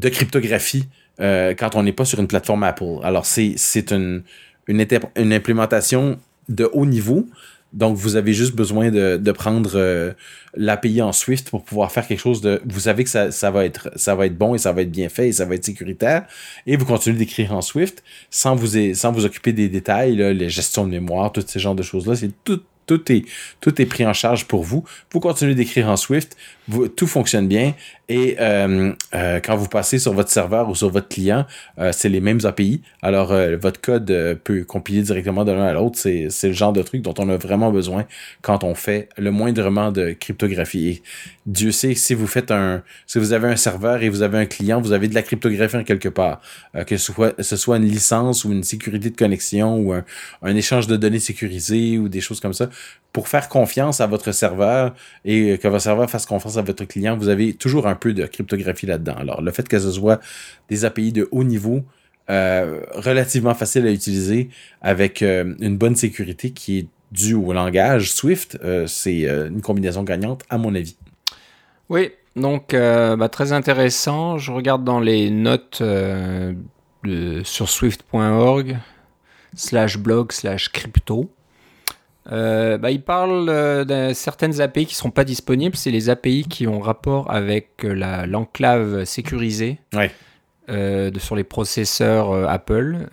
cryptographie 0.00 0.86
euh, 1.20 1.54
quand 1.54 1.74
on 1.74 1.82
n'est 1.82 1.92
pas 1.92 2.04
sur 2.04 2.20
une 2.20 2.28
plateforme 2.28 2.62
Apple. 2.62 2.98
Alors, 3.02 3.26
c'est, 3.26 3.56
une, 3.90 4.22
implémentation 4.68 6.18
de 6.48 6.68
haut 6.72 6.86
niveau. 6.86 7.26
Donc, 7.74 7.96
vous 7.96 8.16
avez 8.16 8.32
juste 8.32 8.54
besoin 8.54 8.90
de, 8.90 9.32
prendre 9.32 9.72
euh, 9.74 10.12
l'API 10.54 11.02
en 11.02 11.12
Swift 11.12 11.50
pour 11.50 11.64
pouvoir 11.64 11.92
faire 11.92 12.06
quelque 12.06 12.20
chose 12.20 12.40
de... 12.40 12.62
Vous 12.64 12.80
savez 12.80 13.04
que 13.04 13.10
ça, 13.10 13.50
va 13.50 13.66
être, 13.66 13.90
bon 14.30 14.54
et 14.54 14.58
ça 14.58 14.72
va 14.72 14.82
être 14.82 14.90
bien 14.90 15.10
fait 15.10 15.28
et 15.28 15.32
ça 15.32 15.44
va 15.44 15.54
être 15.54 15.64
sécuritaire. 15.64 16.24
Et 16.66 16.76
vous 16.76 16.86
continuez 16.86 17.18
d'écrire 17.18 17.52
en 17.52 17.60
Swift 17.60 18.02
sans 18.30 18.54
vous, 18.56 18.76
occuper 19.26 19.52
des 19.52 19.68
détails, 19.68 20.16
les 20.16 20.48
gestions 20.48 20.86
de 20.86 20.92
mémoire, 20.92 21.30
tous 21.30 21.44
ces 21.46 21.58
genres 21.58 21.74
de 21.74 21.82
choses-là. 21.82 22.16
C'est 22.16 22.32
tout, 22.44 22.62
tout 23.60 23.82
est 23.82 23.86
pris 23.86 24.06
en 24.06 24.12
charge 24.12 24.46
pour 24.46 24.62
vous. 24.62 24.84
Vous 25.12 25.20
continuez 25.20 25.54
d'écrire 25.54 25.88
en 25.88 25.96
Swift, 25.96 26.36
tout 26.96 27.06
fonctionne 27.06 27.48
bien. 27.48 27.74
Et 28.10 28.36
euh, 28.40 28.92
euh, 29.14 29.40
quand 29.40 29.56
vous 29.56 29.68
passez 29.68 29.98
sur 29.98 30.14
votre 30.14 30.30
serveur 30.30 30.70
ou 30.70 30.74
sur 30.74 30.88
votre 30.88 31.08
client, 31.08 31.44
euh, 31.78 31.92
c'est 31.92 32.08
les 32.08 32.20
mêmes 32.20 32.40
API. 32.44 32.80
Alors, 33.02 33.34
votre 33.60 33.80
code 33.80 34.06
peut 34.44 34.64
compiler 34.64 35.02
directement 35.02 35.44
de 35.44 35.52
l'un 35.52 35.64
à 35.64 35.72
l'autre. 35.74 35.98
C'est, 35.98 36.28
le 36.42 36.52
genre 36.52 36.72
de 36.72 36.82
truc 36.82 37.02
dont 37.02 37.14
on 37.18 37.28
a 37.28 37.36
vraiment 37.36 37.70
besoin 37.70 38.06
quand 38.40 38.64
on 38.64 38.74
fait 38.74 39.08
le 39.18 39.30
moindrement 39.30 39.92
de 39.92 40.12
cryptographie. 40.12 40.88
Et 40.88 41.02
Dieu 41.46 41.70
sait 41.70 41.94
si 41.94 42.14
vous 42.14 42.26
faites 42.26 42.50
un, 42.50 42.82
si 43.06 43.18
vous 43.18 43.32
avez 43.32 43.48
un 43.48 43.56
serveur 43.56 44.02
et 44.02 44.08
vous 44.08 44.22
avez 44.22 44.38
un 44.38 44.46
client, 44.46 44.80
vous 44.80 44.92
avez 44.92 45.08
de 45.08 45.14
la 45.14 45.22
cryptographie 45.22 45.76
en 45.76 45.84
quelque 45.84 46.08
part. 46.08 46.40
que 46.86 46.96
ce 46.96 47.56
soit, 47.56 47.76
une 47.76 47.84
licence 47.84 48.44
ou 48.44 48.52
une 48.52 48.62
sécurité 48.62 49.10
de 49.10 49.16
connexion 49.16 49.76
ou 49.76 49.92
un, 49.92 50.04
un 50.42 50.56
échange 50.56 50.86
de 50.86 50.96
données 50.96 51.18
sécurisées 51.18 51.98
ou 51.98 52.08
des 52.08 52.20
choses 52.20 52.40
comme 52.40 52.54
ça 52.54 52.70
pour 53.18 53.26
faire 53.26 53.48
confiance 53.48 54.00
à 54.00 54.06
votre 54.06 54.30
serveur 54.30 54.94
et 55.24 55.58
que 55.58 55.66
votre 55.66 55.82
serveur 55.82 56.08
fasse 56.08 56.24
confiance 56.24 56.56
à 56.56 56.62
votre 56.62 56.84
client, 56.84 57.16
vous 57.16 57.28
avez 57.28 57.52
toujours 57.52 57.88
un 57.88 57.96
peu 57.96 58.12
de 58.12 58.24
cryptographie 58.26 58.86
là-dedans. 58.86 59.16
Alors, 59.18 59.42
le 59.42 59.50
fait 59.50 59.66
que 59.66 59.76
ce 59.76 59.90
soit 59.90 60.20
des 60.68 60.84
API 60.84 61.10
de 61.10 61.26
haut 61.32 61.42
niveau, 61.42 61.82
euh, 62.30 62.80
relativement 62.92 63.54
facile 63.54 63.88
à 63.88 63.90
utiliser, 63.90 64.50
avec 64.82 65.22
euh, 65.22 65.52
une 65.58 65.76
bonne 65.76 65.96
sécurité 65.96 66.52
qui 66.52 66.78
est 66.78 66.86
due 67.10 67.34
au 67.34 67.52
langage 67.52 68.12
Swift, 68.12 68.56
euh, 68.62 68.86
c'est 68.86 69.22
une 69.22 69.62
combinaison 69.62 70.04
gagnante, 70.04 70.44
à 70.48 70.56
mon 70.56 70.72
avis. 70.76 70.96
Oui, 71.88 72.12
donc 72.36 72.72
bah, 72.72 73.28
très 73.28 73.50
intéressant. 73.50 74.38
Je 74.38 74.52
regarde 74.52 74.84
dans 74.84 75.00
les 75.00 75.28
notes 75.28 75.82
sur 77.42 77.68
swift.org 77.68 78.78
slash 79.56 79.98
blog 79.98 80.30
slash 80.30 80.68
crypto. 80.68 81.28
Euh, 82.30 82.76
bah, 82.76 82.90
il 82.90 83.02
parle 83.02 83.48
euh, 83.48 83.84
de 83.84 84.12
certaines 84.12 84.60
API 84.60 84.86
qui 84.86 84.94
ne 84.94 84.98
sont 84.98 85.10
pas 85.10 85.24
disponibles. 85.24 85.76
C'est 85.76 85.90
les 85.90 86.10
API 86.10 86.44
qui 86.48 86.66
ont 86.66 86.80
rapport 86.80 87.30
avec 87.30 87.84
euh, 87.84 87.94
la, 87.94 88.26
l'enclave 88.26 89.04
sécurisée 89.04 89.78
de, 90.68 91.18
sur 91.18 91.36
les 91.36 91.44
processeurs 91.44 92.32
Apple. 92.48 93.08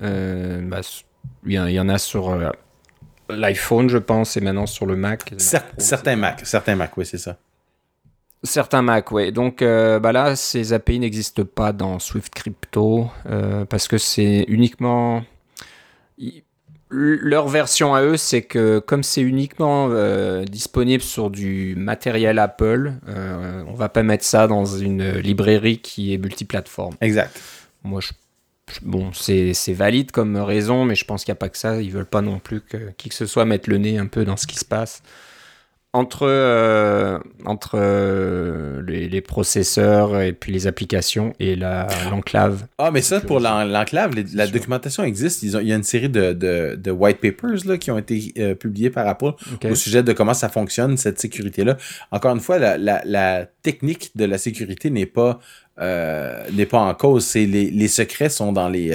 Bah, 0.64 0.82
il 1.46 1.54
y, 1.54 1.80
en 1.80 1.90
a 1.90 1.98
sur 1.98 2.52
l'iPhone, 3.30 3.88
je 3.90 3.98
pense, 3.98 4.36
et 4.36 4.42
maintenant 4.42 4.66
sur 4.66 4.86
le 4.86 4.96
Mac. 4.96 5.34
certains 5.78 6.16
Mac, 6.16 6.42
certains 6.44 6.76
Mac, 6.76 6.98
oui, 6.98 7.06
c'est 7.06 7.18
ça. 7.18 7.38
Certains 8.44 8.82
Mac, 8.82 9.12
oui. 9.12 9.32
Donc 9.32 9.62
bah 9.62 10.12
là, 10.12 10.36
ces 10.36 10.74
API 10.74 11.00
n'existent 11.00 11.46
pas 11.46 11.72
dans 11.72 12.00
Swift 12.00 12.34
Crypto 12.34 13.10
parce 13.70 13.88
que 13.88 13.98
c'est 13.98 14.44
uniquement 14.50 15.24
leur 16.96 17.48
version 17.48 17.94
à 17.94 18.02
eux, 18.02 18.18
c'est 18.18 18.42
que 18.42 18.80
comme 18.80 19.04
c'est 19.04 19.22
uniquement 19.22 19.90
euh, 19.92 20.44
disponible 20.46 21.04
sur 21.04 21.30
du 21.30 21.76
matériel 21.76 22.40
Apple, 22.40 22.94
euh, 23.08 23.64
on 23.68 23.74
va 23.74 23.90
pas 23.90 24.04
mettre 24.04 24.24
ça 24.24 24.48
dans 24.48 24.66
une 24.66 25.18
librairie 25.18 25.80
qui 25.80 26.14
est 26.14 26.18
multiplateforme. 26.18 26.96
Exact. 27.02 27.40
Moi, 27.84 28.02
je, 28.02 28.12
bon, 28.82 29.12
c'est 29.14 29.54
valide 29.74 30.12
comme 30.12 30.38
raison, 30.38 30.86
mais 30.86 30.96
je 30.96 31.06
pense 31.06 31.24
qu'il 31.24 31.32
n'y 31.32 31.38
a 31.38 31.40
pas 31.40 31.50
que 31.50 31.58
ça. 31.58 31.82
Ils 31.82 31.92
veulent 31.92 32.06
pas 32.06 32.22
non 32.22 32.40
plus 32.40 32.62
que 32.62 32.92
qui 32.98 33.10
que 33.10 33.16
ce 33.16 33.26
soit 33.26 33.46
mette 33.46 33.68
le 33.68 33.78
nez 33.78 33.98
un 33.98 34.08
peu 34.08 34.26
dans 34.26 34.38
ce 34.38 34.48
qui 34.48 34.58
se 34.58 34.66
passe 34.66 35.04
entre, 35.96 36.28
euh, 36.28 37.18
entre 37.46 37.76
euh, 37.76 38.82
les, 38.86 39.22
processeurs 39.22 40.22
et 40.22 40.34
puis 40.34 40.52
les 40.52 40.68
applications 40.68 41.34
et 41.40 41.56
l'enclave. 41.56 42.66
ah, 42.78 42.92
mais 42.92 43.02
ça, 43.02 43.22
pour 43.22 43.40
l'enclave, 43.40 44.12
la 44.34 44.48
documentation 44.48 45.04
existe. 45.04 45.42
Ils 45.44 45.56
ont, 45.56 45.62
il 45.62 45.68
y 45.68 45.74
a 45.74 45.76
une 45.76 45.84
série 45.84 46.10
de, 46.10 46.34
de, 46.34 46.76
de 46.76 46.92
white 46.92 47.22
papers 47.22 47.66
là, 47.66 47.78
qui 47.78 47.92
ont 47.92 47.98
été 47.98 48.34
euh, 48.38 48.56
publiés 48.56 48.90
par 48.90 49.08
Apple 49.08 49.32
au 49.64 49.76
sujet 49.76 50.04
de 50.04 50.12
comment 50.12 50.34
ça 50.34 50.50
fonctionne, 50.50 50.98
cette 50.98 51.20
sécurité-là. 51.20 51.78
Encore 52.12 52.36
une 52.36 52.42
fois, 52.42 52.60
la, 52.60 52.78
la, 52.78 53.02
la, 53.06 53.46
technique 53.64 54.12
de 54.16 54.26
la 54.26 54.38
sécurité 54.38 54.90
n'est 54.90 55.08
pas 55.08 55.40
n'est 55.80 56.66
pas 56.66 56.80
en 56.80 56.94
cause. 56.94 57.26
C'est 57.26 57.46
les, 57.46 57.72
les 57.72 57.88
secrets 57.88 58.30
sont 58.30 58.52
dans 58.52 58.70
les 58.70 58.90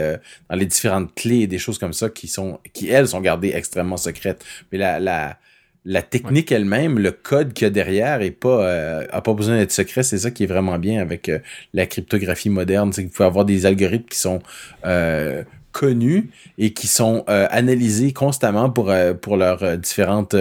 dans 0.48 0.56
les 0.56 0.66
différentes 0.66 1.14
clés 1.14 1.40
et 1.40 1.46
des 1.46 1.58
choses 1.58 1.78
comme 1.78 1.92
ça 1.92 2.08
qui 2.08 2.28
sont 2.28 2.60
qui 2.72 2.88
elles 2.88 3.08
sont 3.08 3.20
gardées 3.20 3.52
extrêmement 3.54 3.96
secrètes. 3.96 4.44
Mais 4.70 4.78
la, 4.78 5.00
la 5.00 5.38
la 5.84 6.02
technique 6.02 6.52
elle-même, 6.52 6.98
le 6.98 7.10
code 7.10 7.52
qu'il 7.52 7.64
y 7.64 7.66
a 7.66 7.70
derrière 7.70 8.20
est 8.20 8.30
pas 8.30 8.64
euh, 8.64 9.06
a 9.10 9.22
pas 9.22 9.32
besoin 9.32 9.56
d'être 9.56 9.72
secret. 9.72 10.02
C'est 10.02 10.18
ça 10.18 10.30
qui 10.30 10.44
est 10.44 10.46
vraiment 10.46 10.78
bien 10.78 11.00
avec 11.00 11.28
euh, 11.28 11.38
la 11.72 11.86
cryptographie 11.86 12.50
moderne, 12.50 12.92
c'est 12.92 13.02
que 13.02 13.08
vous 13.08 13.14
pouvez 13.14 13.26
avoir 13.26 13.44
des 13.44 13.64
algorithmes 13.64 14.08
qui 14.08 14.18
sont 14.18 14.40
euh, 14.84 15.42
connus 15.72 16.30
et 16.58 16.72
qui 16.72 16.88
sont 16.88 17.24
analysés 17.28 18.12
constamment 18.12 18.70
pour 18.70 18.92
pour 19.22 19.36
leurs 19.36 19.78
différentes 19.78 20.34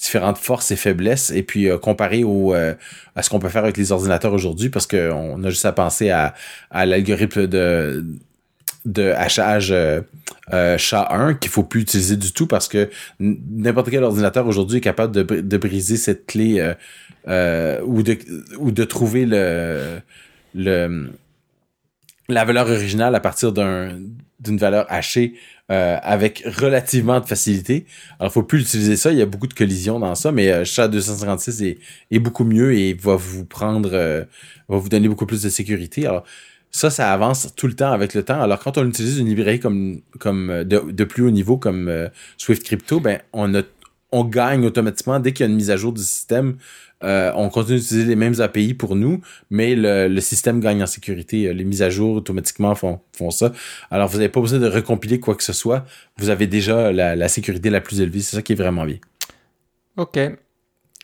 différentes 0.00 0.38
forces 0.38 0.72
et 0.72 0.76
faiblesses 0.76 1.30
et 1.30 1.44
puis 1.44 1.68
comparé 1.80 2.24
au 2.24 2.54
à 2.54 3.22
ce 3.22 3.30
qu'on 3.30 3.38
peut 3.38 3.50
faire 3.50 3.62
avec 3.62 3.76
les 3.76 3.92
ordinateurs 3.92 4.32
aujourd'hui 4.32 4.68
parce 4.68 4.88
qu'on 4.88 5.44
a 5.44 5.50
juste 5.50 5.64
à 5.64 5.70
penser 5.70 6.10
à, 6.10 6.34
à 6.72 6.86
l'algorithme 6.86 7.46
de 7.46 8.04
de 8.84 9.10
hachage 9.10 9.74
SHA-1 10.50 11.38
qu'il 11.38 11.50
faut 11.50 11.64
plus 11.64 11.82
utiliser 11.82 12.16
du 12.16 12.32
tout 12.32 12.46
parce 12.46 12.68
que 12.68 12.88
n'importe 13.18 13.90
quel 13.90 14.04
ordinateur 14.04 14.46
aujourd'hui 14.46 14.78
est 14.78 14.82
capable 14.82 15.14
de, 15.14 15.22
de 15.22 15.56
briser 15.56 15.96
cette 15.96 16.26
clé 16.26 16.74
ou 17.26 18.02
de 18.02 18.18
ou 18.58 18.70
de 18.70 18.84
trouver 18.84 19.26
le 19.26 20.00
le 20.54 21.10
la 22.28 22.44
valeur 22.44 22.68
originale 22.68 23.14
à 23.14 23.20
partir 23.20 23.52
d'un 23.52 23.98
d'une 24.40 24.56
valeur 24.56 24.86
hachée 24.88 25.34
euh, 25.70 25.98
avec 26.02 26.44
relativement 26.46 27.20
de 27.20 27.26
facilité. 27.26 27.86
Alors, 28.18 28.32
faut 28.32 28.42
plus 28.42 28.62
utiliser 28.62 28.96
ça. 28.96 29.12
Il 29.12 29.18
y 29.18 29.22
a 29.22 29.26
beaucoup 29.26 29.46
de 29.46 29.54
collisions 29.54 29.98
dans 29.98 30.14
ça, 30.14 30.32
mais 30.32 30.50
euh, 30.50 30.64
SHA-256 30.64 31.64
est, 31.64 31.78
est, 32.10 32.18
beaucoup 32.18 32.44
mieux 32.44 32.74
et 32.74 32.94
va 32.94 33.16
vous 33.16 33.44
prendre, 33.44 33.90
euh, 33.92 34.24
va 34.68 34.78
vous 34.78 34.88
donner 34.88 35.08
beaucoup 35.08 35.26
plus 35.26 35.42
de 35.42 35.48
sécurité. 35.48 36.06
Alors, 36.06 36.24
ça, 36.70 36.90
ça 36.90 37.12
avance 37.12 37.54
tout 37.56 37.66
le 37.66 37.74
temps 37.74 37.92
avec 37.92 38.14
le 38.14 38.22
temps. 38.22 38.40
Alors, 38.40 38.58
quand 38.58 38.78
on 38.78 38.86
utilise 38.86 39.18
une 39.18 39.28
librairie 39.28 39.60
comme, 39.60 40.00
comme 40.18 40.64
de, 40.64 40.90
de 40.90 41.04
plus 41.04 41.22
haut 41.22 41.30
niveau 41.30 41.56
comme 41.56 42.08
Swift 42.36 42.62
Crypto, 42.62 43.00
ben, 43.00 43.20
on 43.32 43.54
a, 43.54 43.62
on 44.12 44.24
gagne 44.24 44.64
automatiquement 44.64 45.20
dès 45.20 45.32
qu'il 45.32 45.44
y 45.44 45.48
a 45.48 45.50
une 45.50 45.56
mise 45.56 45.70
à 45.70 45.76
jour 45.76 45.92
du 45.92 46.02
système. 46.02 46.56
Euh, 47.04 47.30
on 47.36 47.48
continue 47.48 47.78
d'utiliser 47.78 48.06
les 48.06 48.16
mêmes 48.16 48.40
API 48.40 48.74
pour 48.74 48.96
nous, 48.96 49.20
mais 49.50 49.74
le, 49.76 50.20
système 50.20 50.60
gagne 50.60 50.82
en 50.82 50.86
sécurité. 50.86 51.52
Les 51.54 51.64
mises 51.64 51.82
à 51.82 51.90
jour 51.90 52.16
automatiquement 52.16 52.74
font, 52.74 53.00
font 53.16 53.30
ça. 53.30 53.52
Alors, 53.90 54.08
vous 54.08 54.18
n'avez 54.18 54.28
pas 54.28 54.40
besoin 54.40 54.58
de 54.58 54.68
recompiler 54.68 55.20
quoi 55.20 55.34
que 55.34 55.44
ce 55.44 55.52
soit. 55.52 55.84
Vous 56.16 56.30
avez 56.30 56.46
déjà 56.46 56.92
la, 56.92 57.28
sécurité 57.28 57.70
la 57.70 57.80
plus 57.80 58.00
élevée. 58.00 58.20
C'est 58.20 58.36
ça 58.36 58.42
qui 58.42 58.52
est 58.52 58.56
vraiment 58.56 58.84
bien. 58.84 58.98
Ok. 59.96 60.18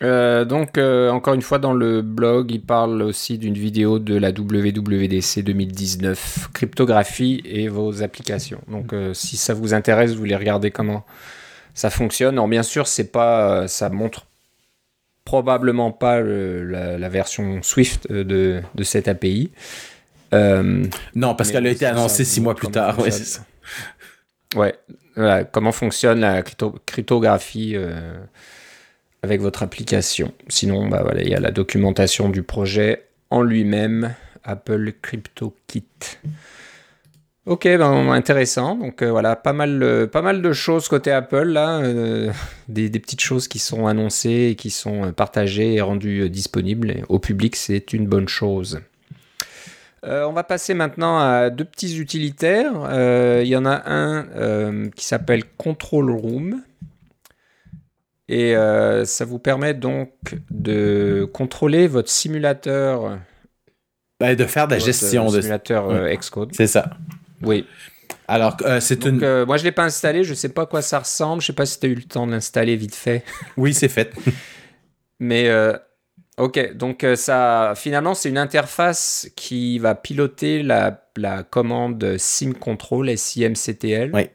Euh, 0.02 0.44
donc, 0.44 0.76
euh, 0.76 1.08
encore 1.10 1.34
une 1.34 1.42
fois, 1.42 1.58
dans 1.58 1.72
le 1.72 2.02
blog, 2.02 2.50
il 2.50 2.60
parle 2.60 3.00
aussi 3.02 3.38
d'une 3.38 3.54
vidéo 3.54 3.98
de 3.98 4.16
la 4.16 4.30
WWDC 4.30 5.42
2019, 5.42 6.50
cryptographie 6.52 7.42
et 7.44 7.68
vos 7.68 8.02
applications. 8.02 8.60
Donc, 8.68 8.94
si 9.12 9.36
ça 9.36 9.54
vous 9.54 9.72
intéresse, 9.72 10.12
vous 10.12 10.18
voulez 10.18 10.36
regarder 10.36 10.70
comment 10.70 11.04
ça 11.74 11.90
fonctionne. 11.90 12.34
Alors, 12.34 12.48
bien 12.48 12.62
sûr, 12.62 12.86
c'est 12.86 13.12
pas, 13.12 13.68
ça 13.68 13.88
montre 13.88 14.26
probablement 15.24 15.90
pas 15.90 16.20
la, 16.20 17.08
version 17.08 17.62
Swift 17.62 18.06
euh, 18.10 18.24
de, 18.24 18.62
de 18.74 18.82
cette 18.82 19.08
API. 19.08 19.50
Euh, 20.32 20.84
non, 21.14 21.34
parce 21.34 21.50
qu'elle 21.50 21.66
a 21.66 21.70
été 21.70 21.86
annoncée 21.86 22.24
six 22.24 22.40
mois 22.40 22.54
plus 22.54 22.68
tard. 22.68 22.98
Ouais, 22.98 23.10
ça. 23.10 23.40
ouais 24.56 24.74
comment 25.52 25.72
fonctionne 25.72 26.20
la 26.20 26.42
cryptographie 26.42 27.74
euh, 27.76 28.16
avec 29.24 29.40
votre 29.40 29.62
application. 29.62 30.32
Sinon, 30.48 30.86
bah, 30.86 31.00
voilà, 31.02 31.22
il 31.22 31.30
y 31.30 31.34
a 31.34 31.40
la 31.40 31.50
documentation 31.50 32.28
du 32.28 32.42
projet 32.42 33.06
en 33.30 33.40
lui-même, 33.42 34.14
Apple 34.44 34.92
Crypto 35.00 35.56
Kit. 35.66 35.86
Ok, 37.46 37.64
ben, 37.64 38.10
intéressant. 38.10 38.74
Donc 38.74 39.00
euh, 39.00 39.10
voilà, 39.10 39.34
pas 39.34 39.54
mal, 39.54 39.82
euh, 39.82 40.06
pas 40.06 40.20
mal 40.20 40.42
de 40.42 40.52
choses 40.52 40.88
côté 40.88 41.10
Apple 41.10 41.44
là, 41.44 41.78
euh, 41.78 42.30
des, 42.68 42.90
petites 42.90 43.22
choses 43.22 43.48
qui 43.48 43.58
sont 43.58 43.86
annoncées 43.86 44.48
et 44.50 44.54
qui 44.56 44.68
sont 44.68 45.12
partagées 45.12 45.74
et 45.74 45.80
rendues 45.80 46.28
disponibles 46.28 47.02
au 47.08 47.18
public, 47.18 47.56
c'est 47.56 47.94
une 47.94 48.06
bonne 48.06 48.28
chose. 48.28 48.80
on 50.02 50.32
va 50.32 50.44
passer 50.44 50.74
maintenant 50.74 51.18
à 51.18 51.48
deux 51.48 51.64
petits 51.64 51.98
utilitaires. 51.98 52.72
Il 53.42 53.48
y 53.48 53.56
en 53.56 53.64
a 53.64 53.90
un 53.90 54.90
qui 54.90 55.06
s'appelle 55.06 55.44
Control 55.56 56.10
Room. 56.10 56.62
Et 58.28 58.54
ça 59.04 59.24
vous 59.24 59.38
permet 59.38 59.74
donc 59.74 60.10
de 60.50 61.28
contrôler 61.32 61.86
votre 61.86 62.10
simulateur. 62.10 63.18
Ben, 64.18 64.34
de 64.34 64.44
faire 64.44 64.66
de 64.66 64.74
la 64.74 64.78
gestion 64.78 65.26
de 65.30 65.40
simulateur 65.40 66.08
Xcode. 66.16 66.54
C'est 66.54 66.66
ça. 66.66 66.90
Oui. 67.42 67.66
Alors, 68.26 68.56
euh, 68.62 68.80
c'est 68.80 69.04
une. 69.04 69.22
Euh, 69.22 69.46
moi, 69.46 69.56
je 69.56 69.64
l'ai 69.64 69.72
pas 69.72 69.84
installé. 69.84 70.24
Je 70.24 70.34
sais 70.34 70.48
pas 70.48 70.62
à 70.62 70.66
quoi 70.66 70.82
ça 70.82 70.98
ressemble. 71.00 71.42
Je 71.42 71.46
sais 71.48 71.52
pas 71.52 71.66
si 71.66 71.78
tu 71.78 71.86
as 71.86 71.88
eu 71.90 71.94
le 71.94 72.02
temps 72.02 72.26
de 72.26 72.32
l'installer 72.32 72.76
vite 72.76 72.94
fait. 72.94 73.22
Oui, 73.56 73.74
c'est 73.74 73.88
fait. 73.88 74.12
Mais 75.20 75.48
euh, 75.48 75.76
ok, 76.38 76.74
donc 76.74 77.06
ça, 77.14 77.74
finalement, 77.76 78.14
c'est 78.14 78.28
une 78.28 78.38
interface 78.38 79.28
qui 79.36 79.78
va 79.78 79.94
piloter 79.94 80.62
la, 80.62 81.08
la 81.16 81.42
commande 81.42 82.16
sim 82.18 82.52
control 82.52 83.16
SIMCTL. 83.16 84.10
Oui. 84.12 84.28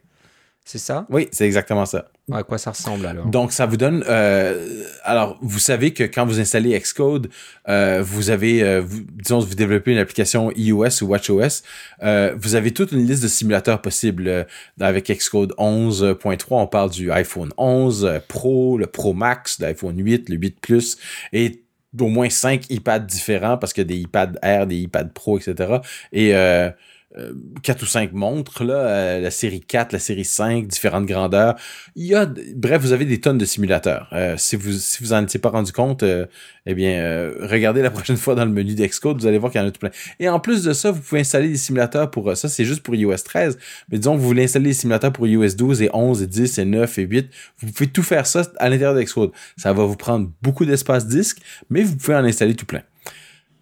C'est 0.63 0.77
ça? 0.77 1.05
Oui, 1.09 1.27
c'est 1.31 1.45
exactement 1.45 1.85
ça. 1.85 2.09
À 2.31 2.43
quoi 2.43 2.57
ça 2.57 2.71
ressemble 2.71 3.05
alors? 3.05 3.25
Donc 3.25 3.51
ça 3.51 3.65
vous 3.65 3.77
donne. 3.77 4.03
Euh, 4.07 4.83
alors 5.03 5.37
vous 5.41 5.59
savez 5.59 5.91
que 5.93 6.03
quand 6.03 6.25
vous 6.25 6.39
installez 6.39 6.79
Xcode, 6.79 7.29
euh, 7.67 8.01
vous 8.03 8.29
avez, 8.29 8.63
euh, 8.63 8.81
vous, 8.81 9.01
disons, 9.11 9.39
vous 9.39 9.55
développez 9.55 9.91
une 9.91 9.97
application 9.97 10.51
iOS 10.55 11.01
ou 11.03 11.07
WatchOS, 11.07 11.63
euh, 12.03 12.35
vous 12.37 12.55
avez 12.55 12.71
toute 12.71 12.91
une 12.91 13.05
liste 13.05 13.23
de 13.23 13.27
simulateurs 13.27 13.81
possibles. 13.81 14.27
Euh, 14.27 14.43
avec 14.79 15.07
Xcode 15.09 15.53
11.3, 15.57 16.45
on 16.51 16.67
parle 16.67 16.89
du 16.89 17.11
iPhone 17.11 17.51
11 17.57 18.21
Pro, 18.27 18.77
le 18.77 18.87
Pro 18.87 19.13
Max, 19.13 19.59
l'iPhone 19.59 19.97
8, 19.97 20.29
le 20.29 20.35
8 20.35 20.59
Plus 20.59 20.97
et 21.33 21.63
au 21.99 22.07
moins 22.07 22.29
cinq 22.29 22.69
iPads 22.69 22.99
différents 22.99 23.57
parce 23.57 23.73
que 23.73 23.81
des 23.81 23.97
iPads 23.97 24.33
Air, 24.41 24.67
des 24.67 24.77
iPads 24.77 25.09
Pro, 25.13 25.37
etc. 25.39 25.77
Et 26.11 26.35
euh, 26.35 26.69
4 27.15 27.17
euh, 27.17 27.83
ou 27.83 27.87
5 27.87 28.13
montres, 28.13 28.63
là, 28.63 28.75
euh, 28.75 29.21
la 29.21 29.31
série 29.31 29.61
4, 29.61 29.93
la 29.93 29.99
série 29.99 30.25
5, 30.25 30.67
différentes 30.67 31.07
grandeurs. 31.07 31.55
Il 31.95 32.05
y 32.05 32.13
a, 32.13 32.27
bref, 32.55 32.81
vous 32.81 32.91
avez 32.91 33.05
des 33.05 33.19
tonnes 33.19 33.39
de 33.39 33.45
simulateurs. 33.45 34.09
Euh, 34.13 34.35
si 34.37 34.55
vous 34.55 34.73
si 34.73 35.03
vous 35.03 35.13
en 35.13 35.23
étiez 35.23 35.39
pas 35.39 35.49
rendu 35.49 35.71
compte, 35.71 36.03
eh 36.03 36.73
bien, 36.75 37.31
regardez 37.41 37.81
la 37.81 37.89
prochaine 37.91 38.17
fois 38.17 38.35
dans 38.35 38.45
le 38.45 38.51
menu 38.51 38.75
d'Excode, 38.75 39.19
vous 39.19 39.27
allez 39.27 39.39
voir 39.39 39.51
qu'il 39.51 39.59
y 39.59 39.63
en 39.63 39.67
a 39.67 39.71
tout 39.71 39.79
plein. 39.79 39.89
Et 40.19 40.29
en 40.29 40.39
plus 40.39 40.63
de 40.63 40.73
ça, 40.73 40.91
vous 40.91 41.01
pouvez 41.01 41.21
installer 41.21 41.49
des 41.49 41.57
simulateurs 41.57 42.11
pour 42.11 42.35
ça, 42.37 42.47
c'est 42.47 42.65
juste 42.65 42.81
pour 42.83 42.93
iOS 42.95 43.17
13. 43.17 43.57
Mais 43.91 43.97
disons 43.97 44.15
que 44.15 44.21
vous 44.21 44.27
voulez 44.27 44.43
installer 44.43 44.67
des 44.67 44.73
simulateurs 44.73 45.11
pour 45.11 45.27
iOS 45.27 45.55
12 45.57 45.81
et 45.81 45.89
11 45.91 46.21
et 46.21 46.27
10 46.27 46.57
et 46.59 46.65
9 46.65 46.99
et 46.99 47.03
8. 47.03 47.29
Vous 47.59 47.71
pouvez 47.71 47.89
tout 47.89 48.03
faire 48.03 48.27
ça 48.27 48.43
à 48.57 48.69
l'intérieur 48.69 48.93
d'Excode. 48.93 49.31
Ça 49.57 49.73
va 49.73 49.83
vous 49.85 49.97
prendre 49.97 50.31
beaucoup 50.43 50.65
d'espace 50.65 51.07
disque, 51.07 51.39
mais 51.69 51.81
vous 51.81 51.95
pouvez 51.95 52.15
en 52.15 52.23
installer 52.23 52.55
tout 52.55 52.65
plein. 52.65 52.83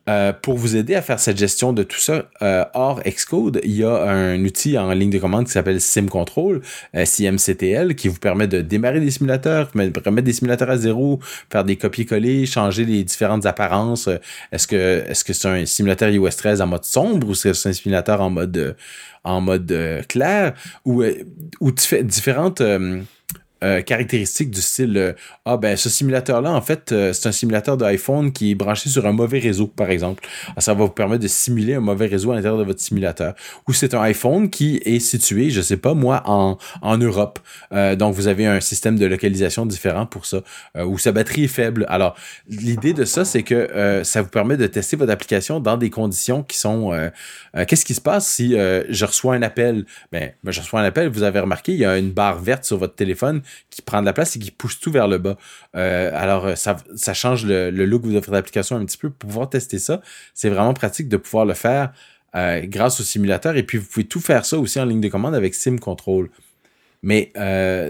Euh, 0.10 0.32
pour 0.32 0.56
vous 0.56 0.78
aider 0.78 0.96
à 0.96 1.02
faire 1.02 1.20
cette 1.20 1.38
gestion 1.38 1.74
de 1.74 1.84
tout 1.84 2.00
ça, 2.00 2.30
euh, 2.42 2.64
hors 2.74 3.02
Xcode, 3.04 3.60
il 3.64 3.74
y 3.74 3.84
a 3.84 4.04
un 4.04 4.42
outil 4.46 4.78
en 4.78 4.92
ligne 4.92 5.10
de 5.10 5.20
commande 5.20 5.48
qui 5.48 5.52
s'appelle 5.52 5.82
SimControl, 5.82 6.62
euh, 6.96 7.06
SIMCTL, 7.06 7.94
qui 7.96 8.08
vous 8.08 8.20
permet 8.20 8.48
de 8.48 8.62
démarrer 8.62 9.02
des 9.02 9.12
simulateurs, 9.12 9.70
remettre 9.74 10.22
des 10.22 10.34
simulateurs 10.34 10.70
à 10.70 10.78
zéro, 10.78 11.20
faire 11.52 11.66
des 11.66 11.76
copier-coller, 11.76 12.46
changer 12.46 12.86
les 12.86 13.04
différentes 13.04 13.46
apparences. 13.46 14.10
Est-ce 14.54 14.68
que 14.68 15.04
est-ce 15.08 15.26
que 15.26 15.34
c'est 15.34 15.48
un 15.50 15.66
simulateur 15.66 16.10
iOS 16.10 16.30
13 16.30 16.62
en 16.62 16.68
mode 16.68 16.86
sombre 16.86 17.28
ou 17.28 17.36
c'est 17.36 17.50
un 17.50 17.74
simulateur 17.74 18.22
en 18.22 18.30
mode 18.30 18.78
en 19.26 19.42
mode 19.42 20.06
clair? 20.08 20.54
Ou 20.86 21.04
ou 21.60 21.72
différentes 21.72 22.62
euh, 23.64 23.82
caractéristiques 23.82 24.52
du 24.52 24.62
style 24.62 24.96
euh, 24.98 25.14
ah 25.46 25.58
ben 25.58 25.76
ce 25.76 25.90
simulateur 25.90 26.42
là 26.42 26.52
en 26.52 26.62
fait 26.62 26.92
euh, 26.92 27.12
c'est 27.12 27.28
un 27.28 27.32
simulateur 27.32 27.76
d'iPhone 27.76 28.32
qui 28.32 28.52
est 28.52 28.56
branché 28.56 28.88
sur 28.88 29.08
un 29.08 29.14
mauvais 29.14 29.40
réseau 29.40 29.66
par 29.66 29.90
exemple. 29.90 30.28
Ça 30.60 30.76
va 30.76 30.84
vous 30.86 30.92
permettre 30.92 31.24
de 31.24 31.28
simuler 31.28 31.74
un 31.74 31.80
mauvais 31.80 32.06
réseau 32.06 32.32
à 32.32 32.36
l'intérieur 32.36 32.60
de 32.60 32.64
votre 32.64 32.80
simulateur. 32.80 33.34
Ou 33.68 33.74
c'est 33.74 33.96
un 33.96 34.02
iPhone 34.02 34.52
qui 34.52 34.80
est 34.86 35.00
situé 35.00 35.50
je 35.50 35.62
sais 35.62 35.78
pas 35.78 35.96
moi 35.96 36.22
en, 36.26 36.60
en 36.84 36.98
Europe. 37.00 37.40
Donc 37.72 38.14
vous 38.14 38.28
avez 38.28 38.46
un 38.46 38.60
système 38.60 38.98
de 39.00 39.08
localisation 39.08 39.66
différent 39.66 40.06
pour 40.06 40.28
ça 40.28 40.42
ou 40.76 41.00
sa 41.00 41.12
batterie 41.12 41.46
est 41.46 41.48
faible. 41.48 41.86
Alors 41.90 42.16
l'idée 42.48 42.94
de 42.94 43.06
ça 43.06 43.26
c'est 43.26 43.42
que 43.42 44.02
ça 44.04 44.22
vous 44.22 44.30
permet 44.30 44.58
de 44.58 44.68
tester 44.68 44.98
votre 44.98 45.12
application 45.12 45.60
dans 45.60 45.78
des 45.78 45.90
conditions 45.90 46.44
qui 46.44 46.60
sont 46.60 46.92
qu'est-ce 47.68 47.86
qui 47.86 47.96
se 47.96 48.02
passe 48.02 48.28
si 48.28 48.52
je 48.52 49.06
reçois 49.06 49.34
un 49.34 49.42
appel? 49.42 49.86
Ben, 50.12 50.32
ben 50.44 50.52
je 50.52 50.62
reçois 50.62 50.82
un 50.82 50.86
appel 50.86 51.08
vous 51.10 51.24
avez 51.24 51.40
remarqué 51.40 51.72
il 51.72 51.80
y 51.80 51.86
a 51.86 51.98
une 51.98 52.12
barre 52.12 52.40
verte 52.40 52.64
sur 52.64 52.78
votre 52.78 52.96
téléphone 52.96 53.42
qui 53.70 53.82
prend 53.82 54.02
de 54.02 54.06
la 54.06 54.14
place 54.14 54.36
et 54.36 54.40
qui 54.40 54.52
pousse 54.52 54.80
tout 54.80 54.92
vers 54.92 55.08
le 55.08 55.18
bas. 55.18 55.38
Euh, 55.76 56.12
alors, 56.14 56.46
euh, 56.46 56.56
ça, 56.56 57.14
change 57.14 57.46
le, 57.46 57.70
look 57.70 58.04
de 58.04 58.14
votre 58.14 58.34
application 58.34 58.78
un 58.78 58.86
petit 58.86 58.98
peu 58.98 59.10
pour 59.10 59.30
pouvoir 59.30 59.50
tester 59.50 59.80
ça. 59.80 60.02
C'est 60.34 60.50
vraiment 60.50 60.74
pratique 60.74 61.10
de 61.10 61.18
pouvoir 61.18 61.46
le 61.46 61.54
faire 61.54 61.94
euh, 62.36 62.62
grâce 62.66 63.00
au 63.00 63.04
simulateur. 63.04 63.56
Et 63.56 63.64
puis, 63.64 63.78
vous 63.78 63.86
pouvez 63.86 64.06
tout 64.06 64.20
faire 64.20 64.46
ça 64.46 64.58
aussi 64.58 64.80
en 64.80 64.86
ligne 64.86 65.02
de 65.02 65.10
commande 65.10 65.36
avec 65.36 65.56
Sim 65.56 65.78
Control. 65.78 66.30
Mais 67.04 67.32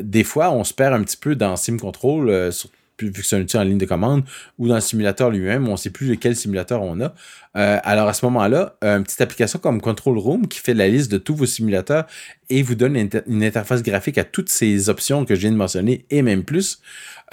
des 0.04 0.24
fois, 0.24 0.52
on 0.52 0.64
se 0.64 0.74
perd 0.74 0.94
un 0.94 1.02
petit 1.02 1.18
peu 1.18 1.36
dans 1.36 1.56
Sim 1.56 1.78
Control, 1.78 2.52
sur 2.52 2.70
vu 3.06 3.12
que 3.12 3.26
c'est 3.26 3.36
un 3.36 3.42
outil 3.42 3.58
en 3.58 3.64
ligne 3.64 3.78
de 3.78 3.86
commande, 3.86 4.24
ou 4.58 4.68
dans 4.68 4.76
le 4.76 4.82
simulateur 4.82 5.30
lui-même, 5.30 5.68
on 5.68 5.74
ne 5.74 5.78
sait 5.78 5.90
plus 5.90 6.08
lequel 6.08 6.36
simulateur 6.36 6.82
on 6.82 7.00
a. 7.02 7.14
Euh, 7.56 7.80
alors 7.84 8.08
à 8.08 8.14
ce 8.14 8.26
moment-là, 8.26 8.76
une 8.82 9.04
petite 9.04 9.22
application 9.22 9.60
comme 9.60 9.82
Control 9.82 10.18
Room 10.18 10.48
qui 10.48 10.60
fait 10.60 10.74
la 10.74 10.88
liste 10.88 11.12
de 11.12 11.18
tous 11.18 11.36
vos 11.36 11.46
simulateurs 11.46 12.06
et 12.50 12.62
vous 12.62 12.76
donne 12.76 12.96
une, 12.96 13.44
interface 13.44 13.82
graphique 13.82 14.18
à 14.18 14.24
toutes 14.24 14.50
ces 14.50 14.90
options 14.90 15.26
que 15.26 15.36
je 15.36 15.42
viens 15.42 15.52
de 15.52 15.58
mentionner 15.58 16.06
et 16.10 16.22
même 16.22 16.44
plus 16.44 16.80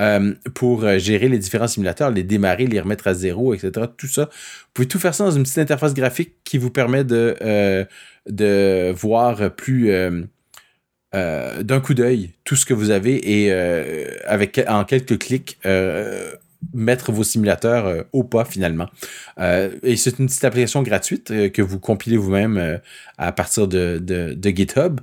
euh, 0.00 0.34
pour 0.54 0.84
euh, 0.84 0.98
gérer 0.98 1.28
les 1.28 1.38
différents 1.38 1.68
simulateurs, 1.68 2.10
les 2.10 2.22
démarrer, 2.22 2.66
les 2.66 2.80
remettre 2.80 3.06
à 3.06 3.14
zéro, 3.14 3.54
etc. 3.54 3.86
Tout 3.96 4.06
ça. 4.06 4.24
Vous 4.24 4.70
pouvez 4.72 4.88
tout 4.88 4.98
faire 4.98 5.14
ça 5.14 5.24
dans 5.24 5.30
une 5.30 5.42
petite 5.42 5.58
interface 5.58 5.94
graphique 5.94 6.34
qui 6.44 6.58
vous 6.58 6.70
permet 6.70 7.04
de, 7.04 7.86
de 8.26 8.92
voir 8.96 9.54
plus 9.54 9.92
euh, 11.14 11.62
d'un 11.62 11.80
coup 11.80 11.94
d'œil 11.94 12.30
tout 12.44 12.56
ce 12.56 12.66
que 12.66 12.74
vous 12.74 12.90
avez 12.90 13.42
et 13.42 13.52
euh, 13.52 14.08
avec 14.26 14.60
en 14.66 14.84
quelques 14.84 15.18
clics 15.18 15.58
euh, 15.64 16.32
mettre 16.72 17.12
vos 17.12 17.22
simulateurs 17.22 18.04
au 18.12 18.24
pas 18.24 18.44
finalement. 18.44 18.88
et 19.38 19.96
c'est 19.96 20.18
une 20.18 20.26
petite 20.26 20.44
application 20.44 20.82
gratuite 20.82 21.50
que 21.52 21.60
vous 21.60 21.78
compilez 21.78 22.16
vous-même 22.16 22.80
à 23.18 23.32
partir 23.32 23.68
de, 23.68 23.98
de, 23.98 24.48
GitHub. 24.48 24.98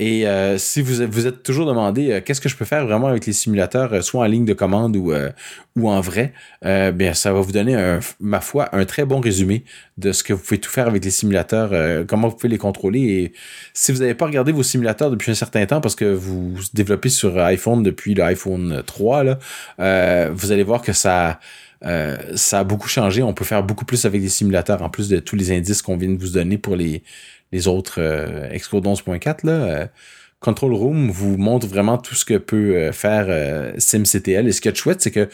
Et 0.00 0.28
euh, 0.28 0.58
si 0.58 0.80
vous 0.80 1.04
vous 1.10 1.26
êtes 1.26 1.42
toujours 1.42 1.66
demandé 1.66 2.12
euh, 2.12 2.20
qu'est-ce 2.20 2.40
que 2.40 2.48
je 2.48 2.54
peux 2.54 2.64
faire 2.64 2.86
vraiment 2.86 3.08
avec 3.08 3.26
les 3.26 3.32
simulateurs, 3.32 3.92
euh, 3.92 4.00
soit 4.00 4.22
en 4.22 4.26
ligne 4.26 4.44
de 4.44 4.52
commande 4.52 4.94
ou, 4.94 5.12
ou 5.74 5.88
en 5.88 6.00
vrai, 6.00 6.32
bien 6.62 7.14
ça 7.14 7.32
va 7.32 7.40
vous 7.40 7.50
donner, 7.50 7.74
un, 7.74 7.98
ma 8.20 8.40
foi, 8.40 8.68
un 8.76 8.84
très 8.84 9.04
bon 9.04 9.20
résumé 9.20 9.64
de 9.96 10.12
ce 10.12 10.22
que 10.22 10.32
vous 10.32 10.40
pouvez 10.40 10.60
tout 10.60 10.70
faire 10.70 10.86
avec 10.86 11.04
les 11.04 11.10
simulateurs, 11.10 12.06
comment 12.06 12.28
vous 12.28 12.36
pouvez 12.36 12.48
les 12.48 12.58
contrôler. 12.58 13.00
Et 13.00 13.32
si 13.74 13.90
vous 13.90 13.98
n'avez 13.98 14.14
pas 14.14 14.26
regardé 14.26 14.52
vos 14.52 14.62
simulateurs 14.62 15.10
depuis 15.10 15.32
un 15.32 15.34
certain 15.34 15.66
temps 15.66 15.80
parce 15.80 15.96
que 15.96 16.04
vous 16.04 16.54
développez 16.74 17.08
sur 17.08 17.38
iPhone 17.38 17.82
depuis 17.82 18.14
l'iPhone 18.14 18.82
3, 18.86 19.24
là, 19.24 20.28
vous 20.30 20.52
allez 20.52 20.62
voir 20.62 20.82
que 20.82 20.92
ça... 20.92 21.40
ça 21.80 22.58
a 22.60 22.64
beaucoup 22.64 22.88
changé. 22.88 23.22
On 23.22 23.34
peut 23.34 23.44
faire 23.44 23.62
beaucoup 23.62 23.84
plus 23.84 24.04
avec 24.04 24.22
les 24.22 24.28
simulateurs, 24.28 24.82
en 24.82 24.90
plus 24.90 25.08
de 25.08 25.18
tous 25.18 25.36
les 25.36 25.50
indices 25.52 25.82
qu'on 25.82 25.96
vient 25.96 26.10
de 26.10 26.18
vous 26.18 26.30
donner 26.30 26.58
pour 26.58 26.76
les, 26.76 27.02
les 27.52 27.68
autres 27.68 28.00
euh, 28.00 28.48
Xcode 28.56 28.84
11.4, 28.84 29.46
là, 29.46 29.52
euh, 29.52 29.86
Control 30.40 30.72
Room 30.74 31.10
vous 31.10 31.36
montre 31.36 31.66
vraiment 31.66 31.98
tout 31.98 32.14
ce 32.14 32.24
que 32.24 32.38
peut 32.38 32.76
euh, 32.76 32.92
faire 32.92 33.26
SimCTL. 33.78 34.46
Et 34.46 34.52
ce 34.52 34.60
qui 34.60 34.68
est 34.68 34.76
chouette, 34.76 35.00
c'est 35.00 35.10
que 35.10 35.28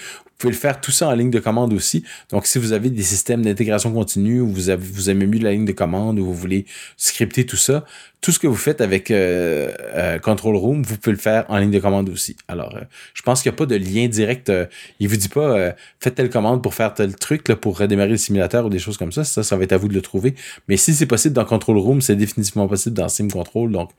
pouvez 0.45 0.53
le 0.53 0.59
faire 0.59 0.80
tout 0.80 0.90
ça 0.90 1.09
en 1.09 1.14
ligne 1.14 1.30
de 1.30 1.38
commande 1.38 1.72
aussi. 1.72 2.05
Donc, 2.30 2.47
si 2.47 2.59
vous 2.59 2.72
avez 2.72 2.90
des 2.90 3.03
systèmes 3.03 3.42
d'intégration 3.42 3.92
continue 3.92 4.40
ou 4.40 4.49
vous, 4.49 4.68
avez, 4.68 4.84
vous 4.84 5.09
aimez 5.09 5.26
mieux 5.26 5.38
la 5.38 5.53
ligne 5.53 5.64
de 5.64 5.72
commande 5.72 6.18
ou 6.18 6.26
vous 6.26 6.34
voulez 6.34 6.66
scripter 6.99 7.47
tout 7.47 7.57
ça, 7.57 7.84
tout 8.20 8.30
ce 8.30 8.38
que 8.38 8.47
vous 8.47 8.57
faites 8.57 8.82
avec 8.82 9.11
euh, 9.11 9.72
euh, 9.80 10.18
Control 10.18 10.57
Room, 10.57 10.82
vous 10.82 10.99
pouvez 10.99 11.14
le 11.14 11.20
faire 11.20 11.47
en 11.49 11.57
ligne 11.57 11.70
de 11.70 11.78
commande 11.78 12.11
aussi. 12.11 12.36
Alors, 12.47 12.76
euh, 12.76 12.82
je 13.14 13.22
pense 13.22 13.42
qu'il 13.42 13.51
n'y 13.51 13.55
a 13.55 13.57
pas 13.57 13.64
de 13.66 13.76
lien 13.76 14.07
direct. 14.07 14.53
il 15.01 15.09
vous 15.09 15.16
dit 15.16 15.28
pas 15.28 15.74
faites 15.99 16.14
telle 16.14 16.28
commande 16.28 16.62
pour 16.62 16.74
faire 16.74 16.92
tel 16.92 17.16
truc 17.16 17.49
là, 17.49 17.57
pour 17.57 17.78
redémarrer 17.78 18.11
le 18.11 18.16
simulateur 18.18 18.66
ou 18.66 18.68
des 18.68 18.78
choses 18.78 18.99
comme 18.99 19.12
ça. 19.12 19.24
Ça, 19.24 19.42
ça 19.42 19.57
va 19.57 19.64
être 19.64 19.72
à 19.72 19.78
vous 19.78 19.88
de 19.88 19.95
le 19.95 20.03
trouver. 20.03 20.34
Mais 20.68 20.76
si 20.76 20.92
c'est 20.95 21.07
possible 21.07 21.34
dans 21.34 21.47
Control 21.47 21.78
Room, 21.78 22.03
c'est 22.03 22.16
définitivement 22.16 22.68
possible 22.68 22.97
dans 22.97 23.09
Sim 23.09 23.28
Control. 23.28 23.72
Donc, 23.72 23.90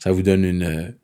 ça 0.00 0.10
vous 0.10 0.22
donne 0.22 0.44
une 0.44 0.94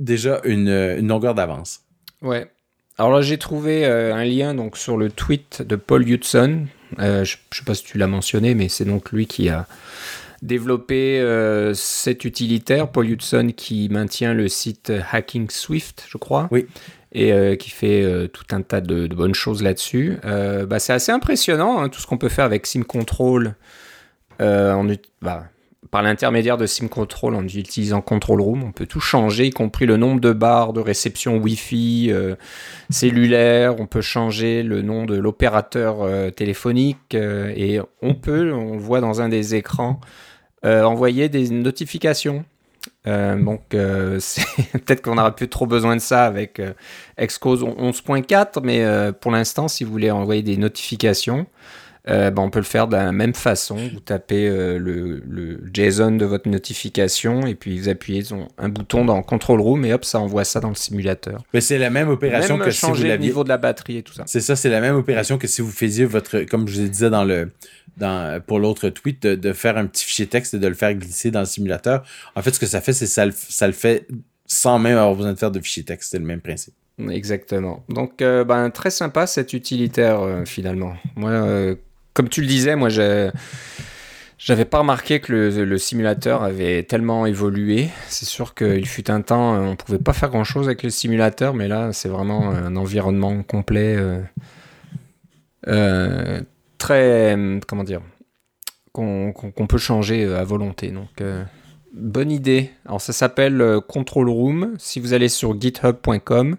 déjà 0.00 0.40
une, 0.44 0.68
une 0.68 1.06
longueur 1.06 1.34
d'avance. 1.34 1.82
Ouais. 2.22 2.50
Alors 2.98 3.12
là, 3.12 3.20
j'ai 3.20 3.38
trouvé 3.38 3.84
un 3.84 4.24
lien 4.24 4.54
donc 4.54 4.76
sur 4.76 4.96
le 4.96 5.10
tweet 5.10 5.62
de 5.62 5.76
Paul 5.76 6.08
Hudson. 6.08 6.66
je 6.98 7.20
ne 7.20 7.24
sais 7.24 7.64
pas 7.64 7.74
si 7.74 7.84
tu 7.84 7.98
l'as 7.98 8.06
mentionné, 8.06 8.54
mais 8.54 8.68
c'est 8.68 8.86
donc 8.86 9.12
lui 9.12 9.26
qui 9.26 9.48
a 9.48 9.66
développé 10.42 11.20
euh, 11.20 11.74
cet 11.74 12.24
utilitaire, 12.24 12.88
Paul 12.88 13.08
Hudson, 13.08 13.52
qui 13.56 13.88
maintient 13.88 14.34
le 14.34 14.48
site 14.48 14.92
Hacking 15.10 15.50
Swift, 15.50 16.06
je 16.08 16.18
crois. 16.18 16.48
Oui. 16.50 16.66
Et 17.12 17.32
euh, 17.32 17.56
qui 17.56 17.70
fait 17.70 18.02
euh, 18.02 18.26
tout 18.26 18.44
un 18.50 18.62
tas 18.62 18.80
de, 18.80 19.06
bonnes 19.06 19.34
choses 19.34 19.62
là-dessus. 19.62 20.18
Bah, 20.22 20.78
c'est 20.78 20.92
assez 20.92 21.12
impressionnant, 21.12 21.80
hein, 21.80 21.88
tout 21.88 22.00
ce 22.00 22.06
qu'on 22.06 22.18
peut 22.18 22.28
faire 22.28 22.44
avec 22.44 22.66
SimControl. 22.66 23.54
En, 24.38 24.86
bah, 25.22 25.44
par 25.90 26.02
l'intermédiaire 26.02 26.56
de 26.56 26.66
SimControl, 26.66 27.34
en 27.34 27.44
utilisant 27.44 28.00
Control 28.00 28.40
Room, 28.40 28.64
on 28.64 28.72
peut 28.72 28.86
tout 28.86 29.00
changer, 29.00 29.46
y 29.46 29.50
compris 29.50 29.86
le 29.86 29.96
nombre 29.96 30.20
de 30.20 30.32
barres 30.32 30.72
de 30.72 30.80
réception 30.80 31.36
Wi-Fi 31.36 32.12
cellulaire. 32.90 33.80
On 33.80 33.86
peut 33.86 34.00
changer 34.00 34.62
le 34.62 34.82
nom 34.82 35.04
de 35.04 35.16
l'opérateur 35.16 36.06
téléphonique 36.34 37.14
et 37.14 37.80
on 38.02 38.14
peut, 38.14 38.52
on 38.52 38.74
le 38.74 38.78
voit 38.78 39.00
dans 39.00 39.20
un 39.20 39.28
des 39.28 39.54
écrans, 39.54 40.00
euh, 40.64 40.82
envoyer 40.82 41.28
des 41.28 41.50
notifications. 41.50 42.44
Euh, 43.06 43.36
donc, 43.40 43.74
euh, 43.74 44.18
peut-être 44.72 45.02
qu'on 45.02 45.14
n'aura 45.14 45.34
plus 45.34 45.48
trop 45.48 45.66
besoin 45.66 45.94
de 45.94 46.00
ça 46.00 46.24
avec 46.24 46.60
Xcode 47.20 47.60
11.4, 47.60 48.60
mais 48.64 49.12
pour 49.20 49.30
l'instant, 49.30 49.68
si 49.68 49.84
vous 49.84 49.92
voulez 49.92 50.10
envoyer 50.10 50.42
des 50.42 50.56
notifications, 50.56 51.46
ben, 52.06 52.38
on 52.38 52.50
peut 52.50 52.60
le 52.60 52.64
faire 52.64 52.88
de 52.88 52.96
la 52.96 53.12
même 53.12 53.34
façon. 53.34 53.76
Vous 53.76 54.00
tapez 54.00 54.48
le, 54.48 55.60
JSON 55.72 56.12
de 56.12 56.24
votre 56.24 56.48
notification 56.48 57.46
et 57.46 57.54
puis 57.54 57.78
vous 57.78 57.88
appuyez 57.88 58.24
un 58.58 58.68
bouton 58.68 59.04
dans 59.04 59.22
Control 59.22 59.60
Room 59.60 59.84
et 59.84 59.92
hop, 59.92 60.04
ça 60.04 60.20
envoie 60.20 60.44
ça 60.44 60.60
dans 60.60 60.68
le 60.68 60.74
simulateur. 60.74 61.42
Mais 61.52 61.60
c'est 61.60 61.78
la 61.78 61.90
même 61.90 62.08
opération 62.08 62.58
que 62.58 62.70
si 62.70 62.86
vous 62.86 62.94
le 62.94 63.16
niveau 63.16 63.44
de 63.44 63.48
la 63.48 63.58
batterie 63.58 63.98
et 63.98 64.02
tout 64.02 64.12
ça. 64.12 64.24
C'est 64.26 64.40
ça, 64.40 64.56
c'est 64.56 64.70
la 64.70 64.80
même 64.80 64.96
opération 64.96 65.38
que 65.38 65.46
si 65.46 65.62
vous 65.62 65.70
faisiez 65.70 66.04
votre, 66.04 66.40
comme 66.40 66.68
je 66.68 66.80
vous 66.80 66.88
disais 66.88 67.10
dans 67.10 67.24
le 67.24 67.50
pour 68.46 68.58
l'autre 68.58 68.88
tweet, 68.90 69.26
de, 69.26 69.52
faire 69.52 69.76
un 69.78 69.86
petit 69.86 70.04
fichier 70.04 70.26
texte 70.26 70.54
et 70.54 70.58
de 70.58 70.68
le 70.68 70.74
faire 70.74 70.94
glisser 70.94 71.30
dans 71.30 71.40
le 71.40 71.46
simulateur. 71.46 72.04
En 72.34 72.42
fait, 72.42 72.52
ce 72.52 72.60
que 72.60 72.66
ça 72.66 72.80
fait, 72.80 72.92
c'est 72.92 73.06
ça, 73.06 73.24
ça 73.32 73.66
le 73.66 73.72
fait 73.72 74.06
sans 74.46 74.78
même 74.78 74.98
avoir 74.98 75.14
besoin 75.14 75.32
de 75.32 75.38
faire 75.38 75.50
de 75.50 75.60
fichier 75.60 75.82
texte. 75.82 76.10
C'est 76.10 76.18
le 76.18 76.24
même 76.24 76.40
principe. 76.40 76.74
Exactement. 77.10 77.84
Donc, 77.88 78.22
euh, 78.22 78.44
ben, 78.44 78.70
très 78.70 78.90
sympa 78.90 79.26
cet 79.26 79.52
utilitaire 79.52 80.20
euh, 80.20 80.44
finalement. 80.44 80.94
Moi, 81.14 81.30
euh, 81.30 81.74
comme 82.16 82.28
tu 82.28 82.40
le 82.40 82.46
disais, 82.46 82.74
moi, 82.74 82.88
je 82.88 83.30
j'avais 84.38 84.64
pas 84.64 84.78
remarqué 84.80 85.20
que 85.20 85.32
le, 85.32 85.78
simulateur 85.78 86.42
avait 86.42 86.82
tellement 86.82 87.26
évolué. 87.26 87.88
C'est 88.08 88.26
sûr 88.26 88.54
qu'il 88.54 88.86
fut 88.86 89.10
un 89.10 89.22
temps, 89.22 89.54
on 89.56 89.76
pouvait 89.76 89.98
pas 89.98 90.12
faire 90.12 90.28
grand 90.28 90.44
chose 90.44 90.66
avec 90.66 90.82
le 90.82 90.90
simulateur, 90.90 91.54
mais 91.54 91.68
là, 91.68 91.92
c'est 91.92 92.08
vraiment 92.08 92.50
un 92.50 92.76
environnement 92.76 93.42
complet 93.42 93.96
très, 96.78 97.36
euh, 97.36 97.60
comment 97.66 97.84
dire, 97.84 98.00
qu'on 98.92 99.66
peut 99.68 99.78
changer 99.78 100.24
euh, 100.24 100.40
à 100.40 100.44
volonté. 100.44 100.90
Donc, 100.90 101.20
euh, 101.20 101.44
bonne 101.92 102.30
idée. 102.30 102.70
Alors, 102.86 103.00
ça 103.00 103.12
s'appelle 103.12 103.80
Control 103.88 104.28
Room. 104.28 104.74
Si 104.78 105.00
vous 105.00 105.12
allez 105.12 105.28
sur 105.28 105.60
github.com, 105.60 106.56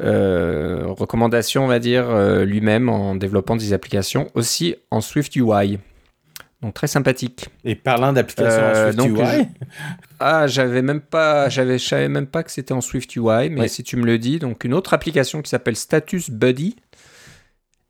recommandations, 0.00 1.64
on 1.64 1.66
va 1.66 1.80
dire, 1.80 2.16
lui-même 2.44 2.88
en 2.88 3.16
développant 3.16 3.56
des 3.56 3.72
applications 3.72 4.28
aussi 4.34 4.76
en 4.92 5.00
Swift 5.00 5.34
UI. 5.34 5.80
Donc 6.62 6.74
très 6.74 6.88
sympathique. 6.88 7.46
Et 7.64 7.76
parlant 7.76 8.12
d'applications 8.12 8.64
en 8.64 8.92
Swift 8.92 9.16
UI, 9.16 9.46
ah 10.20 10.48
j'avais 10.48 10.82
même 10.82 11.00
pas, 11.00 11.48
j'avais, 11.48 11.78
savais 11.78 12.08
même 12.08 12.26
pas 12.26 12.42
que 12.42 12.50
c'était 12.50 12.72
en 12.72 12.80
Swift 12.80 13.14
UI, 13.14 13.48
mais 13.50 13.68
si 13.68 13.84
tu 13.84 13.96
me 13.96 14.04
le 14.04 14.18
dis, 14.18 14.40
donc 14.40 14.64
une 14.64 14.74
autre 14.74 14.92
application 14.92 15.40
qui 15.40 15.50
s'appelle 15.50 15.76
Status 15.76 16.30
Buddy, 16.30 16.74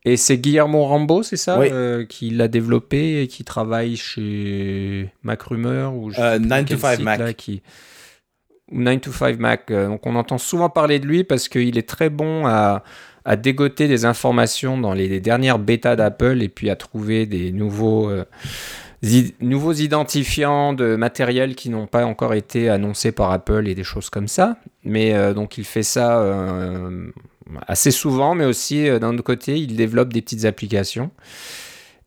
et 0.05 0.17
c'est 0.17 0.37
Guillermo 0.37 0.85
Rambo, 0.85 1.23
c'est 1.23 1.37
ça, 1.37 1.59
euh, 1.59 2.05
qui 2.05 2.29
l'a 2.29 2.47
développé 2.47 3.21
et 3.21 3.27
qui 3.27 3.43
travaille 3.43 3.97
chez 3.97 5.11
MacRumor 5.23 5.95
ou 5.95 6.11
9 6.11 6.65
to 6.65 6.77
5 6.77 6.99
Mac. 6.99 7.35
qui... 7.35 7.61
9 8.71 9.01
to 9.01 9.11
5 9.11 9.39
Mac. 9.39 9.71
Donc 9.71 10.05
on 10.05 10.15
entend 10.15 10.37
souvent 10.37 10.69
parler 10.69 10.99
de 10.99 11.07
lui 11.07 11.23
parce 11.23 11.49
qu'il 11.49 11.77
est 11.77 11.89
très 11.89 12.09
bon 12.09 12.45
à, 12.45 12.83
à, 13.29 13.35
dégoter 13.35 13.87
des 13.87 14.05
informations 14.05 14.77
dans 14.77 14.93
les, 14.93 15.19
dernières 15.19 15.59
bêtas 15.59 15.95
d'Apple 15.95 16.41
et 16.41 16.49
puis 16.49 16.69
à 16.69 16.75
trouver 16.75 17.25
des 17.25 17.51
nouveaux, 17.51 18.09
euh, 18.09 18.25
nouveaux 19.41 19.73
identifiants 19.73 20.73
de 20.73 20.95
matériel 20.95 21.55
qui 21.55 21.69
n'ont 21.69 21.87
pas 21.87 22.05
encore 22.05 22.33
été 22.33 22.69
annoncés 22.69 23.11
par 23.11 23.31
Apple 23.31 23.67
et 23.67 23.75
des 23.75 23.83
choses 23.83 24.09
comme 24.09 24.27
ça. 24.27 24.57
Mais 24.83 25.13
euh, 25.13 25.33
donc 25.33 25.57
il 25.57 25.63
fait 25.63 25.83
ça 25.83 26.21
assez 27.67 27.91
souvent, 27.91 28.35
mais 28.35 28.45
aussi 28.45 28.87
euh, 28.87 28.99
d'un 28.99 29.13
autre 29.13 29.23
côté, 29.23 29.57
il 29.57 29.75
développe 29.75 30.13
des 30.13 30.21
petites 30.21 30.45
applications. 30.45 31.11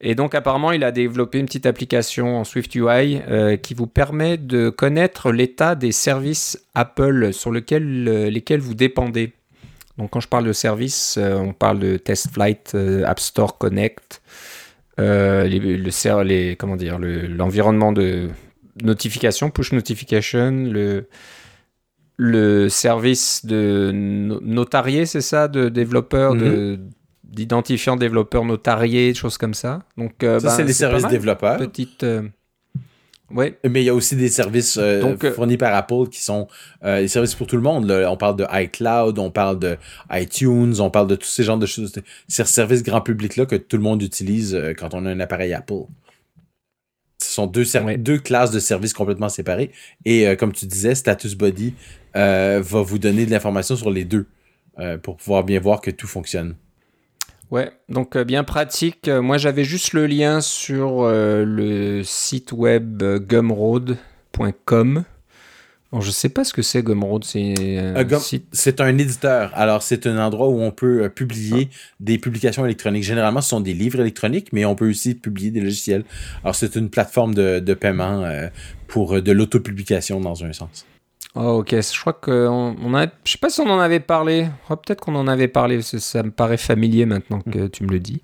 Et 0.01 0.15
donc 0.15 0.35
apparemment, 0.35 0.73
il 0.73 0.83
a 0.83 0.91
développé 0.91 1.39
une 1.39 1.47
petite 1.47 1.67
application 1.67 2.39
en 2.39 2.45
Swift 2.45 2.75
UI 2.75 3.21
euh, 3.29 3.57
qui 3.57 3.75
vous 3.75 3.87
permet 3.87 4.37
de 4.37 4.69
connaître 4.69 5.31
l'état 5.31 5.77
des 5.77 5.93
services 5.93 6.67
Apple 6.75 7.33
sur 7.33 7.53
euh, 7.53 8.31
lesquels 8.31 8.61
vous 8.61 8.75
dépendez. 8.75 9.33
Donc 9.99 10.11
quand 10.11 10.21
je 10.21 10.29
parle 10.29 10.47
de 10.47 10.53
services, 10.53 11.19
on 11.19 11.53
parle 11.53 11.79
de 11.79 11.97
Test 11.97 12.31
Flight, 12.33 12.75
App 13.05 13.21
Store 13.21 13.59
Connect, 13.59 14.23
les, 14.99 15.59
le, 15.59 16.23
les, 16.23 16.57
comment 16.57 16.77
dire, 16.77 16.99
l'environnement 16.99 17.93
de 17.93 18.31
notification, 18.81 19.51
push 19.51 19.73
notification, 19.73 20.51
le, 20.51 21.09
le 22.17 22.69
service 22.69 23.45
de 23.45 23.91
notarié, 23.93 25.07
c'est 25.07 25.21
ça, 25.21 25.49
de 25.49 25.69
développeurs, 25.69 26.35
de 26.35 26.79
mhm. 26.79 26.91
d'identifiants 27.25 27.97
développeurs 27.97 28.45
notariés, 28.45 29.15
choses 29.15 29.39
comme 29.39 29.55
ça. 29.55 29.81
Donc, 29.97 30.23
euh, 30.23 30.39
ça, 30.39 30.51
c'est 30.51 30.63
ben, 30.63 30.69
les 30.69 30.73
services 30.73 31.07
développeurs. 31.09 31.59
Petite. 31.59 32.03
Euh, 32.05 32.23
ouais. 33.35 33.59
Mais 33.69 33.83
il 33.83 33.85
y 33.85 33.89
a 33.89 33.95
aussi 33.95 34.17
des 34.17 34.29
services 34.29 34.77
euh, 34.79 35.17
fournis 35.35 35.57
par 35.57 35.75
Apple 35.75 36.09
qui 36.11 36.23
sont 36.23 36.49
des 36.83 37.09
services 37.09 37.35
pour 37.35 37.47
tout 37.47 37.57
le 37.57 37.63
monde. 37.63 37.91
On 37.91 38.17
parle 38.17 38.37
de 38.37 38.47
iCloud, 38.53 39.19
on 39.19 39.31
parle 39.31 39.59
de 39.59 39.77
iTunes, 40.11 40.75
on 40.81 40.91
parle 40.91 41.07
de 41.07 41.17
tous 41.17 41.29
ces 41.29 41.45
genres 41.45 41.59
de 41.59 41.67
choses. 41.67 41.93
Ces 42.29 42.45
services 42.45 42.83
grand 42.83 43.01
public-là 43.01 43.47
que 43.47 43.57
tout 43.57 43.77
le 43.77 43.83
monde 43.83 44.03
utilise 44.03 44.59
quand 44.79 44.95
on 44.95 45.07
a 45.07 45.11
un 45.11 45.21
appareil 45.21 45.53
Apple. 45.53 45.85
Ce 47.23 47.31
sont 47.31 47.47
deux, 47.47 47.65
deux 47.99 48.19
classes 48.19 48.51
de 48.51 48.59
services 48.59 48.93
complètement 48.93 49.29
séparées. 49.29 49.71
Et 50.05 50.37
comme 50.37 50.53
tu 50.53 50.67
disais, 50.67 50.95
Status 50.95 51.35
Body 51.35 51.75
euh, 52.17 52.61
va 52.63 52.83
vous 52.83 52.99
donner 52.99 53.25
de 53.25 53.31
l'information 53.31 53.77
sur 53.77 53.91
les 53.91 54.05
deux 54.05 54.27
euh, 54.79 54.99
pour 54.99 55.17
pouvoir 55.17 55.45
bien 55.45 55.61
voir 55.61 55.81
que 55.81 55.91
tout 55.91 56.07
fonctionne. 56.07 56.57
Ouais, 57.53 57.71
donc 57.91 58.17
euh, 58.17 58.25
bien 58.25 58.45
pratique. 58.45 59.09
Euh, 59.09 59.21
Moi, 59.21 59.37
j'avais 59.37 59.63
juste 59.63 59.93
le 59.93 60.07
lien 60.07 60.41
sur 60.41 61.03
euh, 61.03 61.45
le 61.45 62.03
site 62.03 62.51
web 62.53 63.03
gumroad.com. 63.29 65.05
Bon, 65.93 66.01
je 66.01 66.11
sais 66.11 66.31
pas 66.31 66.43
ce 66.45 66.55
que 66.55 66.63
c'est 66.63 66.83
Gumroad, 66.83 67.23
c'est 67.25 67.53
un 67.79 67.97
Euh, 67.97 68.05
Gum- 68.05 68.19
site. 68.19 68.47
C'est 68.53 68.81
un 68.81 68.97
éditeur. 68.97 69.53
Alors, 69.55 69.83
c'est 69.83 70.07
un 70.07 70.17
endroit 70.17 70.49
où 70.49 70.59
on 70.63 70.71
peut 70.71 71.11
publier 71.11 71.69
des 72.01 72.17
publications 72.17 72.65
électroniques. 72.65 73.05
Généralement, 73.05 73.43
ce 73.43 73.51
sont 73.51 73.61
des 73.61 73.75
livres 73.75 74.01
électroniques, 74.01 74.49
mais 74.55 74.65
on 74.65 74.75
peut 74.75 74.89
aussi 74.89 75.15
publier 75.15 75.51
des 75.51 75.61
logiciels. 75.61 76.05
Alors, 76.45 76.55
c'est 76.55 76.77
une 76.77 76.89
plateforme 76.89 77.35
de, 77.35 77.59
de 77.61 77.75
paiement 77.75 78.27
pour 78.87 79.21
de 79.21 79.33
l'autopublication 79.33 80.19
dans 80.21 80.43
un 80.43 80.55
sens. 80.55 80.87
Oh, 81.35 81.61
ok, 81.61 81.71
je 81.81 82.01
crois 82.01 82.13
que 82.13 82.47
on, 82.49 82.77
on 82.85 82.95
a, 82.95 83.07
je 83.25 83.33
sais 83.33 83.39
pas 83.39 83.49
si 83.49 83.61
on 83.61 83.71
en 83.71 83.79
avait 83.79 84.01
parlé. 84.01 84.49
Oh, 84.69 84.77
Peut-être 84.77 85.01
qu'on 85.01 85.15
en 85.15 85.27
avait 85.29 85.49
parlé, 85.49 85.77
parce 85.77 85.93
que 85.93 85.99
ça 85.99 86.23
me 86.23 86.31
paraît 86.31 86.59
familier 86.59 87.07
maintenant 87.07 87.41
que 87.41 87.69
tu 87.69 87.85
me 87.85 87.91
le 87.91 88.01
dis. 88.01 88.23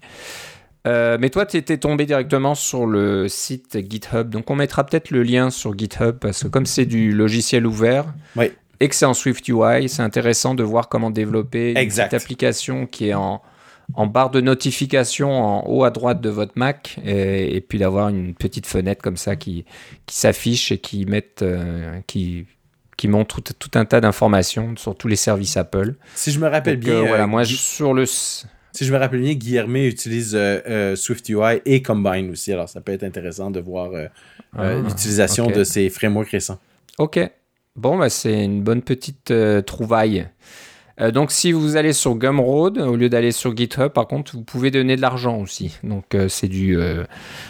Euh, 0.86 1.16
mais 1.20 1.30
toi, 1.30 1.44
tu 1.46 1.56
étais 1.56 1.78
tombé 1.78 2.06
directement 2.06 2.54
sur 2.54 2.86
le 2.86 3.28
site 3.28 3.78
GitHub. 3.90 4.28
Donc, 4.30 4.50
on 4.50 4.54
mettra 4.56 4.84
peut-être 4.84 5.10
le 5.10 5.22
lien 5.22 5.50
sur 5.50 5.76
GitHub 5.76 6.16
parce 6.18 6.44
que 6.44 6.48
comme 6.48 6.66
c'est 6.66 6.86
du 6.86 7.12
logiciel 7.12 7.66
ouvert 7.66 8.06
Oui. 8.36 8.52
et 8.80 8.88
que 8.88 8.94
c'est 8.94 9.04
en 9.06 9.14
Swift 9.14 9.46
UI, 9.48 9.88
c'est 9.88 10.02
intéressant 10.02 10.54
de 10.54 10.62
voir 10.62 10.88
comment 10.88 11.10
développer 11.10 11.72
une 11.72 11.76
Exact. 11.78 12.10
petite 12.10 12.22
application 12.22 12.86
qui 12.86 13.08
est 13.08 13.14
en, 13.14 13.42
en 13.94 14.06
barre 14.06 14.30
de 14.30 14.40
notification 14.40 15.30
en 15.32 15.64
haut 15.66 15.84
à 15.84 15.90
droite 15.90 16.20
de 16.20 16.30
votre 16.30 16.52
Mac 16.56 16.98
et, 17.04 17.56
et 17.56 17.60
puis 17.60 17.78
d'avoir 17.78 18.08
une 18.08 18.34
petite 18.34 18.66
fenêtre 18.66 19.02
comme 19.02 19.16
ça 19.16 19.34
qui, 19.36 19.64
qui 20.06 20.16
s'affiche 20.16 20.72
et 20.72 20.78
qui, 20.78 21.04
met, 21.06 21.26
euh, 21.42 22.00
qui, 22.06 22.46
qui 22.98 23.08
montre 23.08 23.40
tout, 23.40 23.54
tout 23.58 23.70
un 23.78 23.86
tas 23.86 24.02
d'informations 24.02 24.76
sur 24.76 24.94
tous 24.94 25.08
les 25.08 25.16
services 25.16 25.56
Apple. 25.56 25.94
Si 26.14 26.30
je 26.32 26.38
me 26.38 26.48
rappelle 26.48 26.74
Donc, 26.78 26.84
bien, 26.84 26.94
euh, 26.96 27.06
voilà, 27.06 27.24
euh, 27.24 27.26
moi, 27.28 27.44
je- 27.44 27.56
sur 27.56 27.94
le... 27.94 28.04
si 28.04 28.44
je 28.80 28.92
me 28.92 28.98
rappelle 28.98 29.20
bien, 29.20 29.32
Guillermé 29.32 29.86
utilise 29.86 30.34
euh, 30.34 30.60
euh, 30.68 30.96
SwiftUI 30.96 31.62
et 31.64 31.80
Combine 31.80 32.30
aussi. 32.30 32.52
Alors, 32.52 32.68
ça 32.68 32.82
peut 32.82 32.92
être 32.92 33.04
intéressant 33.04 33.50
de 33.50 33.60
voir 33.60 33.92
Ah, 34.56 34.74
l'utilisation 34.74 35.46
de 35.46 35.64
ces 35.64 35.88
frameworks 35.88 36.30
récents. 36.30 36.58
Ok. 36.98 37.18
Bon, 37.76 37.96
bah, 37.96 38.10
c'est 38.10 38.44
une 38.44 38.62
bonne 38.62 38.82
petite 38.82 39.32
trouvaille. 39.64 40.28
Euh, 41.00 41.10
donc, 41.10 41.30
si 41.30 41.52
vous 41.52 41.76
allez 41.76 41.92
sur 41.92 42.14
Gumroad, 42.16 42.78
au 42.78 42.96
lieu 42.96 43.08
d'aller 43.08 43.32
sur 43.32 43.56
GitHub, 43.56 43.88
par 43.88 44.06
contre, 44.06 44.34
vous 44.34 44.42
pouvez 44.42 44.70
donner 44.70 44.96
de 44.96 45.00
l'argent 45.00 45.38
aussi. 45.38 45.78
Donc, 45.82 46.14
euh, 46.14 46.28
c'est 46.28 46.48
du 46.48 46.76
euh, 46.76 47.04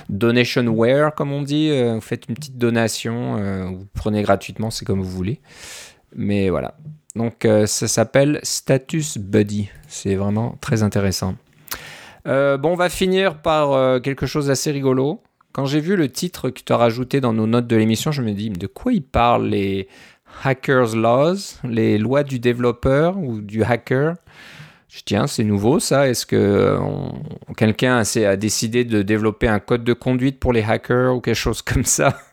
donationware, 0.09 1.15
comme 1.15 1.33
on 1.33 1.43
dit. 1.43 1.71
Vous 1.71 2.01
faites 2.01 2.29
une 2.29 2.35
petite 2.35 2.59
donation, 2.59 3.69
vous 3.69 3.87
prenez 3.95 4.23
gratuitement, 4.23 4.71
c'est 4.71 4.85
comme 4.85 5.01
vous 5.01 5.11
voulez. 5.11 5.41
Mais 6.15 6.51
voilà. 6.51 6.77
Donc, 7.17 7.47
ça 7.67 7.89
s'appelle 7.89 8.41
Status 8.43 9.19
Buddy. 9.19 9.71
C'est 9.89 10.15
vraiment 10.15 10.57
très 10.61 10.83
intéressant. 10.83 11.35
Bon, 12.25 12.61
on 12.65 12.75
va 12.75 12.89
finir 12.89 13.41
par 13.41 14.01
quelque 14.03 14.27
chose 14.27 14.49
d'assez 14.49 14.71
rigolo. 14.71 15.23
Quand 15.53 15.65
j'ai 15.65 15.81
vu 15.81 15.97
le 15.97 16.09
titre 16.09 16.51
que 16.51 16.61
tu 16.63 16.73
as 16.73 16.77
rajouté 16.77 17.21
dans 17.21 17.33
nos 17.33 17.47
notes 17.47 17.67
de 17.67 17.77
l'émission, 17.77 18.13
je 18.13 18.23
me 18.23 18.33
dis 18.33 18.51
de 18.51 18.67
quoi 18.67 18.93
ils 18.93 19.03
parlent 19.03 19.49
les 19.49 19.89
Hackers 20.45 20.97
Laws, 20.97 21.59
les 21.65 21.99
lois 21.99 22.23
du 22.23 22.39
développeur 22.39 23.17
ou 23.19 23.41
du 23.41 23.63
hacker 23.63 24.15
Je 24.89 25.01
tiens, 25.05 25.27
c'est 25.27 25.45
nouveau 25.45 25.81
ça. 25.81 26.09
Est-ce 26.09 26.27
que 26.27 26.37
euh, 26.37 26.79
quelqu'un 27.57 28.03
a 28.03 28.37
décidé 28.37 28.85
de 28.85 29.03
développer 29.03 29.49
un 29.49 29.59
code 29.59 29.85
de 29.85 29.93
conduite 29.93 30.39
pour 30.39 30.53
les 30.53 30.63
hackers 30.63 31.15
ou 31.15 31.21
quelque 31.21 31.35
chose 31.35 31.63
comme 31.63 31.85
ça? 31.85 32.19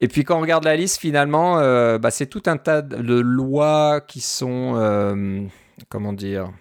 Et 0.00 0.06
puis 0.06 0.24
quand 0.24 0.38
on 0.38 0.40
regarde 0.40 0.64
la 0.64 0.76
liste, 0.76 1.00
finalement, 1.00 1.58
euh, 1.58 1.98
bah, 1.98 2.10
c'est 2.10 2.26
tout 2.26 2.42
un 2.46 2.56
tas 2.56 2.82
de 2.82 3.18
lois 3.18 4.00
qui 4.00 4.20
sont, 4.20 4.74
euh, 4.76 5.42
comment 5.88 6.12
dire, 6.12 6.52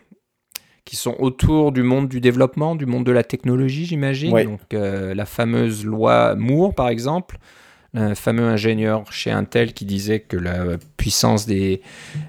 qui 0.85 0.95
sont 0.95 1.15
autour 1.19 1.71
du 1.71 1.83
monde 1.83 2.07
du 2.07 2.19
développement, 2.19 2.75
du 2.75 2.85
monde 2.85 3.05
de 3.05 3.11
la 3.11 3.23
technologie, 3.23 3.85
j'imagine. 3.85 4.33
Ouais. 4.33 4.45
Donc 4.45 4.73
euh, 4.73 5.13
la 5.13 5.25
fameuse 5.25 5.85
loi 5.85 6.33
Moore, 6.35 6.73
par 6.73 6.89
exemple, 6.89 7.38
un 7.97 8.15
fameux 8.15 8.45
ingénieur 8.45 9.11
chez 9.11 9.31
Intel 9.31 9.73
qui 9.73 9.85
disait 9.85 10.19
que 10.19 10.37
la 10.37 10.77
puissance 10.97 11.45
des, 11.45 11.81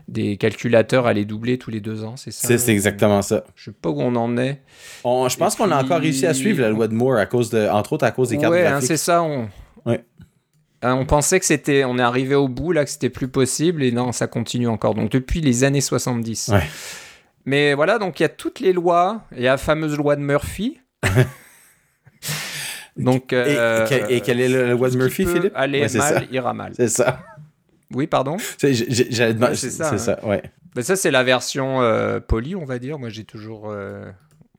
des 0.09 0.37
calculateurs 0.37 1.07
allait 1.07 1.25
doubler 1.25 1.59
tous 1.59 1.71
les 1.71 1.81
deux 1.81 2.05
ans, 2.05 2.17
c'est 2.17 2.31
ça? 2.31 2.57
C'est 2.59 2.73
exactement 2.73 3.23
ça. 3.23 3.45
Je 3.55 3.67
sais 3.67 3.73
pas 3.81 3.91
où 3.91 4.01
on 4.01 4.15
en 4.17 4.37
est. 4.39 4.61
On- 5.05 5.29
je 5.29 5.37
pense 5.37 5.57
qu'on 5.57 5.71
a 5.71 5.83
encore 5.83 6.01
réussi 6.01 6.27
à 6.27 6.35
suivre 6.35 6.61
la 6.63 6.71
loi 6.71 6.89
de 6.89 6.95
Moore 6.95 7.17
à 7.19 7.27
cause 7.27 7.51
de, 7.51 7.69
entre 7.69 7.93
autres 7.95 8.05
à 8.07 8.11
cause 8.11 8.31
des 8.31 8.39
cartes 8.39 8.53
Ouais, 8.53 8.65
hein, 8.67 8.71
graphiques. 8.71 8.89
c'est 8.89 8.97
ça. 8.97 9.23
On... 9.23 9.49
Ouais. 9.85 10.05
Hein, 10.83 10.95
on 10.95 11.07
pensait 11.07 11.41
que 11.41 11.47
c'était, 11.47 11.85
on 11.85 11.99
est 11.99 12.03
arrivé 12.03 12.35
au 12.37 12.47
bout 12.49 12.73
là, 12.73 12.85
que 12.85 12.91
c'était 12.91 13.11
plus 13.11 13.29
possible, 13.29 13.83
et 13.83 13.91
non, 13.93 14.13
ça 14.13 14.27
continue 14.29 14.69
encore. 14.69 14.95
Donc 14.95 15.11
depuis 15.11 15.41
les 15.41 15.65
années 15.65 15.81
70. 15.81 16.51
Ouais. 16.53 16.63
Mais 17.45 17.75
voilà, 17.75 17.99
donc 17.99 18.21
il 18.21 18.23
y 18.23 18.27
a 18.27 18.29
toutes 18.29 18.61
les 18.61 18.73
lois. 18.73 19.23
Il 19.37 19.43
y 19.43 19.49
a 19.49 19.53
la 19.53 19.57
fameuse 19.59 19.97
loi 19.97 20.15
de 20.17 20.21
Murphy. 20.21 20.79
donc. 22.99 23.33
et, 23.33 23.37
euh, 23.37 23.87
et 24.09 24.21
quelle 24.21 24.41
est 24.41 24.49
la 24.49 24.73
loi 24.75 24.91
de 24.91 24.97
Murphy, 24.97 25.25
Philippe 25.27 25.53
Aller 25.55 25.81
Ouais, 25.83 25.99
mal, 25.99 26.15
ça. 26.15 26.23
ira 26.31 26.53
mal. 26.55 26.73
C'est 26.77 26.89
ça. 26.89 27.21
Oui, 27.95 28.07
pardon. 28.07 28.37
C'est- 28.59 28.87
Ouais, 28.89 29.55
ça, 29.55 29.97
ça, 29.99 30.19
hein. 30.23 30.29
ouais. 30.29 30.43
Mais 30.77 30.83
ça, 30.83 30.95
c'est 30.97 31.11
la 31.11 31.25
version 31.25 31.81
euh, 31.83 32.21
polie, 32.21 32.55
on 32.55 32.65
va 32.65 32.79
dire. 32.79 32.99
Moi, 32.99 33.09
j'ai 33.09 33.25
toujours. 33.25 33.71
euh, 33.71 34.11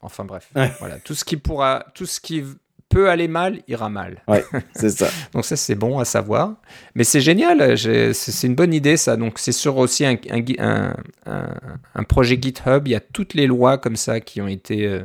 Enfin 0.02 0.24
bref. 0.26 0.50
Ouais. 0.56 0.72
Voilà. 0.80 0.98
Tout 1.00 1.14
ce 1.14 1.24
qui 1.26 1.38
pourra, 1.38 1.86
tout 1.94 2.06
ce 2.06 2.20
qui 2.22 2.44
peut 2.88 3.10
aller 3.10 3.28
mal, 3.28 3.60
ira 3.68 3.88
mal. 3.90 4.24
Ouais, 4.28 4.44
c'est 4.74 4.90
ça. 4.90 5.10
Donc 5.34 5.46
ça, 5.46 5.56
c'est 5.56 5.76
bon 5.76 6.00
à 6.00 6.06
savoir. 6.06 6.56
Mais 6.96 7.04
c'est 7.04 7.20
génial, 7.22 7.78
c'est 7.78 8.48
une 8.48 8.56
bonne 8.56 8.74
idée 8.74 8.98
ça. 8.98 9.16
Donc 9.16 9.38
c'est 9.38 9.52
sur 9.52 9.78
aussi 9.78 10.06
un, 10.06 10.16
un, 10.32 10.42
un- 10.58 10.96
un- 11.28 11.56
un 11.94 12.04
projet 12.04 12.40
GitHub, 12.42 12.88
il 12.88 12.92
y 12.92 12.96
a 12.96 13.00
toutes 13.00 13.36
les 13.36 13.46
lois 13.46 13.78
comme 13.78 13.96
ça 13.96 14.20
qui 14.22 14.42
ont 14.42 14.48
été... 14.48 14.88
euh, 14.88 15.04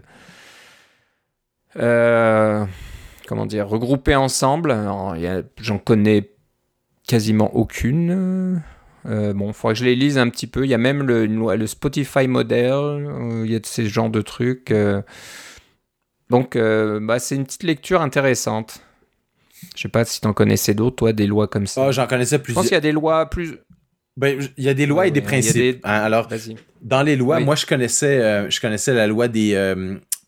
euh, 1.77 2.65
comment 3.27 3.47
dire 3.47 3.69
Regroupées 3.69 4.15
ensemble. 4.17 4.75
J'en 5.61 5.79
connais 5.79 6.31
quasiment 7.07 7.55
aucune. 7.55 8.63
Euh, 9.07 9.35
bon, 9.35 9.49
il 9.49 9.53
faudrait 9.53 9.75
que 9.75 9.81
je 9.81 9.85
les 9.85 9.95
lise 9.97 10.17
un 10.17 10.29
petit 10.31 10.47
peu. 10.47 10.65
Il 10.65 10.71
y 10.71 10.75
a 10.75 10.79
même 10.79 11.03
le, 11.03 11.67
Spotify 11.67 12.27
Model, 12.27 12.73
euh, 12.73 13.43
il 13.45 13.53
y 13.53 13.55
a 13.55 13.59
de 13.59 13.67
ces 13.67 13.87
genres 13.87 14.09
de 14.11 14.23
trucs. 14.23 14.71
euh. 14.71 15.03
Donc, 16.31 16.57
euh, 16.57 17.01
bah, 17.03 17.19
c'est 17.19 17.37
une 17.37 17.45
petite 17.45 17.65
lecture 17.65 18.01
intéressante. 18.01 18.81
Je 19.77 19.83
sais 19.83 19.89
pas 19.89 20.05
si 20.07 20.21
t'en 20.23 20.33
connaissais 20.33 20.73
d'autres, 20.75 20.97
toi, 20.97 21.13
des 21.13 21.27
lois 21.27 21.49
comme 21.49 21.67
ça. 21.67 21.87
Ah, 21.89 21.93
J'en 21.93 22.07
connaissais 22.07 22.37
je 22.37 22.41
pense 22.41 22.45
plusieurs. 22.45 22.65
qu'il 22.65 22.73
y 22.73 22.77
a 22.77 22.81
des 22.81 22.93
lois 22.93 23.29
plus. 23.29 23.57
Ben, 24.17 24.41
il 24.57 24.65
y 24.65 24.69
a 24.69 24.75
des 24.75 24.87
lois 24.87 25.01
Ouais, 25.03 25.09
et 25.09 25.11
des 25.11 25.21
principes. 25.21 25.55
des- 25.55 25.81
hein. 25.85 25.91
Alors, 26.03 26.29
dans 26.83 27.03
les 27.03 27.17
lois, 27.17 27.37
Oui. 27.39 27.45
moi, 27.45 27.57
je 27.57 27.67
connaissais, 27.67 28.49
je 28.51 28.61
connaissais 28.61 28.95
la 28.95 29.07
loi 29.07 29.29
des, 29.29 29.53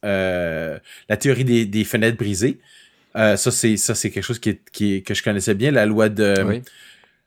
la 0.03 1.17
théorie 1.19 1.45
des, 1.45 1.65
des 1.67 1.85
fenêtres 1.85 2.19
brisées. 2.19 2.61
Euh, 3.17 3.37
ça, 3.37 3.51
c'est, 3.51 3.77
ça, 3.77 3.95
c'est 3.95 4.11
quelque 4.11 4.25
chose 4.25 4.39
qui 4.39 4.51
est, 4.51 4.61
qui 4.73 4.95
est- 4.97 5.01
que 5.03 5.15
je 5.15 5.23
connaissais 5.23 5.55
bien. 5.55 5.71
La 5.71 5.87
loi 5.87 6.09
de, 6.09 6.35
Oui. 6.47 6.63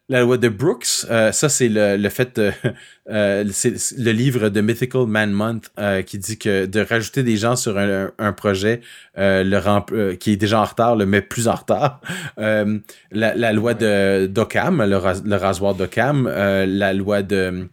la 0.08 0.22
loi 0.22 0.38
de 0.38 0.48
Brooks. 0.50 1.06
euh, 1.10 1.32
ça, 1.32 1.50
c'est 1.50 1.68
le, 1.70 1.98
le 1.98 2.10
fait, 2.10 2.36
de, 2.36 2.52
euh, 3.10 3.44
c'est 3.52 3.74
le 3.98 4.12
livre 4.12 4.50
de 4.50 4.62
Mythical 4.62 5.06
Man 5.08 5.32
Month 5.32 5.72
qui 6.06 6.18
dit 6.20 6.38
que 6.38 6.66
de 6.68 6.80
rajouter 6.82 7.24
des 7.24 7.38
gens 7.38 7.56
sur 7.56 7.78
un, 7.78 8.12
un 8.20 8.34
projet 8.34 8.82
le 9.16 10.14
qui 10.16 10.34
est 10.34 10.38
déjà 10.38 10.60
en 10.62 10.66
retard 10.66 10.96
le 10.96 11.06
met 11.08 11.22
plus 11.22 11.48
en 11.48 11.56
retard. 11.56 12.02
La, 13.12 13.34
la 13.36 13.54
loi 13.54 13.74
de 13.74 14.28
d'Occam, 14.28 14.84
le, 14.88 14.98
ras- 14.98 15.24
le 15.26 15.36
rasoir 15.36 15.74
d'Occam, 15.76 16.28
la 16.28 16.94
loi 16.94 17.24
de 17.24 17.68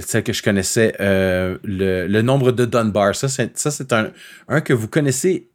celle 0.00 0.22
que 0.24 0.32
je 0.32 0.42
connaissais, 0.42 0.94
le, 0.98 2.06
le 2.08 2.22
nombre 2.22 2.50
de 2.50 2.64
Dunbar. 2.64 3.14
Ça, 3.14 3.28
c'est, 3.28 3.56
ça, 3.58 3.70
c'est 3.70 3.92
un, 3.92 4.10
un 4.48 4.60
que 4.60 4.72
vous 4.72 4.88
connaissez 4.88 5.46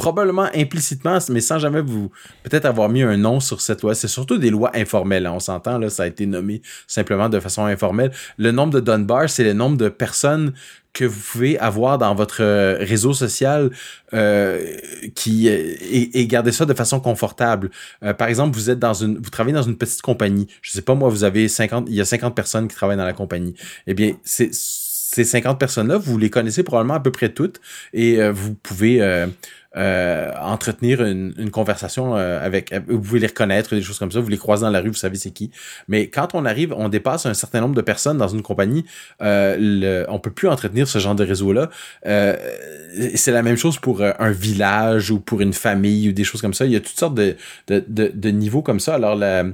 probablement 0.00 0.48
implicitement, 0.54 1.18
mais 1.28 1.42
sans 1.42 1.58
jamais 1.58 1.82
vous 1.82 2.10
peut-être 2.42 2.64
avoir 2.64 2.88
mis 2.88 3.02
un 3.02 3.18
nom 3.18 3.38
sur 3.38 3.60
cette 3.60 3.82
loi. 3.82 3.94
C'est 3.94 4.08
surtout 4.08 4.38
des 4.38 4.48
lois 4.48 4.70
informelles. 4.74 5.26
hein. 5.26 5.32
On 5.34 5.40
s'entend, 5.40 5.76
là, 5.76 5.90
ça 5.90 6.04
a 6.04 6.06
été 6.06 6.24
nommé 6.24 6.62
simplement 6.86 7.28
de 7.28 7.38
façon 7.38 7.66
informelle. 7.66 8.10
Le 8.38 8.50
nombre 8.50 8.72
de 8.72 8.80
Dunbar, 8.80 9.28
c'est 9.28 9.44
le 9.44 9.52
nombre 9.52 9.76
de 9.76 9.90
personnes 9.90 10.54
que 10.94 11.04
vous 11.04 11.20
pouvez 11.20 11.58
avoir 11.58 11.98
dans 11.98 12.14
votre 12.14 12.42
euh, 12.42 12.78
réseau 12.80 13.12
social 13.12 13.70
euh, 14.14 14.74
qui 15.14 15.50
euh, 15.50 15.74
et, 15.82 16.26
garder 16.26 16.50
ça 16.50 16.64
de 16.64 16.72
façon 16.72 16.98
confortable. 16.98 17.70
Par 18.18 18.28
exemple, 18.28 18.56
vous 18.56 18.70
êtes 18.70 18.78
dans 18.78 18.94
une 18.94 19.18
vous 19.18 19.30
travaillez 19.30 19.54
dans 19.54 19.62
une 19.62 19.76
petite 19.76 20.00
compagnie. 20.00 20.48
Je 20.62 20.70
sais 20.70 20.82
pas 20.82 20.94
moi, 20.94 21.10
vous 21.10 21.24
avez 21.24 21.46
50 21.46 21.88
il 21.90 21.94
y 21.94 22.00
a 22.00 22.06
50 22.06 22.34
personnes 22.34 22.68
qui 22.68 22.74
travaillent 22.74 22.96
dans 22.96 23.04
la 23.04 23.12
compagnie. 23.12 23.54
Eh 23.86 23.92
bien, 23.92 24.14
ces 24.24 25.24
50 25.24 25.58
personnes-là, 25.60 25.98
vous 25.98 26.16
les 26.16 26.30
connaissez 26.30 26.62
probablement 26.62 26.94
à 26.94 27.00
peu 27.00 27.12
près 27.12 27.28
toutes 27.28 27.60
et 27.92 28.26
vous 28.30 28.54
pouvez 28.54 29.26
euh, 29.76 30.32
entretenir 30.40 31.02
une, 31.04 31.50
conversation 31.50 32.16
euh, 32.16 32.44
avec, 32.44 32.74
vous 32.88 33.00
pouvez 33.00 33.20
les 33.20 33.28
reconnaître, 33.28 33.74
des 33.74 33.82
choses 33.82 33.98
comme 33.98 34.10
ça, 34.10 34.20
vous 34.20 34.28
les 34.28 34.38
croisez 34.38 34.62
dans 34.62 34.70
la 34.70 34.80
rue, 34.80 34.88
vous 34.88 34.94
savez 34.94 35.16
c'est 35.16 35.30
qui. 35.30 35.50
Mais 35.88 36.08
quand 36.08 36.34
on 36.34 36.44
arrive, 36.44 36.74
on 36.76 36.88
dépasse 36.88 37.26
un 37.26 37.34
certain 37.34 37.60
nombre 37.60 37.74
de 37.74 37.80
personnes 37.80 38.18
dans 38.18 38.28
une 38.28 38.42
compagnie, 38.42 38.84
euh, 39.22 39.56
le, 39.58 40.06
on 40.08 40.18
peut 40.18 40.30
plus 40.30 40.48
entretenir 40.48 40.88
ce 40.88 40.98
genre 40.98 41.14
de 41.14 41.24
réseau-là. 41.24 41.70
Euh, 42.06 42.36
c'est 43.14 43.32
la 43.32 43.42
même 43.42 43.56
chose 43.56 43.78
pour 43.78 44.00
euh, 44.00 44.12
un 44.18 44.30
village 44.30 45.10
ou 45.10 45.20
pour 45.20 45.40
une 45.40 45.52
famille 45.52 46.08
ou 46.08 46.12
des 46.12 46.24
choses 46.24 46.40
comme 46.40 46.54
ça. 46.54 46.66
Il 46.66 46.72
y 46.72 46.76
a 46.76 46.80
toutes 46.80 46.98
sortes 46.98 47.14
de, 47.14 47.36
de, 47.68 47.84
de, 47.86 48.10
de 48.12 48.28
niveaux 48.30 48.62
comme 48.62 48.80
ça. 48.80 48.94
Alors 48.94 49.14
la 49.14 49.44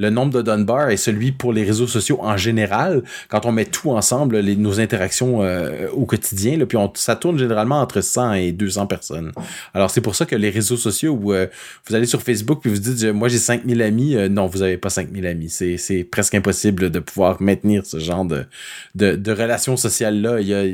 le 0.00 0.08
nombre 0.08 0.32
de 0.32 0.40
Dunbar 0.40 0.88
et 0.88 0.96
celui 0.96 1.30
pour 1.30 1.52
les 1.52 1.62
réseaux 1.62 1.86
sociaux 1.86 2.18
en 2.22 2.38
général, 2.38 3.02
quand 3.28 3.44
on 3.44 3.52
met 3.52 3.66
tout 3.66 3.90
ensemble, 3.90 4.38
les, 4.38 4.56
nos 4.56 4.80
interactions 4.80 5.42
euh, 5.42 5.88
au 5.92 6.06
quotidien, 6.06 6.56
là, 6.56 6.64
puis 6.64 6.78
on, 6.78 6.90
ça 6.94 7.16
tourne 7.16 7.38
généralement 7.38 7.82
entre 7.82 8.00
100 8.00 8.32
et 8.32 8.52
200 8.52 8.86
personnes. 8.86 9.32
Alors 9.74 9.90
c'est 9.90 10.00
pour 10.00 10.14
ça 10.14 10.24
que 10.24 10.34
les 10.34 10.48
réseaux 10.48 10.78
sociaux 10.78 11.12
où 11.20 11.34
euh, 11.34 11.46
vous 11.86 11.94
allez 11.94 12.06
sur 12.06 12.22
Facebook 12.22 12.60
puis 12.62 12.70
vous 12.70 12.78
dites 12.78 13.04
moi 13.12 13.28
j'ai 13.28 13.38
5000 13.38 13.82
amis, 13.82 14.16
euh, 14.16 14.30
non 14.30 14.46
vous 14.46 14.62
avez 14.62 14.78
pas 14.78 14.88
5000 14.88 15.26
amis, 15.26 15.50
c'est 15.50 16.08
presque 16.10 16.34
impossible 16.34 16.90
de 16.90 16.98
pouvoir 16.98 17.42
maintenir 17.42 17.84
ce 17.84 17.98
genre 17.98 18.24
de 18.24 18.46
de, 18.94 19.16
de 19.16 19.32
relations 19.32 19.76
sociales 19.76 20.22
là. 20.22 20.40
Il 20.40 20.48
y 20.48 20.54
a 20.54 20.64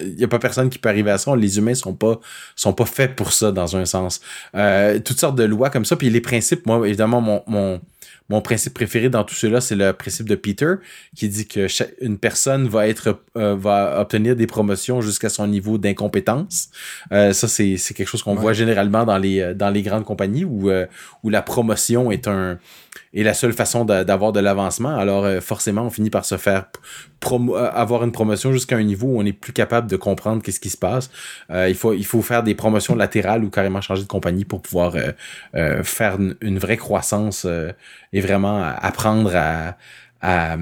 il 0.00 0.18
y 0.18 0.24
a 0.24 0.28
pas 0.28 0.38
personne 0.38 0.68
qui 0.68 0.78
peut 0.78 0.88
arriver 0.88 1.10
à 1.10 1.18
ça. 1.18 1.36
Les 1.36 1.58
humains 1.58 1.74
sont 1.74 1.94
pas 1.94 2.18
sont 2.56 2.72
pas 2.72 2.86
faits 2.86 3.14
pour 3.14 3.32
ça 3.32 3.52
dans 3.52 3.76
un 3.76 3.84
sens. 3.84 4.20
Euh, 4.54 4.98
toutes 4.98 5.20
sortes 5.20 5.36
de 5.36 5.44
lois 5.44 5.70
comme 5.70 5.84
ça. 5.84 5.96
Puis 5.96 6.10
les 6.10 6.20
principes, 6.20 6.66
moi 6.66 6.86
évidemment 6.86 7.20
mon 7.20 7.42
mon 7.46 7.80
mon 8.28 8.40
principe 8.40 8.74
préféré 8.74 9.08
dans 9.08 9.24
tout 9.24 9.34
cela, 9.34 9.60
c'est 9.60 9.76
le 9.76 9.92
principe 9.92 10.28
de 10.28 10.34
Peter, 10.34 10.74
qui 11.14 11.28
dit 11.28 11.46
que 11.46 11.68
chaque, 11.68 11.94
une 12.00 12.18
personne 12.18 12.68
va 12.68 12.88
être 12.88 13.20
euh, 13.36 13.54
va 13.54 14.00
obtenir 14.00 14.36
des 14.36 14.46
promotions 14.46 15.00
jusqu'à 15.00 15.28
son 15.28 15.46
niveau 15.46 15.78
d'incompétence. 15.78 16.70
Euh, 17.12 17.32
ça, 17.32 17.48
c'est, 17.48 17.76
c'est 17.76 17.94
quelque 17.94 18.08
chose 18.08 18.22
qu'on 18.22 18.34
voit 18.34 18.52
généralement 18.52 19.04
dans 19.04 19.18
les 19.18 19.54
dans 19.54 19.70
les 19.70 19.82
grandes 19.82 20.04
compagnies 20.04 20.44
où 20.44 20.70
où 21.22 21.30
la 21.30 21.42
promotion 21.42 22.10
est 22.10 22.28
un 22.28 22.58
est 23.14 23.22
la 23.22 23.34
seule 23.34 23.52
façon 23.52 23.84
d'avoir 23.84 24.32
de, 24.32 24.40
l'avancement. 24.40 24.96
Alors 24.96 25.24
euh, 25.24 25.40
forcément, 25.40 25.82
on 25.82 25.90
finit 25.90 26.10
par 26.10 26.24
se 26.24 26.36
faire 26.36 26.66
euh, 27.30 27.70
avoir 27.72 28.04
une 28.04 28.12
promotion 28.12 28.52
jusqu'à 28.52 28.76
un 28.76 28.82
niveau 28.82 29.08
où 29.08 29.20
on 29.20 29.24
est 29.24 29.32
plus 29.32 29.52
capable 29.52 29.90
de 29.90 29.96
comprendre 29.96 30.42
qu'est-ce 30.42 30.60
qui 30.60 30.70
se 30.70 30.76
passe. 30.76 31.10
Euh, 31.50 31.68
il 31.68 31.74
faut 31.74 31.92
il 31.92 32.06
faut 32.06 32.22
faire 32.22 32.42
des 32.42 32.54
promotions 32.54 32.94
latérales 32.94 33.44
ou 33.44 33.50
carrément 33.50 33.80
changer 33.80 34.02
de 34.02 34.08
compagnie 34.08 34.44
pour 34.44 34.62
pouvoir 34.62 34.94
faire 35.82 36.18
une, 36.40 36.58
vraie 36.58 36.76
croissance 36.76 37.46
et 38.12 38.20
vraiment 38.20 38.62
apprendre 38.62 39.32
à, 39.34 39.76
à 40.20 40.56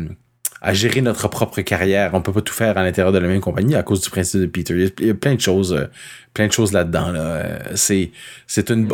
à 0.64 0.72
gérer 0.72 1.02
notre 1.02 1.28
propre 1.28 1.60
carrière. 1.60 2.12
On 2.14 2.22
peut 2.22 2.32
pas 2.32 2.40
tout 2.40 2.54
faire 2.54 2.78
à 2.78 2.82
l'intérieur 2.82 3.12
de 3.12 3.18
la 3.18 3.28
même 3.28 3.40
compagnie 3.40 3.74
à 3.74 3.82
cause 3.82 4.00
du 4.00 4.08
principe 4.08 4.40
de 4.40 4.46
Peter. 4.46 4.90
Il 4.98 5.06
y 5.06 5.10
a 5.10 5.14
plein 5.14 5.34
de 5.34 5.40
choses, 5.40 5.74
euh, 5.74 5.84
plein 6.32 6.46
de 6.46 6.52
choses 6.52 6.72
là-dedans. 6.72 7.12
Là. 7.12 7.44
C'est, 7.74 8.10
c'est 8.46 8.70
une, 8.70 8.88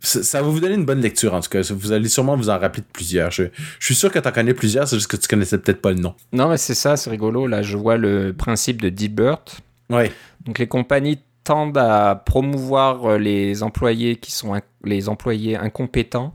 Ça, 0.00 0.40
va 0.40 0.48
vous 0.48 0.60
donner 0.60 0.76
une 0.76 0.86
bonne 0.86 1.02
lecture 1.02 1.34
en 1.34 1.40
tout 1.40 1.50
cas. 1.50 1.60
Vous 1.60 1.92
allez 1.92 2.08
sûrement 2.08 2.38
vous 2.38 2.48
en 2.48 2.58
rappeler 2.58 2.80
de 2.80 2.90
plusieurs. 2.90 3.30
Je, 3.30 3.44
je 3.78 3.84
suis 3.84 3.94
sûr 3.94 4.10
que 4.10 4.18
tu 4.18 4.26
en 4.26 4.32
connais 4.32 4.54
plusieurs, 4.54 4.88
c'est 4.88 4.96
juste 4.96 5.10
que 5.10 5.18
tu 5.18 5.28
connaissais 5.28 5.58
peut-être 5.58 5.82
pas 5.82 5.90
le 5.90 5.98
nom. 5.98 6.14
Non, 6.32 6.48
mais 6.48 6.56
c'est 6.56 6.74
ça, 6.74 6.96
c'est 6.96 7.10
rigolo. 7.10 7.46
Là, 7.46 7.60
je 7.60 7.76
vois 7.76 7.98
le 7.98 8.32
principe 8.32 8.80
de 8.80 8.88
Dilbert. 8.88 9.44
Ouais. 9.90 10.10
Donc 10.46 10.58
les 10.58 10.68
compagnies 10.68 11.18
tendent 11.44 11.76
à 11.76 12.14
promouvoir 12.24 13.04
euh, 13.04 13.18
les 13.18 13.62
employés 13.62 14.16
qui 14.16 14.32
sont 14.32 14.58
les 14.82 15.10
employés 15.10 15.56
incompétents 15.56 16.34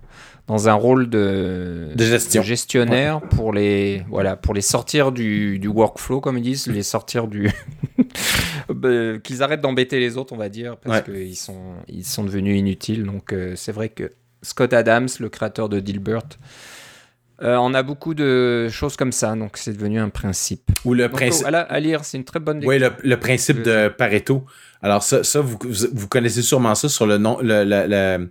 dans 0.50 0.68
un 0.68 0.74
rôle 0.74 1.10
de, 1.12 1.95
gestionnaire 2.41 3.22
pour 3.22 3.54
les 3.54 4.04
voilà 4.10 4.36
pour 4.36 4.56
les 4.56 4.62
sortir 4.62 5.12
du, 5.12 5.62
workflow 5.68 6.22
comme 6.22 6.39
ils 6.39 6.43
disent, 6.43 6.66
les 6.66 6.82
sortir 6.82 7.28
du 7.28 7.52
bah, 8.70 9.20
qu'ils 9.24 9.43
arrêtent 9.43 9.62
d'embêter 9.62 10.00
les 10.00 10.18
autres 10.18 10.34
on 10.34 10.38
va 10.38 10.50
dire 10.50 10.78
parce 10.78 11.04
qu'ils 11.04 11.36
sont 11.36 11.76
ils 11.88 12.04
sont 12.04 12.24
devenus 12.24 12.58
inutiles. 12.58 13.04
Donc 13.04 13.32
euh, 13.32 13.54
c'est 13.56 13.72
vrai 13.72 13.89
que 13.89 14.12
Scott 14.41 14.74
Adams 14.74 15.08
le 15.20 15.30
créateur 15.30 15.70
de 15.70 15.80
Dilbert 15.80 16.30
euh, 17.42 17.56
on 17.56 17.74
a 17.74 17.84
beaucoup 17.84 18.14
de 18.14 18.68
choses 18.70 18.96
comme 18.96 19.12
ça, 19.12 19.36
donc 19.36 19.58
c'est 19.58 19.74
devenu 19.74 20.00
un 20.00 20.10
principe. 20.10 20.70
Ou 20.86 20.94
le 20.94 21.10
principe. 21.10 21.48
À, 21.48 21.80
lire, 21.80 22.04
c'est 22.04 22.18
une 22.18 22.26
très 22.26 22.40
bonne. 22.40 22.62
Oui, 22.66 22.80
le, 22.80 23.18
principe 23.18 23.62
de 23.62 23.88
Pareto. 23.88 24.46
Alors 24.82 25.04
ça, 25.04 25.24
ça 25.24 25.42
vous, 25.42 25.58
vous 25.94 26.08
connaissez 26.08 26.42
sûrement 26.42 26.76
ça 26.76 26.90
sur 26.90 27.06
le 27.06 27.18
nom, 27.18 27.38
le, 27.42 27.64
le, 27.66 28.30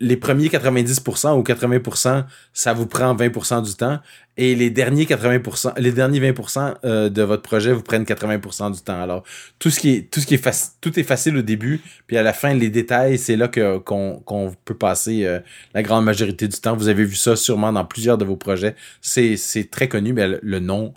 les 0.00 0.16
premiers 0.16 0.48
90% 0.48 1.38
ou 1.38 1.42
80%, 1.42 2.24
ça 2.52 2.72
vous 2.72 2.86
prend 2.86 3.14
20% 3.14 3.62
du 3.62 3.74
temps, 3.74 3.98
et 4.36 4.54
les 4.54 4.70
derniers 4.70 5.04
80%, 5.04 5.78
les 5.78 5.92
derniers 5.92 6.32
20% 6.32 6.76
euh, 6.84 7.08
de 7.08 7.22
votre 7.22 7.42
projet 7.42 7.72
vous 7.72 7.82
prennent 7.82 8.04
80% 8.04 8.72
du 8.72 8.80
temps. 8.80 9.00
Alors 9.00 9.22
tout 9.58 9.70
ce 9.70 9.80
qui 9.80 9.90
est 9.90 10.10
tout 10.10 10.20
ce 10.20 10.26
qui 10.26 10.34
est 10.34 10.42
facile, 10.42 10.72
tout 10.80 10.98
est 10.98 11.04
facile 11.04 11.36
au 11.36 11.42
début, 11.42 11.80
puis 12.06 12.16
à 12.16 12.22
la 12.22 12.32
fin 12.32 12.54
les 12.54 12.70
détails, 12.70 13.18
c'est 13.18 13.36
là 13.36 13.48
que 13.48 13.78
qu'on 13.78 14.20
qu'on 14.20 14.54
peut 14.64 14.74
passer 14.74 15.24
euh, 15.24 15.40
la 15.74 15.82
grande 15.82 16.04
majorité 16.04 16.48
du 16.48 16.58
temps. 16.58 16.76
Vous 16.76 16.88
avez 16.88 17.04
vu 17.04 17.16
ça 17.16 17.36
sûrement 17.36 17.72
dans 17.72 17.84
plusieurs 17.84 18.18
de 18.18 18.24
vos 18.24 18.36
projets. 18.36 18.76
C'est 19.00 19.36
c'est 19.36 19.70
très 19.70 19.88
connu, 19.88 20.12
mais 20.12 20.38
le 20.40 20.58
nom 20.58 20.94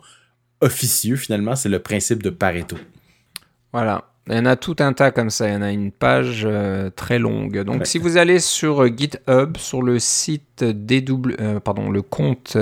officieux 0.61 1.17
finalement, 1.17 1.55
c'est 1.55 1.69
le 1.69 1.79
principe 1.79 2.23
de 2.23 2.29
Pareto. 2.29 2.77
Voilà. 3.73 4.05
Il 4.27 4.35
y 4.35 4.39
en 4.39 4.45
a 4.45 4.55
tout 4.55 4.77
un 4.79 4.93
tas 4.93 5.11
comme 5.11 5.29
ça, 5.29 5.49
il 5.49 5.53
y 5.53 5.55
en 5.57 5.61
a 5.61 5.71
une 5.71 5.91
page 5.91 6.43
euh, 6.45 6.89
très 6.89 7.19
longue. 7.19 7.61
Donc 7.63 7.85
si 7.85 7.97
vous 7.97 8.15
allez 8.15 8.39
sur 8.39 8.87
GitHub, 8.95 9.57
sur 9.57 9.81
le 9.81 9.99
site 9.99 10.63
DW, 10.63 11.33
euh, 11.41 11.59
pardon, 11.59 11.91
le 11.91 12.01
compte 12.01 12.55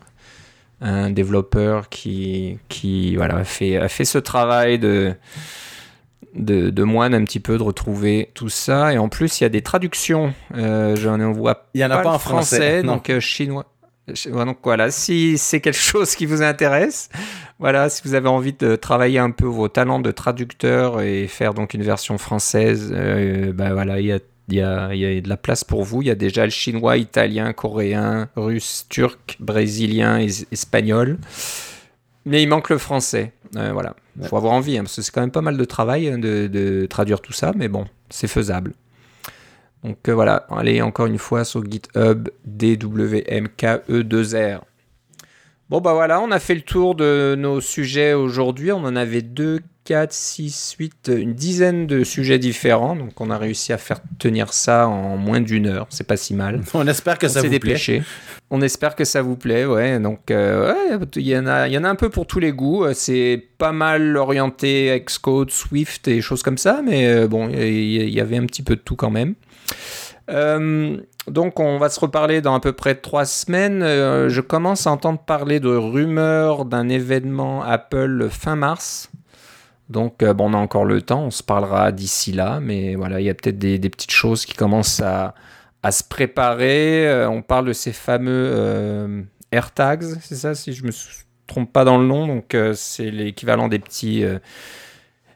un 0.81 1.09
développeur 1.09 1.89
qui, 1.89 2.59
qui 2.69 3.15
voilà, 3.15 3.37
a, 3.37 3.43
fait, 3.43 3.77
a 3.77 3.87
fait 3.87 4.05
ce 4.05 4.17
travail 4.17 4.79
de, 4.79 5.13
de, 6.35 6.69
de, 6.69 6.83
moine 6.83 7.13
un 7.13 7.23
petit 7.23 7.39
peu, 7.39 7.57
de 7.57 7.63
retrouver 7.63 8.29
tout 8.33 8.49
ça. 8.49 8.93
Et 8.93 8.97
en 8.97 9.09
plus, 9.09 9.39
il 9.39 9.43
y 9.43 9.45
a 9.45 9.49
des 9.49 9.61
traductions. 9.61 10.33
J'en 10.53 11.31
vois 11.31 11.67
Il 11.73 11.77
n'y 11.77 11.85
en 11.85 11.91
a 11.91 11.99
pas, 11.99 12.11
en 12.11 12.19
français, 12.19 12.83
donc 12.83 13.17
chinois. 13.19 13.65
Donc 14.07 14.57
voilà, 14.63 14.91
si 14.91 15.37
c'est 15.37 15.61
quelque 15.61 15.75
chose 15.77 16.15
qui 16.15 16.25
vous 16.25 16.41
intéresse, 16.41 17.09
voilà, 17.59 17.89
si 17.89 18.01
vous 18.03 18.13
avez 18.13 18.27
envie 18.27 18.53
de 18.53 18.75
travailler 18.75 19.19
un 19.19 19.31
peu 19.31 19.45
vos 19.45 19.69
talents 19.69 19.99
de 19.99 20.11
traducteur 20.11 21.01
et 21.01 21.27
faire 21.27 21.53
donc 21.53 21.73
une 21.73 21.83
version 21.83 22.17
française, 22.17 22.91
euh, 22.93 23.53
ben 23.53 23.73
voilà, 23.73 24.01
il 24.01 24.07
y 24.07 24.11
a, 24.11 24.19
y, 24.49 24.59
a, 24.59 24.93
y 24.93 25.05
a, 25.05 25.21
de 25.21 25.29
la 25.29 25.37
place 25.37 25.63
pour 25.63 25.83
vous. 25.83 26.01
Il 26.01 26.09
y 26.09 26.11
a 26.11 26.15
déjà 26.15 26.43
le 26.43 26.51
chinois, 26.51 26.97
italien, 26.97 27.53
coréen, 27.53 28.29
russe, 28.35 28.85
turc, 28.89 29.37
brésilien, 29.39 30.19
espagnol. 30.51 31.17
Mais 32.25 32.43
il 32.43 32.47
manque 32.47 32.69
le 32.69 32.77
français. 32.77 33.31
Euh, 33.55 33.71
voilà, 33.71 33.95
il 34.19 34.27
faut 34.27 34.37
avoir 34.37 34.53
envie, 34.53 34.77
hein, 34.77 34.83
parce 34.83 34.95
que 34.95 35.01
c'est 35.01 35.11
quand 35.11 35.21
même 35.21 35.31
pas 35.31 35.41
mal 35.41 35.57
de 35.57 35.65
travail 35.65 36.09
hein, 36.09 36.17
de, 36.17 36.47
de 36.47 36.85
traduire 36.87 37.21
tout 37.21 37.33
ça, 37.33 37.53
mais 37.55 37.67
bon, 37.67 37.85
c'est 38.09 38.27
faisable. 38.27 38.73
Donc 39.83 39.97
euh, 40.07 40.13
voilà, 40.13 40.47
allez 40.49 40.81
encore 40.81 41.07
une 41.07 41.17
fois 41.17 41.43
sur 41.43 41.69
GitHub 41.69 42.29
DWMKE2R. 42.47 44.61
Bon 45.69 45.81
bah 45.81 45.93
voilà, 45.93 46.21
on 46.21 46.31
a 46.31 46.39
fait 46.39 46.55
le 46.55 46.61
tour 46.61 46.95
de 46.95 47.35
nos 47.37 47.61
sujets 47.61 48.13
aujourd'hui. 48.13 48.71
On 48.71 48.83
en 48.83 48.95
avait 48.95 49.21
2, 49.21 49.59
4, 49.85 50.13
6, 50.13 50.75
8, 50.79 51.11
une 51.17 51.33
dizaine 51.33 51.87
de 51.87 52.03
sujets 52.03 52.39
différents. 52.39 52.95
Donc 52.95 53.19
on 53.19 53.29
a 53.29 53.37
réussi 53.37 53.73
à 53.73 53.77
faire 53.77 53.99
tenir 54.19 54.53
ça 54.53 54.87
en 54.87 55.17
moins 55.17 55.41
d'une 55.41 55.67
heure. 55.67 55.87
C'est 55.89 56.07
pas 56.07 56.17
si 56.17 56.33
mal. 56.33 56.61
On 56.73 56.87
espère 56.87 57.17
que 57.17 57.27
ça 57.27 57.41
vous 57.41 57.49
dépêché. 57.49 57.99
plaît. 57.99 58.07
On 58.49 58.61
espère 58.61 58.95
que 58.95 59.03
ça 59.03 59.21
vous 59.21 59.35
plaît, 59.35 59.65
ouais. 59.65 59.99
Donc 59.99 60.31
euh, 60.31 60.73
il 61.15 61.27
y, 61.27 61.37
en 61.37 61.47
a, 61.47 61.67
y 61.67 61.77
en 61.77 61.83
a 61.83 61.89
un 61.89 61.95
peu 61.95 62.09
pour 62.09 62.27
tous 62.27 62.39
les 62.39 62.51
goûts. 62.51 62.85
C'est 62.93 63.43
pas 63.57 63.71
mal 63.71 64.15
orienté 64.15 65.01
Xcode, 65.05 65.49
Swift 65.49 66.07
et 66.07 66.21
choses 66.21 66.43
comme 66.43 66.57
ça. 66.57 66.81
Mais 66.83 67.07
euh, 67.07 67.27
bon, 67.27 67.49
il 67.49 68.09
y, 68.09 68.21
avait 68.21 68.37
un 68.37 68.45
petit 68.45 68.63
peu 68.63 68.75
de 68.75 68.81
tout 68.81 68.95
quand 68.95 69.11
même. 69.11 69.35
Euh, 70.29 70.97
donc 71.27 71.59
on 71.59 71.77
va 71.77 71.89
se 71.89 71.99
reparler 71.99 72.41
dans 72.41 72.55
à 72.55 72.59
peu 72.59 72.73
près 72.73 72.95
trois 72.95 73.25
semaines. 73.25 73.83
Euh, 73.83 74.29
je 74.29 74.41
commence 74.41 74.87
à 74.87 74.91
entendre 74.91 75.19
parler 75.19 75.59
de 75.59 75.69
rumeurs 75.69 76.65
d'un 76.65 76.89
événement 76.89 77.63
Apple 77.63 78.27
fin 78.29 78.55
mars. 78.55 79.09
Donc 79.89 80.23
euh, 80.23 80.33
bon, 80.33 80.51
on 80.51 80.53
a 80.53 80.57
encore 80.57 80.85
le 80.85 81.01
temps, 81.01 81.23
on 81.23 81.31
se 81.31 81.43
parlera 81.43 81.91
d'ici 81.91 82.31
là, 82.31 82.59
mais 82.61 82.95
voilà, 82.95 83.19
il 83.19 83.25
y 83.25 83.29
a 83.29 83.33
peut-être 83.33 83.59
des, 83.59 83.77
petites 83.79 84.11
choses 84.11 84.45
qui 84.45 84.53
commencent 84.53 85.01
à, 85.01 85.35
se 85.91 86.03
préparer. 86.03 87.25
on 87.27 87.41
parle 87.41 87.65
de 87.65 87.73
ces 87.73 87.91
fameux 87.91 89.25
AirTags, 89.51 90.03
c'est 90.21 90.35
ça, 90.35 90.55
si 90.55 90.71
je 90.71 90.85
me 90.85 90.91
trompe 91.47 91.73
pas 91.73 91.83
dans 91.83 91.97
le 91.97 92.07
nom. 92.07 92.25
Donc 92.25 92.55
c'est 92.73 93.11
l'équivalent 93.11 93.67
des 93.67 93.79
petits 93.79 94.23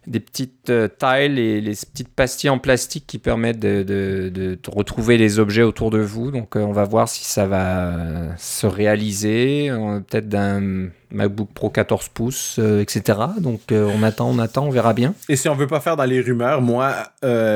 des 0.07 0.21
petites 0.21 0.69
euh, 0.69 0.87
tailles 0.87 1.37
et 1.37 1.61
les 1.61 1.71
petites 1.71 2.07
pastilles 2.07 2.49
en 2.49 2.59
plastique 2.59 3.05
qui 3.05 3.19
permettent 3.19 3.59
de, 3.59 4.57
retrouver 4.67 5.17
les 5.17 5.39
objets 5.39 5.63
autour 5.63 5.91
de 5.91 5.99
vous. 5.99 6.31
Donc 6.31 6.55
euh, 6.55 6.61
on 6.61 6.71
va 6.71 6.85
voir 6.85 7.09
si 7.09 7.25
ça 7.25 7.45
va 7.45 7.89
euh, 7.89 8.29
se 8.37 8.65
réaliser, 8.65 9.69
peut-être 10.07 10.29
d'un 10.29 10.89
MacBook 11.11 11.49
Pro 11.53 11.69
14 11.69 12.09
pouces, 12.09 12.59
etc. 12.59 13.19
Donc 13.39 13.61
on 13.71 14.03
attend, 14.03 14.29
on 14.29 14.39
attend, 14.39 14.65
on 14.65 14.69
verra 14.69 14.93
bien. 14.93 15.13
Et 15.29 15.35
si 15.35 15.47
on 15.49 15.55
veut 15.55 15.67
pas 15.67 15.79
faire 15.79 15.95
dans 15.97 16.05
les 16.05 16.21
rumeurs, 16.21 16.61
moi, 16.61 16.93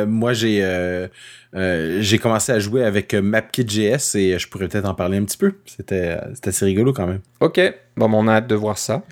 moi 0.08 0.34
j'ai 0.34 1.08
j'ai 1.54 2.18
commencé 2.18 2.52
à 2.52 2.60
jouer 2.60 2.84
avec 2.84 3.14
MapKit.js 3.14 4.16
et 4.16 4.40
je 4.40 4.48
pourrais 4.48 4.68
peut-être 4.68 4.88
en 4.88 4.94
parler 4.94 5.18
un 5.18 5.24
petit 5.24 5.38
peu. 5.38 5.54
C'était 5.66 6.18
assez 6.46 6.66
rigolo 6.66 6.94
quand 6.94 7.08
même. 7.08 7.22
Ok, 7.40 7.60
bon, 7.98 8.10
on 8.14 8.28
a 8.28 8.36
hâte 8.36 8.48
de 8.48 8.56
voir 8.56 8.78
ça. 8.78 9.04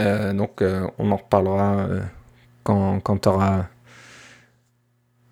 Euh, 0.00 0.32
donc 0.32 0.62
euh, 0.62 0.86
on 0.98 1.10
en 1.10 1.16
reparlera 1.16 1.78
euh, 1.78 2.00
quand, 2.62 3.00
quand 3.00 3.18
tu 3.18 3.28
auras 3.28 3.66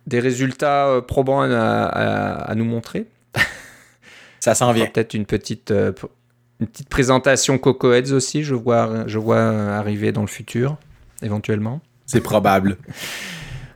des 0.07 0.21
résultats 0.21 1.03
probants 1.07 1.43
à, 1.43 2.55
nous 2.55 2.65
montrer. 2.65 3.07
Ça 4.41 4.55
s'en 4.55 4.73
vient. 4.73 4.87
Peut-être 4.87 5.13
une 5.13 5.27
petite, 5.27 5.71
une 5.71 6.67
petite 6.67 6.89
présentation 6.89 7.59
Coco 7.59 7.93
Heads 7.93 8.13
aussi, 8.13 8.43
je 8.43 8.55
vois, 8.55 9.07
je 9.07 9.19
vois 9.19 9.39
arriver 9.39 10.11
dans 10.13 10.23
le 10.23 10.29
futur, 10.29 10.79
éventuellement. 11.23 11.81
C'est 12.07 12.23
probable. 12.23 12.79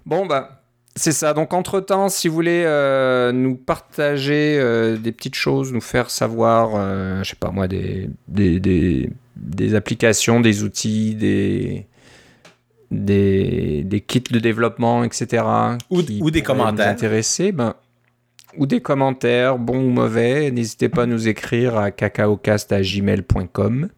Bon, 0.05 0.27
bah, 0.27 0.63
c'est 0.95 1.13
ça. 1.13 1.33
Donc, 1.33 1.55
entre-temps, 1.55 2.09
si 2.09 2.29
vous 2.29 2.35
voulez 2.35 2.65
euh, 2.67 3.33
nous 3.33 3.57
partager 3.57 4.59
euh, 4.59 4.97
des 4.97 5.13
petites 5.13 5.35
choses, 5.35 5.73
nous 5.73 5.81
faire 5.81 6.11
savoir, 6.11 6.73
euh, 6.75 7.23
je 7.23 7.31
sais 7.31 7.37
pas 7.37 7.51
moi, 7.51 7.67
des, 7.67 8.11
des, 8.29 8.61
des, 8.61 9.11
des 9.37 9.75
applications, 9.75 10.41
des 10.41 10.63
outils, 10.63 11.15
des, 11.15 11.87
des, 12.91 13.83
des 13.85 14.01
kits 14.01 14.21
de 14.21 14.39
développement, 14.39 15.05
etc. 15.05 15.45
Ou- 15.91 16.03
qui 16.03 16.21
ou 16.23 16.31
des 16.31 16.43
commentaires. 16.43 16.87
Nous 16.87 16.93
intéresser, 16.93 17.53
ben, 17.53 17.75
ou 18.57 18.67
des 18.67 18.81
commentaires, 18.81 19.59
bons 19.59 19.85
ou 19.87 19.91
mauvais. 19.91 20.51
N'hésitez 20.51 20.89
pas 20.89 21.05
à 21.05 21.07
nous 21.07 21.29
écrire 21.29 21.77
à 21.79 21.91
cacaocast.gmail.com. 21.91 23.89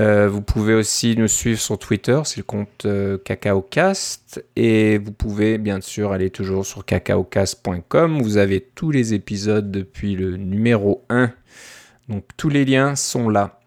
Euh, 0.00 0.28
vous 0.28 0.42
pouvez 0.42 0.74
aussi 0.74 1.14
nous 1.16 1.28
suivre 1.28 1.60
sur 1.60 1.78
Twitter, 1.78 2.20
c'est 2.24 2.38
le 2.38 2.42
compte 2.42 2.84
euh, 2.84 3.16
CacaoCast. 3.24 4.44
Et 4.56 4.98
vous 4.98 5.12
pouvez 5.12 5.56
bien 5.56 5.80
sûr 5.80 6.10
aller 6.10 6.30
toujours 6.30 6.66
sur 6.66 6.84
cacaocast.com. 6.84 8.20
Vous 8.20 8.36
avez 8.36 8.60
tous 8.74 8.90
les 8.90 9.14
épisodes 9.14 9.70
depuis 9.70 10.16
le 10.16 10.36
numéro 10.36 11.04
1. 11.10 11.30
Donc 12.08 12.24
tous 12.36 12.48
les 12.48 12.64
liens 12.64 12.96
sont 12.96 13.28
là. 13.28 13.60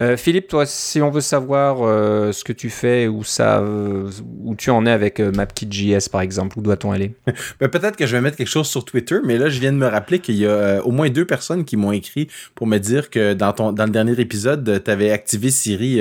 Euh, 0.00 0.16
Philippe, 0.16 0.46
toi, 0.46 0.64
si 0.64 1.02
on 1.02 1.10
veut 1.10 1.20
savoir 1.20 1.78
euh, 1.82 2.30
ce 2.30 2.44
que 2.44 2.52
tu 2.52 2.70
fais, 2.70 3.08
où, 3.08 3.24
ça, 3.24 3.58
euh, 3.58 4.08
où 4.44 4.54
tu 4.54 4.70
en 4.70 4.86
es 4.86 4.90
avec 4.90 5.18
MapKit.js 5.18 6.08
par 6.10 6.20
exemple, 6.20 6.58
où 6.58 6.62
doit-on 6.62 6.92
aller? 6.92 7.14
Ben, 7.60 7.68
peut-être 7.68 7.96
que 7.96 8.06
je 8.06 8.14
vais 8.16 8.20
mettre 8.20 8.36
quelque 8.36 8.46
chose 8.46 8.68
sur 8.68 8.84
Twitter, 8.84 9.16
mais 9.24 9.38
là, 9.38 9.48
je 9.48 9.58
viens 9.58 9.72
de 9.72 9.76
me 9.78 9.88
rappeler 9.88 10.20
qu'il 10.20 10.36
y 10.36 10.46
a 10.46 10.80
au 10.84 10.92
moins 10.92 11.10
deux 11.10 11.24
personnes 11.24 11.64
qui 11.64 11.76
m'ont 11.76 11.90
écrit 11.92 12.28
pour 12.54 12.68
me 12.68 12.78
dire 12.78 13.10
que 13.10 13.32
dans 13.32 13.52
ton 13.52 13.72
dans 13.72 13.84
le 13.86 13.90
dernier 13.90 14.18
épisode, 14.20 14.82
tu 14.84 14.90
avais 14.90 15.10
activé 15.10 15.50
Siri 15.50 16.00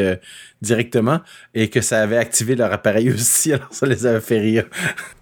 directement 0.62 1.22
et 1.56 1.70
que 1.70 1.82
ça 1.82 2.02
avait 2.02 2.18
activé 2.18 2.56
leur 2.56 2.72
appareil 2.72 3.10
aussi, 3.14 3.54
alors 3.54 3.70
ça 3.72 3.88
les 3.88 4.06
avait 4.06 4.22
fait 4.22 4.40
rire. 4.40 4.66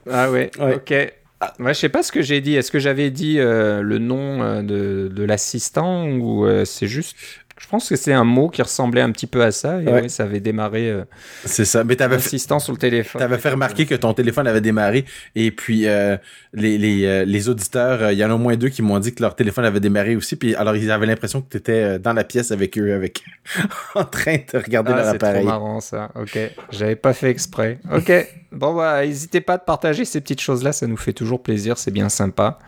Ah 0.09 0.29
ouais, 0.29 0.51
Ouais. 0.59 0.75
ok. 0.75 1.13
Ouais, 1.59 1.73
je 1.73 1.79
sais 1.79 1.89
pas 1.89 2.03
ce 2.03 2.11
que 2.11 2.21
j'ai 2.21 2.41
dit. 2.41 2.55
Est-ce 2.55 2.71
que 2.71 2.79
j'avais 2.79 3.11
dit 3.11 3.39
euh, 3.39 3.81
le 3.81 3.99
nom 3.99 4.41
euh, 4.41 4.61
de, 4.61 5.11
de 5.13 5.23
l'assistant 5.23 6.07
ou 6.07 6.45
euh, 6.45 6.65
c'est 6.65 6.87
juste. 6.87 7.15
Je 7.57 7.67
pense 7.69 7.87
que 7.87 7.95
c'est 7.95 8.11
un 8.11 8.25
mot 8.25 8.49
qui 8.49 8.61
ressemblait 8.61 8.99
un 9.01 9.11
petit 9.11 9.27
peu 9.27 9.41
à 9.41 9.51
ça 9.51 9.81
et 9.81 9.85
Ouais. 9.85 9.91
ouais, 10.01 10.09
ça 10.09 10.23
avait 10.23 10.41
démarré 10.41 10.89
euh, 10.89 11.05
C'est 11.45 11.63
ça. 11.63 11.85
Mais 11.85 11.95
t'avais 11.95 12.17
fait, 12.17 12.23
l'assistant 12.23 12.59
sur 12.59 12.73
le 12.73 12.77
téléphone. 12.77 13.19
t'avais 13.21 13.37
fait 13.37 13.49
remarquer 13.49 13.85
que 13.85 13.95
ton 13.95 14.13
téléphone 14.13 14.45
avait 14.47 14.59
démarré 14.59 15.05
et 15.35 15.51
puis 15.51 15.87
euh, 15.87 16.17
les, 16.53 16.77
les, 16.77 17.05
euh, 17.05 17.23
les 17.23 17.47
auditeurs, 17.47 18.11
il 18.11 18.17
y 18.17 18.25
en 18.25 18.29
a 18.29 18.33
au 18.33 18.37
moins 18.37 18.57
deux 18.57 18.67
qui 18.67 18.81
m'ont 18.81 18.99
dit 18.99 19.15
que 19.15 19.21
leur 19.21 19.35
téléphone 19.37 19.63
avait 19.63 19.79
démarré 19.79 20.17
aussi. 20.17 20.35
Puis 20.35 20.53
alors 20.55 20.75
ils 20.75 20.91
avaient 20.91 21.05
l'impression 21.05 21.41
que 21.41 21.49
tu 21.49 21.55
étais 21.57 21.97
dans 21.97 22.11
la 22.13 22.25
pièce 22.25 22.51
avec 22.51 22.77
eux, 22.77 22.93
avec 22.93 23.23
en 23.95 24.03
train 24.03 24.35
de 24.35 24.57
regarder 24.59 24.91
Ah, 24.93 24.97
leur 24.97 25.05
c'est 25.05 25.15
appareil. 25.15 25.45
marrant 25.45 25.79
ça. 25.79 26.11
Ok, 26.15 26.37
j'avais 26.71 26.97
pas 26.97 27.13
fait 27.13 27.29
exprès. 27.29 27.79
Ok, 27.93 28.11
bon 28.51 28.75
bah 28.75 29.05
n'hésitez 29.05 29.39
pas 29.39 29.53
à 29.53 29.57
partager 29.59 30.03
ces 30.03 30.19
petites 30.19 30.41
choses 30.41 30.61
là, 30.61 30.73
ça 30.73 30.87
nous 30.87 30.97
fait 30.97 31.13
toujours 31.13 31.41
plaisir, 31.41 31.77
c'est 31.77 31.91
bien 31.91 32.09
sympa. 32.09 32.59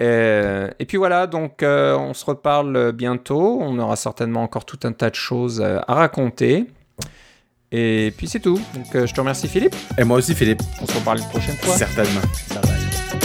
Euh, 0.00 0.68
et 0.78 0.84
puis 0.86 0.96
voilà, 0.96 1.26
donc 1.26 1.62
euh, 1.62 1.96
on 1.96 2.14
se 2.14 2.24
reparle 2.24 2.92
bientôt. 2.92 3.58
On 3.60 3.78
aura 3.78 3.96
certainement 3.96 4.42
encore 4.42 4.64
tout 4.64 4.78
un 4.84 4.92
tas 4.92 5.10
de 5.10 5.14
choses 5.14 5.60
euh, 5.64 5.78
à 5.86 5.94
raconter. 5.94 6.66
Et 7.72 8.12
puis 8.16 8.28
c'est 8.28 8.40
tout. 8.40 8.60
Donc 8.74 8.94
euh, 8.94 9.06
je 9.06 9.14
te 9.14 9.20
remercie 9.20 9.48
Philippe. 9.48 9.74
Et 9.98 10.04
moi 10.04 10.18
aussi, 10.18 10.34
Philippe, 10.34 10.62
On 10.80 10.86
se 10.86 10.94
reparle 10.94 11.18
une 11.18 11.28
prochaine 11.28 11.56
fois. 11.56 11.76
certainement. 11.76 12.20
Bye 12.50 12.60
bye. 12.62 13.23